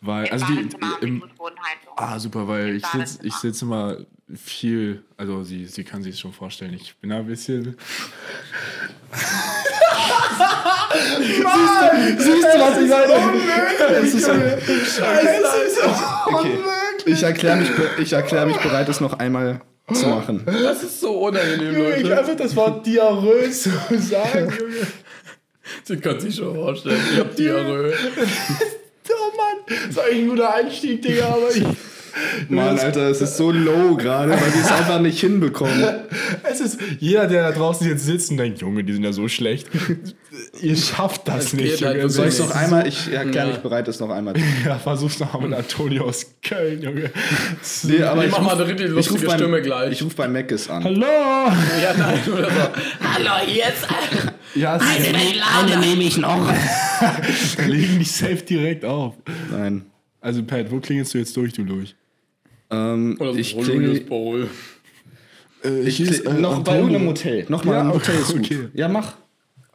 Weil, 0.02 0.28
also 0.28 0.44
die, 0.44 0.68
im, 1.00 1.22
Fußbodenheizung. 1.22 1.92
ah, 1.96 2.18
super, 2.18 2.46
weil 2.46 2.76
ich 2.76 2.84
sitze 2.84 3.26
ich 3.26 3.32
sitz 3.34 3.62
immer 3.62 3.96
viel, 4.34 5.02
also 5.16 5.42
sie, 5.42 5.64
sie 5.64 5.84
kann 5.84 6.02
sich 6.02 6.18
schon 6.18 6.34
vorstellen, 6.34 6.74
ich 6.74 6.96
bin 6.98 7.10
ein 7.12 7.26
bisschen. 7.26 7.78
Siehst 12.18 12.28
du, 12.28 12.60
was 12.60 12.78
ich 12.78 12.88
meine? 12.90 13.14
Es 14.02 14.14
ist 14.14 14.26
so, 14.26 14.32
okay. 16.26 16.58
Ich 17.06 17.22
erkläre 17.22 17.56
mich, 17.56 17.68
ich 17.98 18.12
erklär 18.12 18.46
mich 18.46 18.56
bereit, 18.58 18.88
es 18.88 19.00
noch 19.00 19.18
einmal 19.18 19.60
zu 19.92 20.06
machen. 20.08 20.42
Das 20.46 20.82
ist 20.82 21.00
so 21.00 21.12
unangenehm, 21.26 21.74
Ich 21.96 22.02
Leute. 22.02 22.18
einfach 22.18 22.36
das 22.36 22.54
Wort 22.56 22.86
Diarrhoe 22.86 23.50
zu 23.50 23.70
sagen, 23.98 24.52
Junge. 24.58 24.86
Sie 25.84 25.96
kann 25.98 26.18
sich 26.20 26.34
schon 26.36 26.54
vorstellen. 26.54 27.00
Ich 27.12 27.18
hab 27.18 27.34
Diarrhoe. 27.36 27.92
Oh 29.12 29.36
Mann, 29.36 29.64
das 29.66 29.90
ist 29.90 29.98
eigentlich 29.98 30.22
ein 30.22 30.28
guter 30.28 30.54
Einstieg, 30.54 31.02
Digga, 31.02 31.26
aber 31.26 31.50
ich. 31.54 31.64
Mann, 32.48 32.78
Alter, 32.78 33.10
es 33.10 33.20
ist 33.20 33.36
so 33.36 33.50
low 33.50 33.96
gerade, 33.96 34.30
weil 34.30 34.54
wir 34.54 34.60
es 34.62 34.70
einfach 34.70 35.00
nicht 35.00 35.18
hinbekommen. 35.20 35.84
Es 36.48 36.60
ist, 36.60 36.78
jeder, 37.00 37.26
der 37.26 37.42
da 37.42 37.52
draußen 37.52 37.86
jetzt 37.88 38.04
sitzt 38.06 38.30
und 38.30 38.36
denkt, 38.36 38.60
Junge, 38.60 38.84
die 38.84 38.92
sind 38.92 39.02
ja 39.04 39.12
so 39.12 39.26
schlecht. 39.28 39.68
Ihr 40.60 40.76
schafft 40.76 41.28
das 41.28 41.46
Es 41.46 41.52
nicht, 41.52 41.82
halt 41.84 41.96
Junge. 41.98 42.10
Soll 42.10 42.26
ich 42.26 42.34
es 42.34 42.40
nicht. 42.40 42.48
noch 42.48 42.56
einmal? 42.56 42.86
Ich 42.88 43.12
erkläre 43.12 43.46
Ja. 43.46 43.52
mich 43.52 43.62
bereit, 43.62 43.86
es 43.86 44.00
noch 44.00 44.10
einmal 44.10 44.34
zu 44.34 44.40
machen. 44.40 44.54
Ja, 44.66 44.78
versuch's 44.78 45.20
noch 45.20 45.32
mal 45.32 45.48
mit 45.48 45.56
Antonio 45.58 46.04
aus 46.06 46.26
Köln, 46.42 46.82
Junge. 46.82 47.10
Nee, 47.84 48.02
aber 48.02 48.24
Ich 48.24 48.30
mach 48.32 48.38
ruf- 48.40 48.44
mal 48.46 48.54
eine 48.56 48.66
richtig 48.66 48.86
ich 48.88 48.92
lustige 48.92 49.26
beim- 49.26 49.38
Stimme 49.38 49.62
gleich. 49.62 49.92
Ich 49.92 50.02
rufe 50.02 50.16
bei 50.16 50.26
Mackes 50.28 50.68
an. 50.68 50.82
Hallo! 50.82 51.06
Ja, 51.82 51.94
nein, 51.96 52.18
oder 52.32 52.50
so. 52.50 52.60
Hallo, 53.14 53.46
jetzt. 53.46 53.86
Ja, 54.56 54.78
sie 54.80 54.86
Eine 54.86 55.78
nehme 55.78 56.02
ich 56.02 56.16
noch. 56.18 56.52
legen 57.68 57.98
dich 58.00 58.10
safe 58.10 58.42
direkt 58.42 58.84
auf. 58.84 59.14
Nein. 59.52 59.86
Also, 60.20 60.42
Pat, 60.42 60.70
wo 60.70 60.80
klingelst 60.80 61.14
du 61.14 61.18
jetzt 61.18 61.36
durch, 61.36 61.52
du 61.52 61.62
durch? 61.64 61.94
Ähm, 62.70 63.16
Oder 63.20 63.32
so 63.34 63.38
ich 63.38 63.52
Julius 63.52 63.68
klinge 63.68 64.00
Bowl. 64.00 64.48
Äh, 65.64 65.80
ich 65.88 65.96
kling, 66.04 66.40
noch 66.40 66.62
bei 66.64 66.76
irgendeinem 66.76 67.08
Hotel. 67.08 67.46
Noch 67.48 67.64
mal 67.64 67.74
Ja, 67.74 67.80
ein 67.82 67.92
Hotel 67.92 68.16
ist 68.16 68.32
gut. 68.32 68.40
okay. 68.44 68.68
Ja, 68.74 68.88
mach. 68.88 69.14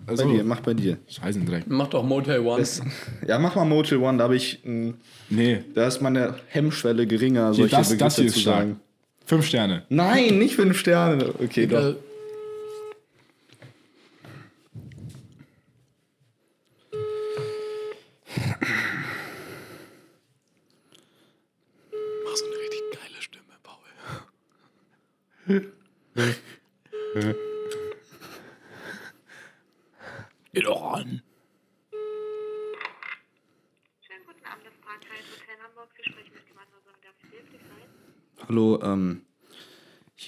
Also, 0.08 0.26
Bei 0.26 0.34
dir, 0.34 0.44
mach 0.44 0.60
bei 0.62 0.74
dir. 0.74 0.98
Scheißendreck. 1.08 1.64
Mach 1.68 1.88
doch 1.88 2.04
Motel 2.04 2.40
One. 2.42 2.60
Das, 2.60 2.82
ja, 3.28 3.40
mach 3.40 3.56
mal 3.56 3.66
Motel 3.66 3.98
One, 3.98 4.18
da 4.20 4.26
habe 4.26 4.36
ich, 4.36 4.60
mh, 4.64 4.94
Nee. 5.30 5.64
da 5.74 5.88
ist 5.88 6.02
meine 6.02 6.36
Hemmschwelle 6.48 7.08
geringer, 7.08 7.54
solche 7.54 7.76
das- 7.76 7.90
das 7.90 7.98
Begriffe 7.98 8.16
hier 8.22 8.26
ist 8.28 8.34
zu 8.36 8.40
stark. 8.42 8.58
sagen. 8.60 8.80
Fünf 9.26 9.46
Sterne. 9.48 9.84
Nein, 9.90 10.38
nicht 10.38 10.56
fünf 10.56 10.78
Sterne. 10.78 11.34
Okay, 11.44 11.66
doch. 11.66 11.80
Äh, 11.80 11.96
Mach 22.24 22.36
so 22.36 22.46
eine 22.46 22.56
richtig 22.56 22.82
geile 22.92 23.22
Stimme, 23.22 23.56
Paul. 23.64 23.92
Geh 30.54 30.62
doch 30.62 30.94
an. 30.94 31.22
Schönen 34.02 34.26
guten 34.26 34.46
Abend, 34.46 34.66
das 34.66 34.74
Parkhaus 34.82 35.26
Hotel 35.34 35.58
Hamburg. 35.64 35.90
Sie 35.98 36.04
sprechen 36.10 36.34
mit 36.34 36.48
jemandem, 36.48 36.76
darf 37.04 37.14
ich 37.24 37.30
behilflich 37.30 37.62
sein? 37.62 37.88
Hallo, 38.48 38.80
ähm, 38.82 39.22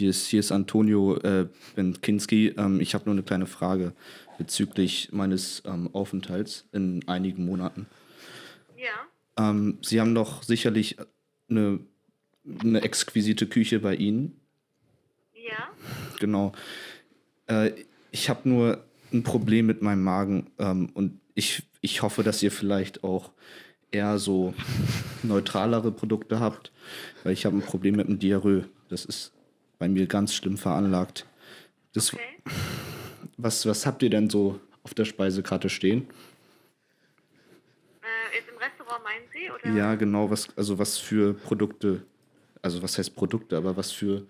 hier 0.07 0.11
ist, 0.11 0.27
hier 0.27 0.39
ist 0.39 0.51
Antonio 0.53 1.17
äh, 1.17 1.47
Benkinski. 1.75 2.53
Ähm, 2.57 2.79
ich 2.79 2.93
habe 2.93 3.05
nur 3.05 3.13
eine 3.13 3.23
kleine 3.23 3.45
Frage 3.45 3.91
bezüglich 4.37 5.09
meines 5.11 5.63
ähm, 5.65 5.89
Aufenthalts 5.93 6.65
in 6.71 7.05
einigen 7.07 7.45
Monaten. 7.45 7.87
Ja, 8.77 9.49
Ähm, 9.49 9.79
Sie 9.81 9.99
haben 9.99 10.15
doch 10.15 10.43
sicherlich 10.43 10.95
eine, 11.49 11.79
eine 12.61 12.81
exquisite 12.81 13.47
Küche 13.47 13.79
bei 13.79 13.95
Ihnen. 13.95 14.39
ja. 15.33 15.69
Genau. 16.19 16.53
Äh, 17.47 17.71
ich 18.11 18.29
habe 18.29 18.47
nur 18.47 18.85
ein 19.11 19.23
Problem 19.23 19.65
mit 19.65 19.81
meinem 19.81 20.03
Magen 20.03 20.51
ähm, 20.57 20.89
und 20.93 21.19
ich, 21.35 21.63
ich 21.81 22.01
hoffe, 22.01 22.23
dass 22.23 22.41
ihr 22.41 22.51
vielleicht 22.51 23.03
auch 23.03 23.31
eher 23.91 24.17
so 24.19 24.53
neutralere 25.23 25.91
Produkte 25.91 26.39
habt, 26.39 26.71
weil 27.23 27.33
ich 27.33 27.45
habe 27.45 27.57
ein 27.57 27.61
Problem 27.61 27.97
mit 27.97 28.07
dem 28.07 28.19
Diarrhoe. 28.19 28.69
Das 28.89 29.05
ist 29.05 29.33
bei 29.79 29.87
mir 29.87 30.07
ganz 30.07 30.33
schlimm 30.33 30.57
veranlagt. 30.57 31.25
Das, 31.93 32.13
Okay. 32.13 32.23
was, 33.37 33.65
was 33.65 33.85
habt 33.85 34.03
ihr 34.03 34.09
denn 34.09 34.29
so 34.29 34.59
auf 34.83 34.93
der 34.93 35.05
Speisekarte 35.05 35.69
stehen? 35.69 36.07
Äh, 38.01 38.37
jetzt 38.37 38.49
im 38.49 38.57
Restaurant 38.57 39.03
meinen 39.03 39.25
Sie? 39.33 39.51
Oder? 39.51 39.75
Ja, 39.75 39.95
genau, 39.95 40.29
was, 40.29 40.47
also 40.57 40.79
was 40.79 40.97
für 40.97 41.33
Produkte, 41.33 42.03
also 42.61 42.81
was 42.81 42.97
heißt 42.97 43.15
Produkte, 43.15 43.57
aber 43.57 43.75
was 43.77 43.91
für 43.91 44.25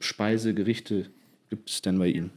Speisegerichte 0.00 1.10
gibt 1.50 1.70
es 1.70 1.82
denn 1.82 1.98
bei 1.98 2.08
Ihnen? 2.08 2.30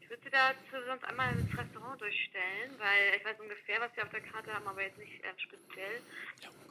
Ich 0.00 0.08
würde 0.08 0.22
Sie 0.24 0.30
sonst 0.30 0.67
einmal 1.08 1.32
ins 1.38 1.48
Restaurant 1.56 2.00
durchstellen, 2.00 2.70
weil 2.78 3.16
ich 3.18 3.24
weiß 3.24 3.36
ungefähr, 3.40 3.80
was 3.80 3.90
Sie 3.94 4.02
auf 4.02 4.10
der 4.10 4.20
Karte 4.20 4.52
haben, 4.52 4.66
aber 4.66 4.82
jetzt 4.82 4.98
nicht 4.98 5.12
äh, 5.24 5.32
speziell. 5.38 6.00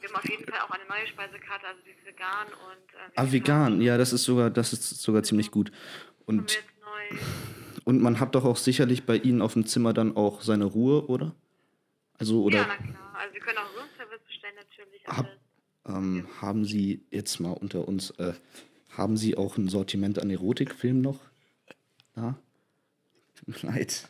Wir 0.00 0.08
haben 0.08 0.16
auf 0.16 0.28
jeden 0.28 0.44
Fall 0.46 0.60
auch 0.60 0.70
eine 0.70 0.84
neue 0.88 1.06
Speisekarte, 1.06 1.66
also 1.66 1.80
die 1.84 1.90
ist 1.90 2.04
vegan 2.06 2.46
und. 2.46 2.94
Äh, 2.94 3.10
Ah, 3.16 3.32
vegan, 3.32 3.80
ja, 3.80 3.98
das 3.98 4.12
ist 4.12 4.24
sogar, 4.24 4.50
das 4.50 4.72
ist 4.72 5.02
sogar 5.02 5.22
ziemlich 5.22 5.50
gut. 5.50 5.72
Und, 6.26 6.52
wir 6.52 7.18
und 7.84 8.00
man 8.02 8.20
hat 8.20 8.34
doch 8.34 8.44
auch 8.44 8.56
sicherlich 8.56 9.04
bei 9.06 9.16
Ihnen 9.16 9.40
auf 9.42 9.54
dem 9.54 9.66
Zimmer 9.66 9.92
dann 9.92 10.16
auch 10.16 10.42
seine 10.42 10.64
Ruhe, 10.66 11.06
oder? 11.06 11.34
Also, 12.18 12.42
oder 12.42 12.58
Ja, 12.58 12.66
na 12.68 12.76
klar. 12.76 13.14
Also 13.18 13.34
Sie 13.34 13.40
können 13.40 13.58
auch 13.58 13.74
Roomservice 13.74 14.20
bestellen 14.26 14.54
natürlich. 14.56 15.02
Hab- 15.06 15.26
ähm, 15.86 16.28
haben 16.42 16.64
Sie 16.66 17.06
jetzt 17.10 17.40
mal 17.40 17.52
unter 17.52 17.88
uns, 17.88 18.10
äh, 18.18 18.34
haben 18.90 19.16
Sie 19.16 19.36
auch 19.36 19.56
ein 19.56 19.68
Sortiment 19.68 20.18
an 20.18 20.28
Erotikfilmen 20.28 21.00
noch? 21.02 21.20
Ja? 22.14 22.38
Tut 23.36 23.48
mir 23.64 23.70
leid. 23.70 24.08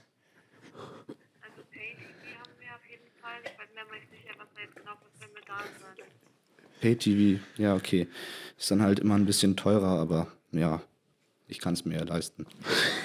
Also 1.40 1.62
Pay-TV 1.70 2.40
haben 2.40 2.52
wir 2.58 2.74
auf 2.74 2.84
jeden 2.90 3.10
Fall. 3.20 3.38
Ich 3.44 3.56
bin 3.56 3.74
mir 3.74 3.82
aber 3.82 3.94
nicht 3.94 4.10
sicher, 4.10 4.34
was 4.38 4.48
da 4.56 4.60
jetzt 4.62 4.74
genau 4.74 4.96
für 4.96 5.18
Filme 5.18 5.34
da 5.34 5.36
sind. 5.36 5.37
Pay-TV, 6.80 7.40
ja, 7.56 7.74
okay. 7.74 8.06
Ist 8.58 8.70
dann 8.70 8.82
halt 8.82 8.98
immer 9.00 9.14
ein 9.16 9.26
bisschen 9.26 9.56
teurer, 9.56 9.98
aber 10.00 10.28
ja, 10.52 10.80
ich 11.48 11.58
kann 11.58 11.74
es 11.74 11.84
mir 11.84 11.98
ja 11.98 12.04
leisten. 12.04 12.46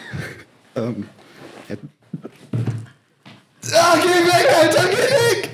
ähm, 0.76 1.08
hätt- 1.68 1.80
ah, 3.74 3.98
geh 4.02 4.10
weg, 4.10 4.48
Alter, 4.62 4.84
geh 4.90 4.98
weg! 4.98 5.50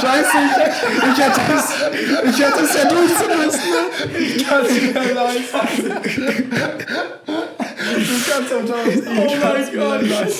Scheiße, 0.00 0.36
ich, 0.46 1.02
ich 1.12 1.18
hätte 1.24 1.40
es, 1.52 2.34
ich 2.34 2.42
hätte 2.42 2.60
es 2.60 2.74
ja 2.74 2.88
durchzulassen. 2.88 3.60
Ich 4.18 4.46
kann 4.46 4.64
es 4.64 4.72
mir 4.94 5.14
leisten. 5.14 5.92
Du 7.90 8.30
kannst 8.30 8.52
auch 8.52 8.64
tausend. 8.64 9.04
Oh 9.06 9.36
mein 9.42 9.66
Gott. 9.74 10.30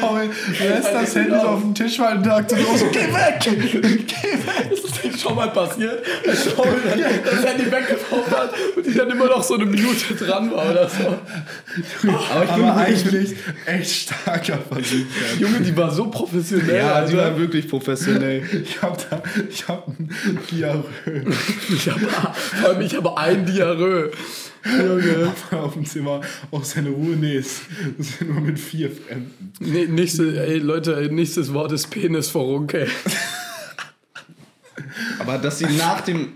Paul 0.00 0.30
lässt 0.58 0.94
das 0.94 1.14
Handy 1.14 1.30
so 1.30 1.36
auf 1.36 1.60
den 1.60 1.74
Tisch 1.74 1.96
fallen 1.96 2.18
und 2.18 2.24
sagt 2.24 2.50
so 2.50 2.56
los, 2.56 2.84
geh 2.92 3.00
weg! 3.00 3.38
Geh 3.40 3.52
weg! 3.52 4.70
Das 4.70 4.78
ist 4.80 5.04
nicht 5.04 5.20
schon 5.20 5.34
mal 5.34 5.50
passiert, 5.50 6.02
als 6.26 6.48
Paul 6.54 6.80
dann 6.84 7.00
das 7.24 7.44
Handy 7.44 7.66
weggeworfen 7.66 8.36
hat 8.36 8.54
und 8.76 8.86
die 8.86 8.94
dann 8.94 9.10
immer 9.10 9.26
noch 9.26 9.42
so 9.42 9.54
eine 9.54 9.66
Minute 9.66 10.14
dran 10.14 10.50
war 10.50 10.70
oder 10.70 10.88
so. 10.88 11.18
Aber 12.30 12.76
eigentlich 12.76 13.36
echt 13.66 14.02
starker 14.02 14.58
Versuch. 14.58 15.06
Junge, 15.38 15.60
die 15.60 15.76
war 15.76 15.90
so 15.90 16.06
professionell. 16.06 16.76
Ja, 16.76 17.04
die 17.04 17.16
war 17.16 17.38
wirklich 17.38 17.68
professionell. 17.68 18.42
Ich 18.64 18.80
hab 18.80 19.10
da, 19.10 19.22
ich 19.48 19.66
hab 19.68 19.88
ein 19.88 20.10
Diarrhoe 20.50 20.84
Ich 21.68 21.88
habe 21.88 22.00
allem 22.64 22.80
ich 22.80 22.94
habe 22.94 23.16
ein 23.16 23.46
Diarrhoe. 23.46 24.10
Junge. 24.64 25.32
auf 25.52 25.74
dem 25.74 25.86
Zimmer. 25.86 26.20
Auch 26.50 26.64
seine 26.64 26.90
Ruhe, 26.90 27.16
nee, 27.16 27.36
es 27.36 27.60
es 27.98 28.18
sind 28.18 28.30
nur 28.30 28.40
mit 28.40 28.58
vier 28.58 28.90
Fremden. 28.90 29.52
Nee, 29.60 29.86
nächste, 29.86 30.46
ey, 30.46 30.58
Leute, 30.58 31.08
nächstes 31.10 31.52
Wort 31.52 31.72
ist 31.72 31.88
Penis 31.88 32.28
Vorunkel. 32.28 32.88
Aber 35.18 35.38
dass 35.38 35.58
sie 35.58 35.66
nach 35.66 36.00
dem 36.02 36.34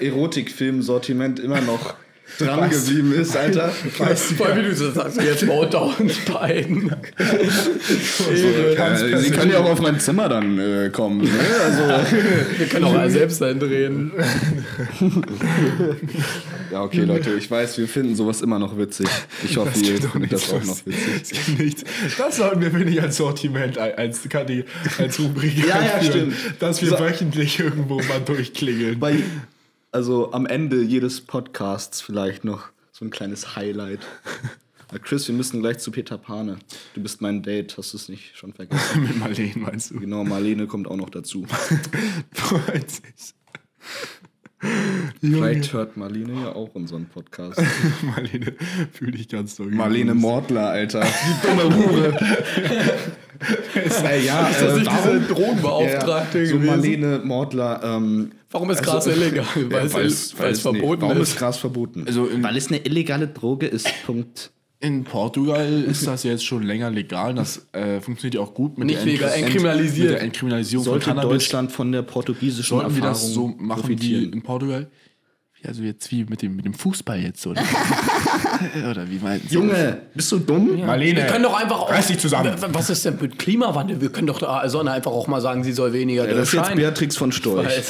Erotikfilm-Sortiment 0.00 1.40
immer 1.40 1.60
noch 1.60 1.94
dran 2.38 2.70
geblieben 2.70 3.12
ist, 3.14 3.36
Alter. 3.36 3.68
Vor 3.70 4.46
allem, 4.46 4.58
wie 4.58 4.68
du 4.70 4.74
so 4.74 4.90
sagst, 4.90 5.20
jetzt 5.22 5.46
baut 5.46 5.74
uns 5.74 6.14
beiden. 6.24 6.94
Sie 8.34 9.30
können 9.30 9.50
ja 9.52 9.58
auch 9.58 9.70
auf 9.70 9.80
mein 9.80 9.98
Zimmer 10.00 10.28
dann 10.28 10.58
äh, 10.58 10.90
kommen. 10.90 11.22
Ne? 11.22 11.30
Also, 11.64 11.82
Wir 12.58 12.66
können 12.66 12.84
auch 12.84 12.94
mal 12.94 13.10
selbst 13.10 13.42
eindrehen. 13.42 14.12
ja, 16.72 16.82
okay, 16.82 17.00
Leute, 17.02 17.30
ich 17.34 17.50
weiß, 17.50 17.78
wir 17.78 17.88
finden 17.88 18.14
sowas 18.16 18.40
immer 18.42 18.58
noch 18.58 18.76
witzig. 18.78 19.06
Ich 19.44 19.56
hoffe, 19.56 19.78
ihr 19.80 20.00
findet 20.00 20.32
das 20.32 20.52
auch 20.52 20.64
noch 20.64 20.78
witzig. 20.86 21.20
Es 21.22 21.30
gibt 21.46 21.58
nichts. 21.60 21.84
Das 22.18 22.36
sollten 22.36 22.60
wir, 22.60 22.70
finde 22.70 22.90
ich, 22.90 23.00
als 23.02 23.16
Sortiment, 23.16 23.78
als, 23.78 23.96
als 23.96 25.18
Rubrik 25.18 25.56
Ja, 25.66 25.80
ja, 25.82 26.02
stimmt. 26.02 26.34
dass 26.58 26.82
wir 26.82 26.90
So- 26.90 26.98
wöchentlich 26.98 27.58
irgendwo 27.60 27.96
mal 27.96 28.20
durchklingeln. 28.24 28.98
Bei, 28.98 29.16
also 29.94 30.32
am 30.32 30.44
Ende 30.44 30.82
jedes 30.82 31.20
Podcasts 31.20 32.00
vielleicht 32.00 32.44
noch 32.44 32.70
so 32.90 33.04
ein 33.04 33.10
kleines 33.10 33.54
Highlight. 33.54 34.00
Chris, 35.02 35.26
wir 35.28 35.34
müssen 35.34 35.60
gleich 35.60 35.78
zu 35.78 35.90
Peter 35.90 36.18
Pane. 36.18 36.58
Du 36.94 37.02
bist 37.02 37.20
mein 37.20 37.42
Date, 37.42 37.76
hast 37.78 37.92
du 37.92 37.96
es 37.96 38.08
nicht 38.08 38.36
schon 38.36 38.52
vergessen? 38.52 39.02
Mit 39.04 39.18
Marlene, 39.18 39.52
meinst 39.56 39.90
du? 39.90 40.00
Genau, 40.00 40.24
Marlene 40.24 40.66
kommt 40.66 40.88
auch 40.88 40.96
noch 40.96 41.10
dazu. 41.10 41.46
Freut 42.32 42.90
sich. 42.90 43.34
Vielleicht 45.20 45.72
hört 45.72 45.96
Marlene 45.96 46.32
ja 46.44 46.52
auch 46.54 46.74
unseren 46.74 47.06
Podcast. 47.06 47.60
Marlene, 48.02 48.54
fühle 48.92 49.12
dich 49.12 49.28
ganz 49.28 49.56
so. 49.56 49.64
Marlene 49.64 50.14
Mordler, 50.14 50.68
Alter. 50.70 51.02
Die 51.42 51.46
dumme 51.46 51.76
Hure. 51.76 52.18
äh, 54.04 54.24
ja, 54.24 54.48
Ist 54.48 54.60
das 54.60 54.72
äh, 54.74 54.78
nicht 54.78 54.86
warum? 54.86 55.18
diese 55.18 55.34
Drogenbeauftragte 55.34 56.38
Ja, 56.40 56.46
so 56.46 56.54
gewesen? 56.54 56.66
Marlene 56.66 57.20
Mordler. 57.24 57.80
Ähm, 57.84 58.32
Warum 58.50 58.70
ist 58.70 58.78
also- 58.88 58.90
Gras 58.92 59.06
illegal? 59.06 59.44
Ja, 59.56 59.92
Weil 59.92 60.06
es, 60.06 60.38
weil 60.38 60.52
es 60.52 60.60
verboten 60.60 61.02
Warum 61.02 61.18
ist. 61.20 61.30
ist 61.30 61.38
Gras 61.38 61.56
verboten? 61.58 62.04
Also 62.06 62.28
Weil 62.40 62.56
es 62.56 62.68
eine 62.68 62.78
illegale 62.78 63.26
Droge 63.28 63.66
ist. 63.66 63.88
Punkt. 64.06 64.50
In 64.84 65.04
Portugal 65.04 65.82
ist 65.84 66.06
das 66.06 66.24
jetzt 66.24 66.44
schon 66.44 66.62
länger 66.62 66.90
legal. 66.90 67.34
Das 67.34 67.66
äh, 67.72 68.00
funktioniert 68.00 68.34
ja 68.34 68.40
auch 68.42 68.52
gut 68.52 68.76
mit 68.76 68.86
Nicht 68.88 68.98
der 68.98 69.06
legal, 69.06 69.30
Ent- 69.30 69.44
entkriminalisiert. 69.46 70.08
Mit 70.10 70.18
der 70.18 70.22
Entkriminalisierung 70.22 70.84
Sollte 70.84 71.04
von 71.06 71.14
Cannabis. 71.16 71.30
Deutschland 71.44 71.72
von 71.72 71.90
der 71.92 72.02
portugiesischen 72.02 72.76
Sollten 72.78 72.94
wir 72.94 73.02
Erfahrung 73.04 73.22
das 73.22 73.32
so 73.32 73.48
machen 73.48 73.98
wie 74.00 74.24
in 74.24 74.42
Portugal? 74.42 74.90
Ja, 75.62 75.68
Also 75.70 75.82
jetzt 75.82 76.10
wie 76.10 76.24
mit 76.24 76.42
dem, 76.42 76.56
mit 76.56 76.66
dem 76.66 76.74
Fußball 76.74 77.18
jetzt, 77.18 77.46
oder? 77.46 77.62
oder 78.90 79.10
wie 79.10 79.18
meinst 79.20 79.50
du? 79.50 79.54
Junge, 79.54 80.02
bist 80.14 80.30
du 80.32 80.38
dumm? 80.38 80.84
Marlene, 80.84 81.16
Wir 81.22 81.26
können 81.28 81.44
doch 81.44 81.58
einfach 81.58 81.80
auch. 81.80 81.90
reiß 81.90 82.08
dich 82.08 82.18
zusammen. 82.18 82.54
Was 82.68 82.90
ist 82.90 83.04
denn 83.06 83.16
mit 83.20 83.38
Klimawandel? 83.38 84.00
Wir 84.02 84.10
können 84.12 84.26
doch 84.26 84.38
da 84.40 84.58
also 84.58 84.80
einfach 84.80 85.12
auch 85.12 85.28
mal 85.28 85.40
sagen, 85.40 85.64
sie 85.64 85.72
soll 85.72 85.94
weniger 85.94 86.28
Ja, 86.28 86.34
das 86.34 86.48
ist 86.48 86.54
jetzt 86.54 86.66
scheinen. 86.66 86.76
Beatrix 86.76 87.16
von 87.16 87.32
Storch. 87.32 87.68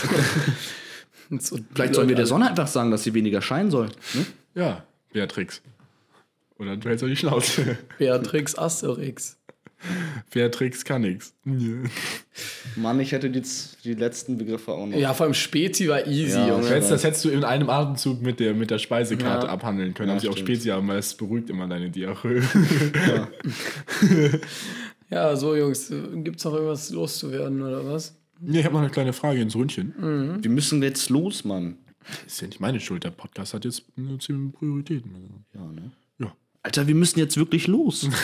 Vielleicht 1.75 1.95
sollen 1.95 2.09
wir 2.09 2.17
der 2.17 2.27
Sonne 2.27 2.49
einfach 2.51 2.69
sagen, 2.69 2.91
dass 2.93 3.03
sie 3.03 3.15
weniger 3.15 3.43
scheinen 3.43 3.71
soll. 3.71 3.87
Ne? 4.15 4.27
Ja, 4.55 4.85
Beatrix. 5.13 5.61
Oder 6.59 6.77
du 6.77 6.89
hältst 6.89 7.03
doch 7.03 7.09
die 7.09 7.17
Schnauze. 7.17 7.79
Beatrix 7.99 8.57
Asterix. 8.57 9.39
Beatrix 10.33 10.83
kann 10.85 11.03
nix. 11.03 11.35
Ja. 11.45 11.53
Mann, 12.77 12.99
ich 13.01 13.13
hätte 13.13 13.29
die, 13.29 13.43
die 13.85 13.93
letzten 13.95 14.39
Begriffe 14.39 14.73
auch 14.73 14.87
noch. 14.87 14.97
Ja, 14.97 15.13
vor 15.13 15.25
allem 15.27 15.35
Spezi 15.35 15.89
war 15.89 16.07
easy, 16.07 16.39
Ja, 16.39 16.49
Junge. 16.49 16.71
Das, 16.71 16.89
das 16.89 17.05
hättest 17.05 17.25
du 17.27 17.29
in 17.29 17.45
einem 17.45 17.69
Atemzug 17.69 18.23
mit 18.23 18.41
der, 18.41 18.55
mit 18.55 18.71
der 18.71 18.79
Speisekarte 18.79 19.47
Ja. 19.47 19.53
abhandeln 19.53 19.93
können. 19.93 20.09
Ja, 20.09 20.15
Ja, 20.15 20.21
sie 20.21 20.29
auch. 20.31 20.37
Spezi 20.37 20.69
haben, 20.69 20.89
weil 20.89 20.99
es 20.99 21.13
beruhigt 21.15 21.51
immer 21.51 21.67
deine 21.69 21.91
Diarrhoe. 21.91 22.41
Ja, 25.11 25.37
so 25.37 25.55
Jungs, 25.55 25.93
gibt's 26.25 26.45
noch 26.45 26.55
irgendwas 26.55 26.91
loszuwerden 26.91 27.63
oder 27.63 27.85
was? 27.87 28.17
Ja, 28.41 28.61
ich 28.61 28.65
habe 28.65 28.75
noch 28.75 28.81
eine 28.83 28.91
kleine 28.91 29.13
Frage 29.13 29.41
ins 29.41 29.55
Ründchen. 29.55 29.95
Wir 30.43 30.51
müssen 30.51 30.83
jetzt 30.83 31.09
los, 31.11 31.45
Mann. 31.45 31.77
Ist 32.27 32.41
ja 32.41 32.49
nicht 32.49 32.59
meine 32.59 32.81
Schuld, 32.81 33.05
der 33.05 33.11
Podcast 33.11 33.55
hat 33.55 33.65
jetzt 33.65 33.85
eine 33.97 34.19
ziemliche 34.19 34.57
Prioritäten. 34.59 35.45
Ja, 35.55 35.61
ne? 35.67 35.93
Alter, 36.65 36.87
wir 36.87 36.95
müssen 36.95 37.19
jetzt 37.19 37.37
wirklich 37.37 37.67
los. 37.67 38.09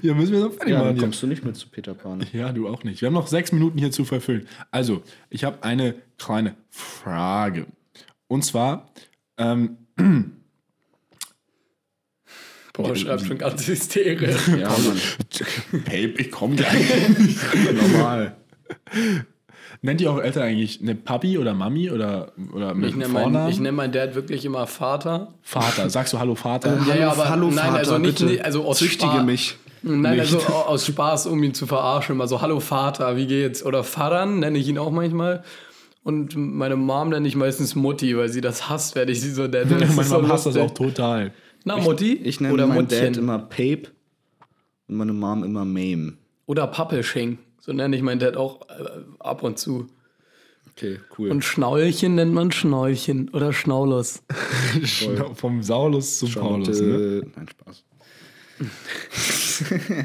Ja, 0.00 0.14
müssen 0.14 0.32
wir 0.32 0.40
noch 0.40 0.54
fertig 0.54 0.70
ja, 0.70 0.78
machen. 0.78 0.86
dann 0.86 0.94
hier. 0.94 1.02
kommst 1.02 1.22
du 1.22 1.26
nicht 1.26 1.44
mehr 1.44 1.52
zu 1.52 1.68
Peter 1.68 1.92
Pan. 1.92 2.24
Ja, 2.32 2.50
du 2.50 2.66
auch 2.66 2.82
nicht. 2.82 3.02
Wir 3.02 3.08
haben 3.08 3.14
noch 3.14 3.26
sechs 3.26 3.52
Minuten 3.52 3.76
hier 3.78 3.90
zu 3.90 4.06
verfüllen. 4.06 4.48
Also, 4.70 5.02
ich 5.28 5.44
habe 5.44 5.62
eine 5.64 5.96
kleine 6.16 6.56
Frage. 6.70 7.66
Und 8.26 8.42
zwar, 8.42 8.90
ähm, 9.36 9.76
Boah, 12.72 12.96
schreibt 12.96 13.26
schon 13.26 13.36
ganz 13.36 13.66
hysterisch. 13.68 14.48
Ja, 14.58 14.70
Mann. 14.70 14.98
Babe, 15.84 16.14
ich 16.16 16.30
komme 16.30 16.56
gleich. 16.56 16.88
Normal. 17.74 18.38
Nennt 19.82 20.00
ihr 20.00 20.10
eure 20.10 20.22
Eltern 20.24 20.42
eigentlich 20.44 20.80
eine 20.80 20.94
Papi 20.94 21.38
oder 21.38 21.54
Mami 21.54 21.90
oder, 21.90 22.32
oder 22.54 22.74
mit 22.74 22.90
Ich 22.90 22.96
nenne 22.96 23.10
Vornamen? 23.12 23.32
meinen 23.34 23.50
ich 23.50 23.60
nenn 23.60 23.74
meinen 23.74 23.92
Dad 23.92 24.14
wirklich 24.14 24.44
immer 24.44 24.66
Vater. 24.66 25.34
Vater. 25.42 25.88
Sagst 25.90 26.12
du 26.12 26.18
Hallo 26.18 26.34
Vater? 26.34 26.78
ja, 26.88 26.94
ja, 26.96 27.10
aber 27.12 27.28
hallo, 27.28 27.46
nein, 27.48 27.56
Vater, 27.66 27.76
also 27.78 27.98
nicht, 27.98 28.18
bitte. 28.24 28.44
also 28.44 28.64
aus 28.64 28.78
Züchtige 28.78 29.12
Spaß. 29.12 29.24
mich. 29.24 29.56
Nein, 29.82 30.16
nicht. 30.16 30.20
also 30.20 30.38
au- 30.52 30.66
aus 30.66 30.86
Spaß, 30.86 31.26
um 31.26 31.42
ihn 31.42 31.54
zu 31.54 31.66
verarschen. 31.66 32.14
Immer 32.16 32.26
so, 32.26 32.40
hallo 32.40 32.58
Vater, 32.60 33.16
wie 33.16 33.26
geht's? 33.26 33.64
Oder 33.64 33.84
Faran 33.84 34.40
nenne 34.40 34.58
ich 34.58 34.66
ihn 34.68 34.78
auch 34.78 34.90
manchmal. 34.90 35.44
Und 36.02 36.36
meine 36.36 36.76
Mom 36.76 37.08
nenne 37.10 37.26
ich 37.28 37.34
meistens 37.36 37.74
Mutti, 37.74 38.16
weil 38.16 38.28
sie 38.28 38.40
das 38.40 38.68
hasst, 38.68 38.94
wenn 38.94 39.08
ich 39.08 39.20
sie 39.20 39.30
so 39.30 39.46
nenne. 39.48 39.66
Meine 39.96 40.08
Mama 40.08 40.28
hasst 40.28 40.46
das 40.46 40.56
auch 40.56 40.70
total. 40.70 41.32
Na, 41.64 41.78
Mutti? 41.78 42.12
Ich 42.14 42.40
nenne 42.40 42.54
Oder 42.54 42.66
meinen 42.68 42.82
Muttchen. 42.82 43.12
Dad 43.12 43.16
immer 43.16 43.38
Pape 43.40 43.88
und 44.88 44.96
meine 44.96 45.12
Mom 45.12 45.42
immer 45.42 45.64
Mame. 45.64 46.12
Oder 46.46 46.68
Pappelsching. 46.68 47.38
So 47.66 47.72
nenne 47.72 47.96
ich 47.96 48.02
meinen 48.02 48.20
Dad 48.20 48.36
auch 48.36 48.60
äh, 48.68 48.74
ab 49.18 49.42
und 49.42 49.58
zu. 49.58 49.88
Okay, 50.70 51.00
cool. 51.18 51.30
Und 51.30 51.44
Schnaulchen 51.44 52.14
nennt 52.14 52.32
man 52.32 52.52
Schnaulchen 52.52 53.28
oder 53.30 53.52
Schnaulus. 53.52 54.22
Schna- 54.84 55.34
Vom 55.34 55.64
Saulus 55.64 56.20
zum 56.20 56.30
Paulus. 56.32 56.80
Ne? 56.80 57.22
Charlotte, 57.24 57.26
Nein, 57.34 57.48
Spaß. 57.48 57.84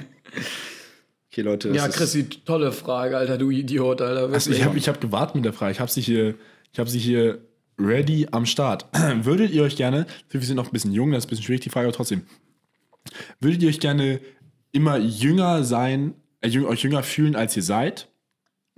okay, 1.32 1.42
Leute. 1.42 1.70
Ja, 1.70 1.88
Chrissy, 1.88 2.24
tolle 2.30 2.72
Frage, 2.72 3.16
Alter, 3.16 3.38
du 3.38 3.52
Idiot, 3.52 4.02
Alter. 4.02 4.34
Also 4.34 4.50
ich 4.50 4.64
habe 4.64 4.76
ich 4.80 4.88
hab 4.90 5.00
gewartet 5.00 5.36
mit 5.36 5.46
der 5.46 5.54
Frage. 5.54 5.72
Ich 5.74 5.80
habe 5.80 5.92
sie 5.92 6.02
hier, 6.02 6.34
ich 6.74 6.80
habe 6.80 6.90
sie 6.90 6.98
hier 7.00 7.46
ready 7.78 8.28
am 8.32 8.48
Start. 8.48 8.88
Würdet 9.24 9.52
ihr 9.52 9.62
euch 9.62 9.76
gerne, 9.76 10.08
wir 10.32 10.42
sind 10.42 10.56
noch 10.56 10.66
ein 10.66 10.72
bisschen 10.72 10.94
jung, 10.94 11.12
das 11.12 11.20
ist 11.20 11.28
ein 11.28 11.30
bisschen 11.30 11.46
schwierig 11.46 11.62
die 11.62 11.70
Frage, 11.70 11.88
aber 11.88 11.96
trotzdem. 11.96 12.24
Würdet 13.40 13.62
ihr 13.62 13.70
euch 13.70 13.80
gerne 13.80 14.20
immer 14.72 14.98
jünger 14.98 15.64
sein, 15.64 16.12
äh, 16.12 16.14
euch 16.44 16.84
jünger 16.84 17.04
fühlen, 17.04 17.36
als 17.36 17.56
ihr 17.56 17.64
seid? 17.64 18.08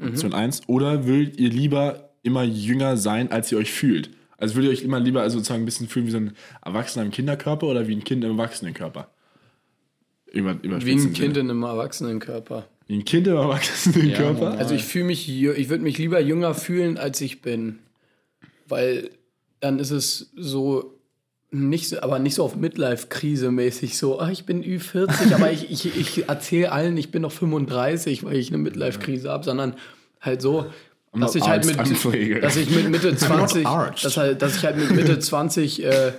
Option 0.02 0.34
1. 0.34 0.64
Oder 0.68 1.06
würdet 1.06 1.40
ihr 1.40 1.50
lieber 1.50 2.10
immer 2.24 2.44
jünger 2.44 2.98
sein, 2.98 3.32
als 3.32 3.52
ihr 3.52 3.58
euch 3.58 3.72
fühlt? 3.72 4.10
Also 4.38 4.56
würdet 4.56 4.72
ihr 4.72 4.78
euch 4.78 4.84
immer 4.84 5.00
lieber 5.00 5.22
also 5.22 5.38
sozusagen 5.38 5.64
ein 5.64 5.66
bisschen 5.66 5.88
fühlen 5.88 6.08
wie 6.08 6.12
so 6.12 6.18
ein 6.18 6.34
Erwachsener 6.64 7.06
im 7.06 7.12
Kinderkörper 7.12 7.68
oder 7.68 7.88
wie 7.88 7.96
ein 7.96 8.04
Kind 8.04 8.24
im 8.24 8.32
Erwachsenenkörper? 8.32 9.10
Über, 10.32 10.62
Wie 10.62 10.68
überspitzt 10.68 11.06
ein 11.06 11.14
Kind 11.14 11.38
in 11.38 11.50
einem 11.50 11.64
Erwachsenenkörper. 11.64 12.68
Wie 12.88 12.96
ein 12.96 13.06
Kind 13.06 13.28
im 13.28 13.36
Erwachsenenkörper? 13.36 14.34
normal. 14.34 14.58
Also 14.58 14.76
ich 14.76 14.84
fühle 14.84 15.06
mich, 15.06 15.30
ich 15.30 15.70
würde 15.70 15.84
mich 15.84 15.98
lieber 15.98 16.20
jünger 16.20 16.56
fühlen, 16.56 16.98
als 16.98 17.22
ich 17.22 17.42
bin. 17.42 17.80
Weil 18.68 19.12
dann 19.60 19.80
ist 19.80 19.92
es 19.92 20.32
so, 20.36 21.00
nicht 21.54 21.90
so, 21.90 22.02
aber 22.02 22.20
nicht 22.20 22.36
so 22.36 22.44
auf 22.44 22.56
Midlife-Krise 22.56 23.52
mäßig 23.52 23.98
so, 23.98 24.20
ah, 24.20 24.30
ich 24.30 24.46
bin 24.46 24.64
Ü40, 24.64 25.34
aber 25.36 25.52
ich, 25.52 25.72
ich, 25.72 25.98
ich 25.98 26.28
erzähle 26.28 26.72
allen, 26.72 26.98
ich 26.98 27.12
bin 27.12 27.22
noch 27.22 27.32
35, 27.32 28.24
weil 28.24 28.38
ich 28.38 28.50
eine 28.50 28.58
Midlife-Krise 28.58 29.30
habe, 29.30 29.44
sondern 29.44 29.76
halt 30.20 30.42
so, 30.42 30.66
dass 31.14 31.36
ich 31.36 31.48
halt 31.48 31.66
mit, 31.66 31.78
dass 32.44 32.56
ich 32.56 32.70
mit 32.72 32.90
Mitte 32.90 33.16
20, 33.16 33.68
arched. 33.68 34.04
dass, 34.04 34.18
halt, 34.18 34.42
dass 34.42 34.58
ich 34.58 34.66
halt 34.66 34.78
mit 34.78 34.92
Mitte 34.92 35.20
20 35.20 35.84
äh, 35.84 36.14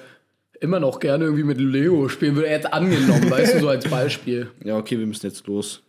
immer 0.60 0.78
noch 0.78 1.00
gerne 1.00 1.24
irgendwie 1.24 1.44
mit 1.44 1.60
Leo 1.60 2.08
spielen 2.08 2.36
würde. 2.36 2.48
Jetzt 2.48 2.72
angenommen, 2.72 3.28
weißt 3.28 3.56
du, 3.56 3.60
so 3.60 3.68
als 3.68 3.88
Beispiel. 3.88 4.50
Ja, 4.62 4.76
okay, 4.76 4.98
wir 4.98 5.06
müssen 5.06 5.26
jetzt 5.26 5.46
los. 5.46 5.82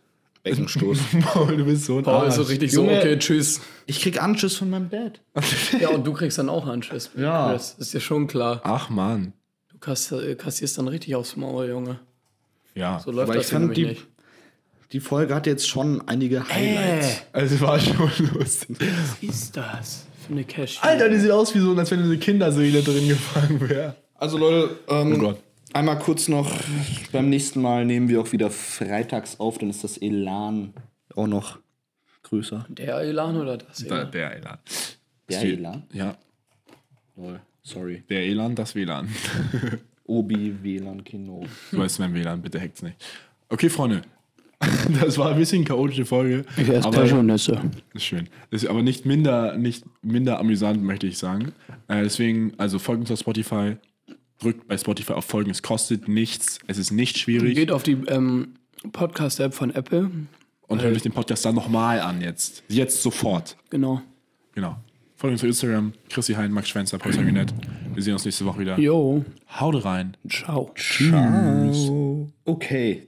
Beckenstoß. 0.50 0.98
Paul, 1.22 1.56
du 1.56 1.64
bist 1.64 1.84
so 1.86 1.98
ein 1.98 2.04
Paul 2.04 2.28
ist 2.28 2.36
so 2.36 2.42
Arsch. 2.42 2.50
richtig 2.50 2.72
Junge. 2.72 2.92
so, 2.92 2.98
okay, 2.98 3.18
tschüss. 3.18 3.60
ich 3.86 4.00
krieg 4.00 4.22
Anschiss 4.22 4.56
von 4.56 4.70
meinem 4.70 4.88
Dad. 4.90 5.20
Ja, 5.80 5.88
und 5.90 6.06
du 6.06 6.12
kriegst 6.12 6.38
dann 6.38 6.48
auch 6.48 6.66
Anschiss. 6.66 7.10
Ja. 7.16 7.52
Das 7.52 7.74
ist 7.74 7.92
dir 7.92 8.00
schon 8.00 8.26
klar. 8.28 8.60
Ach 8.64 8.88
man. 8.88 9.32
Du 9.68 9.92
äh, 10.16 10.34
kassierst 10.36 10.78
dann 10.78 10.88
richtig 10.88 11.14
aufs 11.16 11.36
Maul, 11.36 11.68
Junge. 11.68 11.98
Ja. 12.74 13.00
So 13.00 13.10
läuft 13.10 13.28
Aber 13.30 13.34
das 13.38 13.46
ich 13.46 13.52
fand 13.52 13.64
nämlich 13.66 13.78
die, 13.78 13.86
nicht. 13.86 14.06
die 14.92 15.00
Folge 15.00 15.34
hat 15.34 15.46
jetzt 15.46 15.68
schon 15.68 16.06
einige 16.08 16.48
Highlights. 16.48 17.22
Also 17.32 17.60
war 17.60 17.80
schon 17.80 18.10
lustig. 18.34 18.76
Was 18.78 19.28
ist 19.28 19.56
das 19.56 20.06
für 20.26 20.32
eine 20.32 20.44
Cash? 20.44 20.78
Alter, 20.80 21.08
die 21.08 21.18
sieht 21.18 21.30
aus 21.30 21.54
wie 21.54 21.58
so, 21.58 21.74
als 21.74 21.90
wenn 21.90 22.02
eine 22.02 22.18
Kinderseele 22.18 22.82
drin 22.82 23.08
gefangen 23.08 23.68
wäre. 23.68 23.96
Also 24.14 24.38
Leute, 24.38 24.76
ähm, 24.88 25.14
Oh 25.14 25.18
Gott. 25.18 25.42
Einmal 25.76 25.98
kurz 25.98 26.28
noch, 26.28 26.50
beim 27.12 27.28
nächsten 27.28 27.60
Mal 27.62 27.84
nehmen 27.84 28.08
wir 28.08 28.20
auch 28.20 28.32
wieder 28.32 28.50
freitags 28.50 29.38
auf, 29.40 29.58
dann 29.58 29.70
ist 29.70 29.84
das 29.84 29.98
Elan 29.98 30.72
auch 31.14 31.26
noch 31.26 31.58
größer. 32.22 32.66
Der 32.68 32.96
Elan 32.98 33.36
oder 33.36 33.58
das? 33.58 33.78
Der, 33.78 33.90
Elan? 33.98 34.10
der 34.12 34.36
Elan. 34.36 34.58
Der 35.28 35.38
Steht- 35.38 35.58
Elan? 35.58 35.82
Ja, 35.92 36.16
Lol, 37.16 37.40
sorry. 37.62 38.04
der 38.08 38.20
Elan, 38.26 38.54
das 38.54 38.74
WLAN. 38.74 39.08
Obi, 40.04 40.54
WLAN, 40.62 41.02
Kino. 41.02 41.44
Du 41.70 41.78
weißt 41.78 41.98
mein 42.00 42.14
WLAN, 42.14 42.40
bitte 42.42 42.60
hackt's 42.60 42.82
nicht. 42.82 42.96
Okay, 43.48 43.68
Freunde. 43.68 44.02
Das 45.00 45.18
war 45.18 45.32
ein 45.32 45.36
bisschen 45.38 45.64
chaotische 45.66 46.06
Folge. 46.06 46.44
aber 46.82 47.22
Nüsse. 47.22 47.60
ist 47.92 48.04
schön. 48.04 48.26
Ist 48.50 48.66
aber 48.66 48.82
nicht 48.82 49.04
minder, 49.04 49.56
nicht 49.58 49.84
minder 50.02 50.38
amüsant, 50.40 50.82
möchte 50.82 51.06
ich 51.06 51.18
sagen. 51.18 51.52
Äh, 51.88 52.02
deswegen, 52.04 52.54
also 52.56 52.78
folgt 52.78 53.00
uns 53.02 53.10
auf 53.10 53.18
Spotify. 53.18 53.76
Drückt 54.38 54.68
bei 54.68 54.76
Spotify 54.76 55.14
auf 55.14 55.24
Folgen. 55.24 55.50
Es 55.50 55.62
kostet 55.62 56.08
nichts. 56.08 56.58
Es 56.66 56.78
ist 56.78 56.90
nicht 56.90 57.18
schwierig. 57.18 57.54
Geht 57.54 57.70
auf 57.70 57.82
die 57.82 57.92
ähm, 58.08 58.54
Podcast-App 58.92 59.54
von 59.54 59.74
Apple. 59.74 60.10
Und 60.68 60.82
hört 60.82 60.94
euch 60.94 61.02
den 61.02 61.12
Podcast 61.12 61.44
dann 61.44 61.54
nochmal 61.54 62.00
an 62.00 62.20
jetzt. 62.20 62.62
Jetzt 62.68 63.02
sofort. 63.02 63.56
Genau. 63.70 64.02
Genau. 64.54 64.76
Folgt 65.16 65.32
uns 65.32 65.42
auf 65.42 65.48
Instagram. 65.48 65.92
Chrissy 66.10 66.34
Hein, 66.34 66.52
Max 66.52 66.68
Schwänzer, 66.68 66.98
Paul 66.98 67.12
Sanguinet. 67.12 67.54
Wir 67.94 68.02
sehen 68.02 68.12
uns 68.12 68.24
nächste 68.24 68.44
Woche 68.44 68.60
wieder. 68.60 68.78
Jo. 68.78 69.24
Haut 69.58 69.84
rein. 69.84 70.16
Ciao. 70.28 70.70
Ciao. 70.76 72.28
Okay. 72.44 73.02